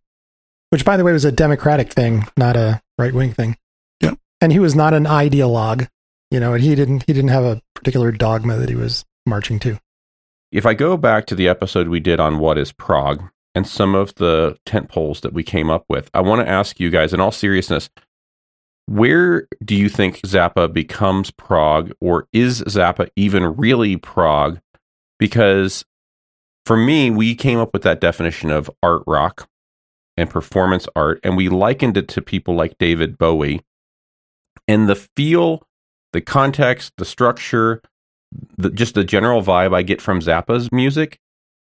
Which, 0.70 0.84
by 0.84 0.96
the 0.96 1.04
way, 1.04 1.12
was 1.12 1.24
a 1.24 1.32
Democratic 1.32 1.92
thing, 1.92 2.26
not 2.36 2.56
a 2.56 2.82
right 2.98 3.14
wing 3.14 3.32
thing. 3.32 3.56
Yeah. 4.00 4.14
And 4.40 4.52
he 4.52 4.58
was 4.58 4.74
not 4.74 4.92
an 4.92 5.04
ideologue, 5.04 5.88
you 6.30 6.40
know, 6.40 6.52
and 6.52 6.62
he 6.62 6.74
didn't 6.74 7.04
he 7.06 7.12
didn't 7.12 7.30
have 7.30 7.44
a 7.44 7.62
particular 7.74 8.12
dogma 8.12 8.56
that 8.56 8.68
he 8.68 8.74
was 8.74 9.04
marching 9.24 9.58
to. 9.60 9.78
If 10.52 10.66
I 10.66 10.74
go 10.74 10.96
back 10.96 11.26
to 11.26 11.34
the 11.34 11.48
episode 11.48 11.88
we 11.88 12.00
did 12.00 12.20
on 12.20 12.38
what 12.38 12.58
is 12.58 12.72
prog 12.72 13.22
and 13.56 13.66
some 13.66 13.94
of 13.94 14.14
the 14.16 14.54
tent 14.66 14.90
poles 14.90 15.22
that 15.22 15.32
we 15.32 15.42
came 15.42 15.70
up 15.70 15.86
with, 15.88 16.10
I 16.12 16.20
want 16.20 16.42
to 16.42 16.48
ask 16.48 16.78
you 16.78 16.90
guys, 16.90 17.14
in 17.14 17.20
all 17.20 17.32
seriousness, 17.32 17.88
where 18.84 19.48
do 19.64 19.74
you 19.74 19.88
think 19.88 20.20
Zappa 20.20 20.70
becomes 20.70 21.30
prog, 21.30 21.90
or 21.98 22.28
is 22.34 22.60
Zappa 22.64 23.08
even 23.16 23.56
really 23.56 23.96
prog? 23.96 24.60
Because 25.18 25.86
for 26.66 26.76
me, 26.76 27.10
we 27.10 27.34
came 27.34 27.58
up 27.58 27.72
with 27.72 27.82
that 27.82 27.98
definition 27.98 28.50
of 28.50 28.70
art 28.82 29.02
rock 29.06 29.48
and 30.18 30.28
performance 30.28 30.86
art, 30.94 31.18
and 31.24 31.34
we 31.34 31.48
likened 31.48 31.96
it 31.96 32.08
to 32.08 32.20
people 32.20 32.54
like 32.54 32.76
David 32.76 33.16
Bowie. 33.16 33.62
And 34.68 34.86
the 34.86 34.96
feel, 34.96 35.66
the 36.12 36.20
context, 36.20 36.92
the 36.98 37.06
structure, 37.06 37.80
the, 38.58 38.68
just 38.68 38.96
the 38.96 39.04
general 39.04 39.40
vibe 39.40 39.74
I 39.74 39.80
get 39.80 40.02
from 40.02 40.20
Zappa's 40.20 40.70
music 40.70 41.20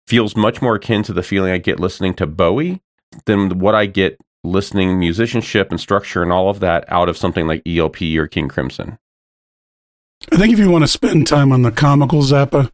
feels 0.08 0.36
much 0.36 0.62
more 0.62 0.76
akin 0.76 1.03
to 1.03 1.14
the 1.14 1.24
feeling 1.24 1.51
I 1.51 1.58
get 1.58 1.80
listening 1.80 2.14
to 2.16 2.26
Bowie 2.26 2.82
than 3.26 3.60
what 3.60 3.76
I 3.76 3.86
get 3.86 4.18
listening 4.43 4.99
musicianship 4.99 5.70
and 5.72 5.80
structure 5.80 6.24
and 6.24 6.32
all 6.32 6.49
of 6.49 6.62
that 6.62 6.86
out 6.88 7.10
of 7.10 7.18
something 7.18 7.47
like 7.47 7.62
ELP 7.68 8.01
or 8.18 8.28
King 8.28 8.47
Crimson. 8.47 8.97
I 10.32 10.38
think 10.38 10.53
if 10.53 10.60
you 10.60 10.72
want 10.72 10.84
to 10.84 10.88
spend 10.88 11.28
time 11.28 11.51
on 11.51 11.62
the 11.62 11.72
comical 11.72 12.22
Zappa, 12.22 12.72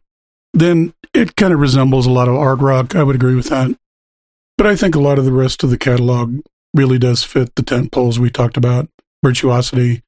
then 0.52 0.94
it 1.12 1.36
kind 1.36 1.52
of 1.52 1.60
resembles 1.60 2.06
a 2.06 2.10
lot 2.10 2.28
of 2.28 2.36
art 2.36 2.60
rock. 2.60 2.94
I 2.94 3.02
would 3.02 3.16
agree 3.16 3.34
with 3.34 3.48
that. 3.48 3.76
But 4.56 4.66
I 4.66 4.76
think 4.76 4.94
a 4.94 5.00
lot 5.00 5.18
of 5.18 5.24
the 5.24 5.32
rest 5.32 5.64
of 5.64 5.70
the 5.70 5.78
catalog 5.78 6.40
really 6.72 6.98
does 6.98 7.24
fit 7.24 7.54
the 7.56 7.62
tent 7.62 7.92
poles 7.92 8.18
we 8.18 8.30
talked 8.30 8.56
about 8.56 8.88
virtuosity, 9.22 10.02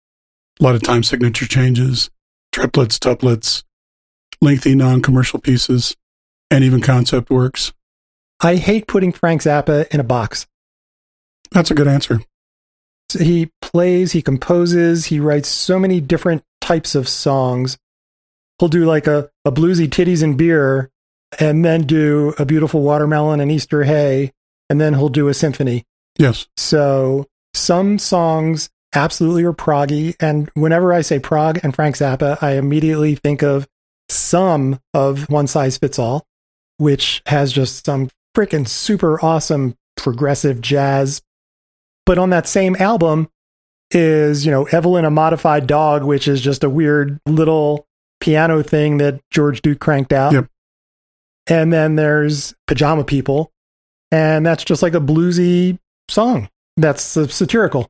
a 0.61 0.64
lot 0.64 0.74
of 0.74 0.83
time 0.83 1.03
signature 1.03 1.47
changes, 1.47 2.11
triplets, 2.53 2.99
tuplets, 2.99 3.64
lengthy 4.41 4.74
non 4.74 5.03
commercial 5.03 5.41
pieces, 5.41 5.97
and 6.51 6.64
even 6.64 6.80
concept 6.80 7.30
works. 7.30 7.72
I 8.40 8.57
hate 8.57 8.86
putting 8.86 9.12
Frank 9.12 9.42
Zappa 9.42 9.88
in 9.88 10.01
a 10.01 10.05
box. 10.05 10.47
That's 11.51 11.70
a 11.70 11.74
good 11.74 11.88
answer. 11.88 12.20
He 13.18 13.51
plays, 13.62 14.12
he 14.12 14.22
composes, 14.22 15.07
he 15.07 15.20
writes 15.20 15.49
so 15.49 15.78
many 15.78 16.01
different 16.01 16.42
types 16.61 16.94
of 16.94 17.09
songs. 17.09 17.78
He'll 18.59 18.68
do 18.68 18.84
like 18.84 19.07
a, 19.07 19.30
a 19.44 19.53
bluesy 19.53 19.88
titties 19.88 20.22
and 20.22 20.36
beer, 20.36 20.90
and 21.38 21.64
then 21.64 21.82
do 21.82 22.34
a 22.38 22.44
beautiful 22.44 22.82
Watermelon 22.82 23.40
in 23.40 23.51
Easter 23.51 23.84
Hay, 23.84 24.32
and 24.68 24.80
then 24.80 24.94
he'll 24.94 25.09
do 25.09 25.28
a 25.28 25.34
symphony. 25.34 25.84
Yes. 26.18 26.47
So 26.57 27.26
some 27.55 27.99
songs 27.99 28.70
absolutely 28.94 29.44
are 29.44 29.53
proggy, 29.53 30.16
and 30.20 30.51
whenever 30.55 30.92
I 30.92 31.03
say 31.03 31.18
prog 31.18 31.61
and 31.62 31.74
Frank 31.74 31.97
Zappa, 31.97 32.42
I 32.42 32.53
immediately 32.53 33.14
think 33.14 33.42
of 33.42 33.68
some 34.09 34.80
of 34.94 35.28
One 35.28 35.47
Size 35.47 35.78
Fits 35.78 35.99
All, 35.99 36.26
which 36.79 37.22
has 37.27 37.53
just 37.53 37.85
some 37.85 38.11
freaking 38.37 38.68
super 38.68 39.22
awesome 39.24 39.74
progressive 39.97 40.61
jazz. 40.61 41.22
But 42.05 42.18
on 42.18 42.31
that 42.31 42.47
same 42.47 42.77
album 42.77 43.29
is, 43.91 44.45
you 44.45 44.53
know, 44.53 44.64
Evelyn 44.64 45.05
a 45.05 45.11
Modified 45.11 45.66
Dog, 45.66 46.05
which 46.05 46.29
is 46.29 46.41
just 46.41 46.64
a 46.64 46.70
weird 46.70 47.18
little 47.27 47.87
piano 48.20 48.62
thing 48.62 48.99
that 48.99 49.20
George 49.31 49.62
Duke 49.62 49.81
cranked 49.81 50.12
out. 50.12 50.33
Yep. 50.33 50.47
And 51.49 51.72
then 51.72 51.97
there's 51.97 52.55
Pajama 52.66 53.05
People, 53.05 53.53
and 54.11 54.45
that's 54.45 54.64
just 54.64 54.83
like 54.83 54.95
a 54.95 55.01
bluesy 55.01 55.79
song. 56.09 56.49
That's 56.77 57.16
uh, 57.16 57.29
satirical. 57.29 57.89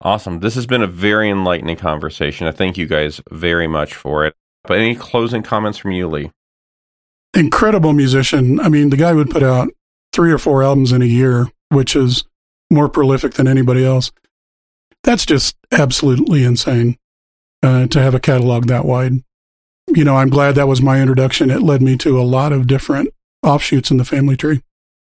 Awesome. 0.00 0.40
This 0.40 0.54
has 0.56 0.66
been 0.66 0.82
a 0.82 0.88
very 0.88 1.30
enlightening 1.30 1.76
conversation. 1.76 2.46
I 2.46 2.50
thank 2.50 2.76
you 2.76 2.86
guys 2.86 3.20
very 3.30 3.66
much 3.66 3.94
for 3.94 4.26
it. 4.26 4.34
But 4.64 4.78
any 4.78 4.94
closing 4.94 5.42
comments 5.42 5.78
from 5.78 5.92
you, 5.92 6.08
Lee? 6.08 6.32
Incredible 7.36 7.92
musician. 7.92 8.58
I 8.58 8.70
mean, 8.70 8.88
the 8.90 8.96
guy 8.96 9.12
would 9.12 9.30
put 9.30 9.42
out 9.42 9.68
three 10.12 10.32
or 10.32 10.38
four 10.38 10.62
albums 10.62 10.90
in 10.90 11.02
a 11.02 11.06
year, 11.06 11.48
which 11.68 11.94
is 11.94 12.24
more 12.70 12.88
prolific 12.88 13.34
than 13.34 13.46
anybody 13.46 13.84
else. 13.84 14.10
That's 15.02 15.26
just 15.26 15.56
absolutely 15.70 16.42
insane 16.44 16.96
uh, 17.62 17.86
to 17.88 18.00
have 18.00 18.14
a 18.14 18.20
catalog 18.20 18.66
that 18.66 18.86
wide. 18.86 19.22
You 19.88 20.02
know, 20.02 20.16
I'm 20.16 20.30
glad 20.30 20.54
that 20.54 20.66
was 20.66 20.80
my 20.80 21.00
introduction. 21.00 21.50
It 21.50 21.62
led 21.62 21.82
me 21.82 21.96
to 21.98 22.18
a 22.18 22.24
lot 22.24 22.52
of 22.52 22.66
different 22.66 23.10
offshoots 23.42 23.90
in 23.90 23.98
the 23.98 24.04
family 24.04 24.36
tree. 24.36 24.62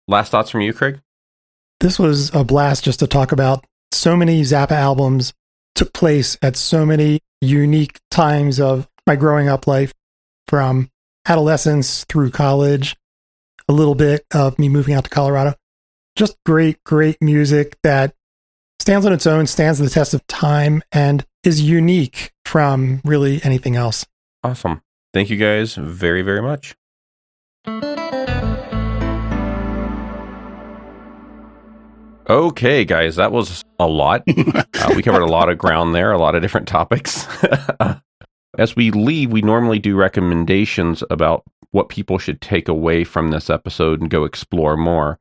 Last 0.08 0.32
thoughts 0.32 0.52
from 0.52 0.62
you, 0.62 0.74
Craig? 0.74 1.02
This 1.80 1.98
was 1.98 2.34
a 2.36 2.44
blast 2.44 2.84
just 2.84 3.00
to 3.00 3.08
talk 3.08 3.32
about 3.32 3.66
so 3.92 4.16
many 4.16 4.42
Zappa 4.44 4.72
albums 4.72 5.34
took 5.74 5.94
place 5.94 6.38
at 6.42 6.56
so 6.56 6.86
many 6.86 7.20
unique 7.42 8.00
times 8.12 8.60
of 8.60 8.88
my 9.08 9.16
growing 9.16 9.50
up 9.50 9.66
life 9.66 9.94
from 10.48 10.90
adolescence 11.28 12.06
through 12.06 12.32
college, 12.32 12.96
a 13.68 13.74
little 13.74 13.96
bit 13.96 14.26
of 14.34 14.58
me 14.60 14.70
moving 14.70 14.94
out 14.94 15.04
to 15.06 15.10
Colorado. 15.10 15.56
Just 16.16 16.36
great, 16.46 16.84
great 16.84 17.18
music 17.22 17.78
that 17.84 18.14
stands 18.80 19.06
on 19.06 19.14
its 19.14 19.28
own, 19.28 19.48
stands 19.48 19.80
the 19.80 19.90
test 19.90 20.14
of 20.14 20.26
time, 20.28 20.84
and 20.92 21.26
is 21.44 21.62
unique 21.62 22.32
from 22.46 23.02
really 23.06 23.42
anything 23.44 23.76
else. 23.76 24.06
Awesome. 24.44 24.82
Thank 25.14 25.30
you 25.30 25.38
guys 25.38 25.76
very, 25.76 26.22
very 26.22 26.42
much. 26.42 26.76
Okay, 32.30 32.86
guys, 32.86 33.18
that 33.18 33.32
was 33.32 33.64
a 33.80 33.88
lot. 33.88 34.24
Uh, 34.82 34.94
we 34.96 35.04
covered 35.04 35.22
a 35.22 35.28
lot 35.28 35.48
of 35.48 35.60
ground 35.60 35.94
there, 35.94 36.12
a 36.12 36.18
lot 36.18 36.34
of 36.34 36.42
different 36.42 36.68
topics. 36.68 37.28
As 38.58 38.76
we 38.76 38.92
leave, 38.92 39.32
we 39.32 39.42
normally 39.42 39.80
do 39.80 39.96
recommendations 39.96 41.04
about 41.10 41.44
what 41.72 41.90
people 41.90 42.18
should 42.18 42.42
take 42.42 42.68
away 42.68 43.04
from 43.04 43.32
this 43.32 43.50
episode 43.50 44.02
and 44.02 44.10
go 44.10 44.26
explore 44.26 44.76
more. 44.76 45.20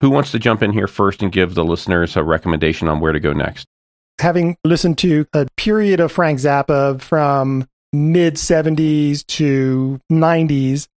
Who 0.00 0.10
wants 0.10 0.30
to 0.32 0.38
jump 0.38 0.62
in 0.62 0.72
here 0.72 0.86
first 0.86 1.22
and 1.22 1.30
give 1.30 1.54
the 1.54 1.64
listeners 1.64 2.16
a 2.16 2.24
recommendation 2.24 2.88
on 2.88 3.00
where 3.00 3.12
to 3.12 3.20
go 3.20 3.32
next? 3.32 3.66
having 4.20 4.56
listened 4.64 4.98
to 4.98 5.26
a 5.32 5.46
period 5.56 6.00
of 6.00 6.12
Frank 6.12 6.38
Zappa 6.38 7.00
from 7.00 7.66
mid 7.92 8.34
70s 8.34 9.26
to 9.26 10.00
90s, 10.10 10.88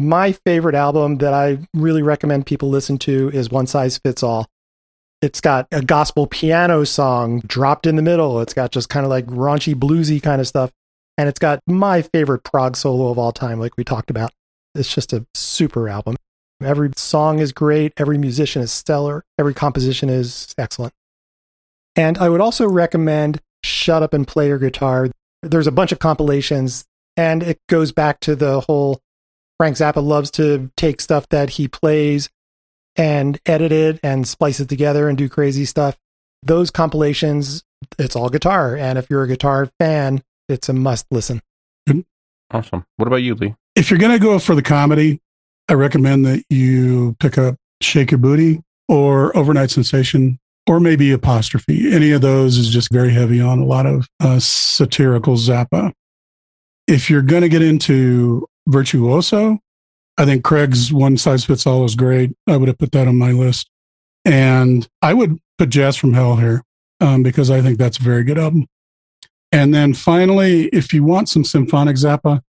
my 0.00 0.32
favorite 0.32 0.74
album 0.74 1.18
that 1.18 1.32
I 1.32 1.58
really 1.74 2.02
recommend 2.02 2.46
people 2.46 2.68
listen 2.68 2.98
to 2.98 3.30
is 3.32 3.50
One 3.50 3.66
Size 3.66 3.98
Fits 3.98 4.22
All. 4.22 4.46
It's 5.22 5.40
got 5.40 5.66
a 5.72 5.80
gospel 5.80 6.26
piano 6.26 6.84
song 6.84 7.40
dropped 7.46 7.86
in 7.86 7.96
the 7.96 8.02
middle. 8.02 8.40
It's 8.40 8.52
got 8.52 8.72
just 8.72 8.88
kind 8.88 9.06
of 9.06 9.10
like 9.10 9.26
raunchy, 9.26 9.74
bluesy 9.74 10.22
kind 10.22 10.40
of 10.40 10.46
stuff. 10.46 10.70
And 11.16 11.28
it's 11.28 11.38
got 11.38 11.60
my 11.66 12.02
favorite 12.02 12.42
prog 12.44 12.76
solo 12.76 13.10
of 13.10 13.18
all 13.18 13.32
time, 13.32 13.60
like 13.60 13.76
we 13.76 13.84
talked 13.84 14.10
about. 14.10 14.32
It's 14.74 14.92
just 14.92 15.12
a 15.12 15.24
super 15.34 15.88
album. 15.88 16.16
Every 16.62 16.90
song 16.96 17.38
is 17.38 17.52
great. 17.52 17.92
Every 17.96 18.18
musician 18.18 18.62
is 18.62 18.72
stellar. 18.72 19.24
Every 19.38 19.54
composition 19.54 20.08
is 20.08 20.54
excellent. 20.58 20.92
And 21.96 22.18
I 22.18 22.28
would 22.28 22.40
also 22.40 22.66
recommend 22.68 23.40
Shut 23.62 24.02
Up 24.02 24.12
and 24.12 24.26
Play 24.26 24.48
Your 24.48 24.58
Guitar. 24.58 25.10
There's 25.42 25.66
a 25.66 25.72
bunch 25.72 25.92
of 25.92 25.98
compilations, 25.98 26.84
and 27.16 27.42
it 27.42 27.60
goes 27.68 27.92
back 27.92 28.18
to 28.20 28.34
the 28.34 28.60
whole 28.62 29.00
Frank 29.58 29.76
Zappa 29.76 30.02
loves 30.02 30.30
to 30.32 30.70
take 30.76 31.00
stuff 31.00 31.28
that 31.28 31.50
he 31.50 31.68
plays 31.68 32.28
and 32.96 33.38
edit 33.46 33.72
it 33.72 34.00
and 34.02 34.26
splice 34.26 34.60
it 34.60 34.68
together 34.68 35.08
and 35.08 35.16
do 35.18 35.28
crazy 35.28 35.64
stuff. 35.64 35.96
Those 36.42 36.70
compilations, 36.70 37.62
it's 37.98 38.16
all 38.16 38.28
guitar. 38.28 38.76
And 38.76 38.98
if 38.98 39.08
you're 39.08 39.22
a 39.22 39.28
guitar 39.28 39.70
fan, 39.78 40.22
it's 40.48 40.68
a 40.68 40.72
must 40.72 41.06
listen. 41.10 41.40
Awesome. 42.50 42.84
What 42.96 43.08
about 43.08 43.16
you, 43.16 43.34
Lee? 43.34 43.54
If 43.74 43.90
you're 43.90 43.98
going 43.98 44.12
to 44.12 44.18
go 44.18 44.38
for 44.38 44.54
the 44.54 44.62
comedy, 44.62 45.20
I 45.68 45.74
recommend 45.74 46.24
that 46.26 46.44
you 46.50 47.16
pick 47.18 47.36
up 47.38 47.56
Sheik 47.80 48.10
Yerbouti 48.10 48.62
or 48.88 49.36
Over-Nite 49.36 49.70
Sensation 49.70 50.38
or 50.66 50.78
maybe 50.78 51.10
Apostrophe. 51.10 51.92
Any 51.92 52.12
of 52.12 52.20
those 52.20 52.56
is 52.56 52.70
just 52.70 52.92
very 52.92 53.12
heavy 53.12 53.40
on 53.40 53.58
a 53.58 53.64
lot 53.64 53.86
of 53.86 54.06
uh, 54.20 54.38
satirical 54.38 55.34
Zappa. 55.34 55.92
If 56.86 57.10
you're 57.10 57.22
going 57.22 57.42
to 57.42 57.48
get 57.48 57.62
into 57.62 58.46
Virtuoso, 58.68 59.58
I 60.16 60.24
think 60.24 60.44
Craig's 60.44 60.92
One 60.92 61.16
Size 61.16 61.44
Fits 61.44 61.66
All 61.66 61.84
is 61.84 61.96
great. 61.96 62.36
I 62.46 62.56
would 62.56 62.68
have 62.68 62.78
put 62.78 62.92
that 62.92 63.08
on 63.08 63.18
my 63.18 63.32
list. 63.32 63.68
And 64.24 64.86
I 65.02 65.12
would 65.12 65.38
put 65.58 65.70
Jazz 65.70 65.96
from 65.96 66.14
Hell 66.14 66.36
here 66.36 66.62
um, 67.00 67.22
because 67.22 67.50
I 67.50 67.60
think 67.62 67.78
that's 67.78 67.98
a 67.98 68.02
very 68.02 68.22
good 68.22 68.38
album. 68.38 68.66
And 69.54 69.72
then 69.72 69.94
finally, 69.94 70.64
if 70.72 70.92
you 70.92 71.04
want 71.04 71.28
some 71.28 71.44
symphonic 71.44 71.94
Zappa, 71.94 72.40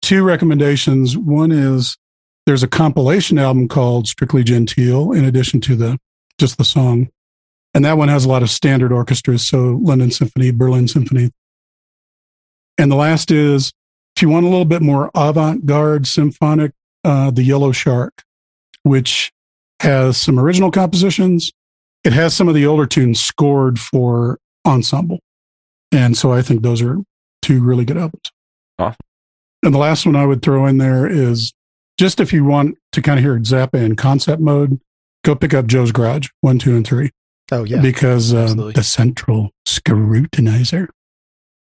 two 0.00 0.24
recommendations. 0.24 1.14
One 1.14 1.52
is 1.52 1.98
there's 2.46 2.62
a 2.62 2.68
compilation 2.68 3.38
album 3.38 3.68
called 3.68 4.08
Strictly 4.08 4.42
Genteel, 4.42 5.12
in 5.12 5.26
addition 5.26 5.60
to 5.60 5.76
the 5.76 5.98
just 6.38 6.56
the 6.56 6.64
song, 6.64 7.10
and 7.74 7.84
that 7.84 7.98
one 7.98 8.08
has 8.08 8.24
a 8.24 8.28
lot 8.30 8.42
of 8.42 8.48
standard 8.48 8.90
orchestras, 8.90 9.46
so 9.46 9.78
London 9.82 10.10
Symphony, 10.10 10.50
Berlin 10.50 10.88
Symphony. 10.88 11.30
And 12.78 12.90
the 12.90 12.96
last 12.96 13.30
is 13.30 13.70
if 14.16 14.22
you 14.22 14.30
want 14.30 14.46
a 14.46 14.48
little 14.48 14.64
bit 14.64 14.80
more 14.80 15.10
avant-garde 15.14 16.06
symphonic, 16.06 16.72
uh, 17.04 17.30
the 17.30 17.42
Yellow 17.42 17.72
Shark, 17.72 18.22
which 18.82 19.30
has 19.80 20.16
some 20.16 20.40
original 20.40 20.70
compositions. 20.70 21.52
It 22.02 22.14
has 22.14 22.34
some 22.34 22.48
of 22.48 22.54
the 22.54 22.64
older 22.64 22.86
tunes 22.86 23.20
scored 23.20 23.78
for 23.78 24.38
ensemble. 24.66 25.20
And 25.92 26.16
so 26.16 26.32
I 26.32 26.42
think 26.42 26.62
those 26.62 26.82
are 26.82 26.98
two 27.42 27.62
really 27.62 27.84
good 27.84 27.96
albums. 27.98 28.30
Awesome. 28.78 28.96
And 29.62 29.74
the 29.74 29.78
last 29.78 30.06
one 30.06 30.16
I 30.16 30.24
would 30.24 30.42
throw 30.42 30.66
in 30.66 30.78
there 30.78 31.06
is 31.06 31.52
just 31.98 32.20
if 32.20 32.32
you 32.32 32.44
want 32.44 32.78
to 32.92 33.02
kind 33.02 33.18
of 33.18 33.24
hear 33.24 33.38
Zappa 33.38 33.74
in 33.74 33.96
concept 33.96 34.40
mode, 34.40 34.80
go 35.24 35.34
pick 35.34 35.52
up 35.52 35.66
Joe's 35.66 35.92
Garage, 35.92 36.28
one, 36.40 36.58
two, 36.58 36.74
and 36.76 36.86
three, 36.86 37.10
Oh 37.52 37.64
yeah, 37.64 37.82
because 37.82 38.32
um, 38.32 38.72
the 38.72 38.82
central 38.82 39.50
scrutinizer. 39.68 40.88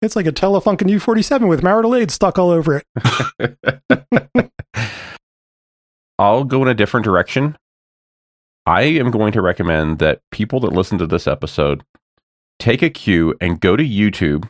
it's 0.01 0.15
like 0.15 0.27
a 0.27 0.31
Telefunken 0.31 0.89
U47 0.89 1.49
with 1.49 1.63
marital 1.63 1.95
aid 1.95 2.11
stuck 2.11 2.39
all 2.39 2.51
over 2.51 2.81
it. 2.81 4.49
I'll 6.19 6.43
go 6.43 6.61
in 6.61 6.67
a 6.67 6.73
different 6.73 7.03
direction. 7.03 7.57
I 8.65 8.83
am 8.83 9.11
going 9.11 9.33
to 9.33 9.41
recommend 9.41 9.99
that 9.99 10.21
people 10.31 10.61
that 10.61 10.71
listen 10.71 10.97
to 10.99 11.07
this 11.07 11.27
episode 11.27 11.83
take 12.59 12.81
a 12.81 12.89
cue 12.89 13.35
and 13.41 13.59
go 13.59 13.75
to 13.75 13.83
YouTube 13.83 14.49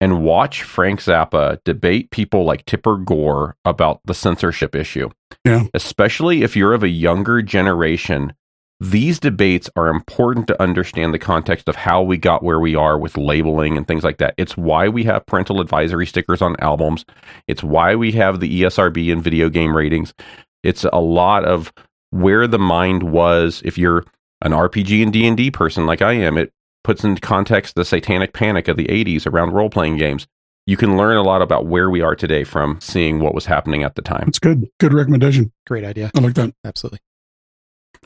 and 0.00 0.22
watch 0.22 0.62
Frank 0.62 1.00
Zappa 1.00 1.58
debate 1.64 2.10
people 2.10 2.44
like 2.44 2.64
Tipper 2.64 2.96
Gore 2.96 3.56
about 3.64 4.00
the 4.04 4.14
censorship 4.14 4.74
issue. 4.74 5.10
Yeah. 5.44 5.64
Especially 5.74 6.42
if 6.42 6.56
you're 6.56 6.74
of 6.74 6.82
a 6.82 6.88
younger 6.88 7.42
generation, 7.42 8.32
these 8.80 9.18
debates 9.18 9.68
are 9.74 9.88
important 9.88 10.46
to 10.46 10.62
understand 10.62 11.12
the 11.12 11.18
context 11.18 11.68
of 11.68 11.74
how 11.74 12.00
we 12.00 12.16
got 12.16 12.44
where 12.44 12.60
we 12.60 12.76
are 12.76 12.96
with 12.96 13.16
labeling 13.16 13.76
and 13.76 13.88
things 13.88 14.04
like 14.04 14.18
that. 14.18 14.34
It's 14.36 14.56
why 14.56 14.88
we 14.88 15.02
have 15.04 15.26
parental 15.26 15.60
advisory 15.60 16.06
stickers 16.06 16.40
on 16.40 16.54
albums. 16.60 17.04
It's 17.48 17.62
why 17.62 17.96
we 17.96 18.12
have 18.12 18.38
the 18.38 18.62
ESRB 18.62 19.12
and 19.12 19.22
video 19.22 19.48
game 19.48 19.76
ratings. 19.76 20.14
It's 20.62 20.84
a 20.84 21.00
lot 21.00 21.44
of 21.44 21.72
where 22.10 22.46
the 22.46 22.58
mind 22.58 23.02
was 23.02 23.62
if 23.64 23.76
you're 23.76 24.04
an 24.42 24.52
RPG 24.52 25.02
and 25.02 25.12
D&D 25.12 25.50
person 25.50 25.84
like 25.86 26.00
I 26.00 26.12
am. 26.12 26.38
It 26.38 26.52
puts 26.88 27.04
into 27.04 27.20
context 27.20 27.74
the 27.74 27.84
satanic 27.84 28.32
panic 28.32 28.66
of 28.66 28.78
the 28.78 28.86
80s 28.86 29.26
around 29.26 29.52
role-playing 29.52 29.98
games. 29.98 30.26
You 30.66 30.78
can 30.78 30.96
learn 30.96 31.18
a 31.18 31.22
lot 31.22 31.42
about 31.42 31.66
where 31.66 31.90
we 31.90 32.00
are 32.00 32.16
today 32.16 32.44
from 32.44 32.80
seeing 32.80 33.20
what 33.20 33.34
was 33.34 33.44
happening 33.44 33.82
at 33.82 33.94
the 33.94 34.00
time. 34.00 34.24
That's 34.24 34.38
good. 34.38 34.70
Good 34.80 34.94
recommendation. 34.94 35.52
Great 35.66 35.84
idea. 35.84 36.10
I 36.16 36.20
like 36.20 36.32
that. 36.36 36.54
Absolutely. 36.64 37.00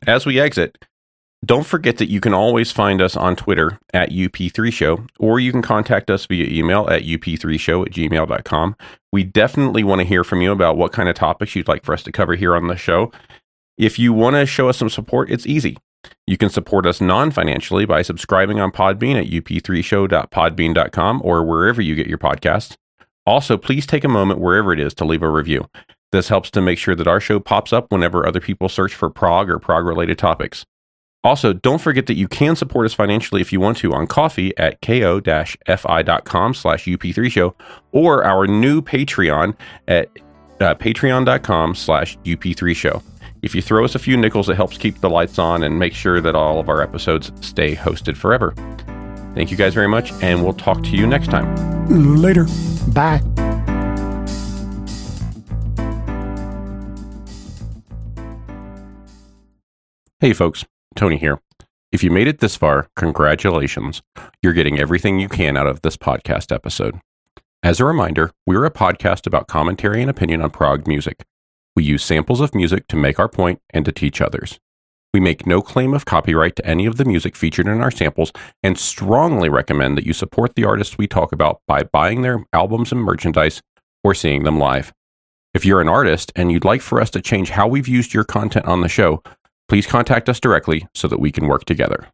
As 0.08 0.26
we 0.26 0.40
exit, 0.40 0.84
don't 1.44 1.64
forget 1.64 1.98
that 1.98 2.10
you 2.10 2.20
can 2.20 2.34
always 2.34 2.72
find 2.72 3.00
us 3.00 3.16
on 3.16 3.36
Twitter 3.36 3.78
at 3.94 4.10
UP3Show, 4.10 5.08
or 5.20 5.38
you 5.38 5.52
can 5.52 5.62
contact 5.62 6.10
us 6.10 6.26
via 6.26 6.46
email 6.46 6.88
at 6.90 7.02
up3show 7.02 7.86
at 7.86 7.92
gmail.com. 7.92 8.76
We 9.12 9.22
definitely 9.22 9.84
want 9.84 10.00
to 10.00 10.04
hear 10.04 10.24
from 10.24 10.42
you 10.42 10.50
about 10.50 10.76
what 10.76 10.90
kind 10.90 11.08
of 11.08 11.14
topics 11.14 11.54
you'd 11.54 11.68
like 11.68 11.84
for 11.84 11.92
us 11.92 12.02
to 12.02 12.10
cover 12.10 12.34
here 12.34 12.56
on 12.56 12.66
the 12.66 12.76
show. 12.76 13.12
If 13.78 14.00
you 14.00 14.12
want 14.12 14.34
to 14.34 14.44
show 14.44 14.68
us 14.68 14.76
some 14.76 14.90
support, 14.90 15.30
it's 15.30 15.46
easy. 15.46 15.76
You 16.26 16.36
can 16.36 16.50
support 16.50 16.86
us 16.86 17.00
non 17.00 17.30
financially 17.30 17.84
by 17.84 18.02
subscribing 18.02 18.60
on 18.60 18.72
Podbean 18.72 19.16
at 19.16 19.26
up3show.podbean.com 19.26 21.22
or 21.24 21.44
wherever 21.44 21.82
you 21.82 21.94
get 21.94 22.06
your 22.06 22.18
podcasts. 22.18 22.76
Also, 23.26 23.56
please 23.56 23.86
take 23.86 24.04
a 24.04 24.08
moment 24.08 24.40
wherever 24.40 24.72
it 24.72 24.80
is 24.80 24.94
to 24.94 25.04
leave 25.04 25.22
a 25.22 25.28
review. 25.28 25.68
This 26.10 26.28
helps 26.28 26.50
to 26.52 26.60
make 26.60 26.78
sure 26.78 26.94
that 26.94 27.06
our 27.06 27.20
show 27.20 27.40
pops 27.40 27.72
up 27.72 27.90
whenever 27.90 28.26
other 28.26 28.40
people 28.40 28.68
search 28.68 28.94
for 28.94 29.08
prog 29.08 29.48
or 29.48 29.58
prog 29.58 29.86
related 29.86 30.18
topics. 30.18 30.64
Also, 31.24 31.52
don't 31.52 31.80
forget 31.80 32.06
that 32.06 32.16
you 32.16 32.26
can 32.26 32.56
support 32.56 32.84
us 32.84 32.92
financially 32.92 33.40
if 33.40 33.52
you 33.52 33.60
want 33.60 33.78
to 33.78 33.94
on 33.94 34.08
Ko-fi 34.08 34.52
at 34.56 34.80
ko-fi.com 34.82 36.54
slash 36.54 36.84
up3show 36.86 37.54
or 37.92 38.24
our 38.24 38.48
new 38.48 38.82
Patreon 38.82 39.56
at 39.86 40.08
uh, 40.60 40.74
patreon.com 40.74 41.74
slash 41.76 42.18
up3show. 42.18 43.02
If 43.42 43.56
you 43.56 43.60
throw 43.60 43.84
us 43.84 43.96
a 43.96 43.98
few 43.98 44.16
nickels, 44.16 44.48
it 44.48 44.54
helps 44.54 44.78
keep 44.78 45.00
the 45.00 45.10
lights 45.10 45.36
on 45.36 45.64
and 45.64 45.76
make 45.76 45.94
sure 45.94 46.20
that 46.20 46.36
all 46.36 46.60
of 46.60 46.68
our 46.68 46.80
episodes 46.80 47.32
stay 47.44 47.74
hosted 47.74 48.16
forever. 48.16 48.54
Thank 49.34 49.50
you 49.50 49.56
guys 49.56 49.74
very 49.74 49.88
much, 49.88 50.12
and 50.22 50.44
we'll 50.44 50.52
talk 50.52 50.80
to 50.84 50.90
you 50.90 51.08
next 51.08 51.28
time. 51.28 51.52
Later. 52.22 52.46
Bye. 52.92 53.20
Hey 60.20 60.32
folks, 60.32 60.64
Tony 60.94 61.16
here. 61.18 61.40
If 61.90 62.04
you 62.04 62.12
made 62.12 62.28
it 62.28 62.38
this 62.38 62.54
far, 62.54 62.88
congratulations. 62.94 64.02
You're 64.40 64.52
getting 64.52 64.78
everything 64.78 65.18
you 65.18 65.28
can 65.28 65.56
out 65.56 65.66
of 65.66 65.82
this 65.82 65.96
podcast 65.96 66.54
episode. 66.54 67.00
As 67.64 67.80
a 67.80 67.84
reminder, 67.84 68.30
we're 68.46 68.64
a 68.64 68.70
podcast 68.70 69.26
about 69.26 69.48
commentary 69.48 70.00
and 70.00 70.08
opinion 70.08 70.42
on 70.42 70.50
prog 70.50 70.86
music. 70.86 71.24
We 71.74 71.84
use 71.84 72.04
samples 72.04 72.40
of 72.40 72.54
music 72.54 72.86
to 72.88 72.96
make 72.96 73.18
our 73.18 73.28
point 73.28 73.60
and 73.70 73.84
to 73.84 73.92
teach 73.92 74.20
others. 74.20 74.60
We 75.14 75.20
make 75.20 75.46
no 75.46 75.60
claim 75.60 75.92
of 75.92 76.04
copyright 76.06 76.56
to 76.56 76.66
any 76.66 76.86
of 76.86 76.96
the 76.96 77.04
music 77.04 77.36
featured 77.36 77.66
in 77.66 77.80
our 77.82 77.90
samples 77.90 78.32
and 78.62 78.78
strongly 78.78 79.48
recommend 79.48 79.98
that 79.98 80.06
you 80.06 80.12
support 80.12 80.54
the 80.54 80.64
artists 80.64 80.96
we 80.96 81.06
talk 81.06 81.32
about 81.32 81.60
by 81.66 81.82
buying 81.82 82.22
their 82.22 82.44
albums 82.52 82.92
and 82.92 83.00
merchandise 83.02 83.60
or 84.02 84.14
seeing 84.14 84.44
them 84.44 84.58
live. 84.58 84.92
If 85.54 85.66
you're 85.66 85.82
an 85.82 85.88
artist 85.88 86.32
and 86.34 86.50
you'd 86.50 86.64
like 86.64 86.80
for 86.80 86.98
us 86.98 87.10
to 87.10 87.20
change 87.20 87.50
how 87.50 87.68
we've 87.68 87.88
used 87.88 88.14
your 88.14 88.24
content 88.24 88.64
on 88.66 88.80
the 88.80 88.88
show, 88.88 89.22
please 89.68 89.86
contact 89.86 90.30
us 90.30 90.40
directly 90.40 90.86
so 90.94 91.08
that 91.08 91.20
we 91.20 91.30
can 91.30 91.46
work 91.46 91.66
together. 91.66 92.08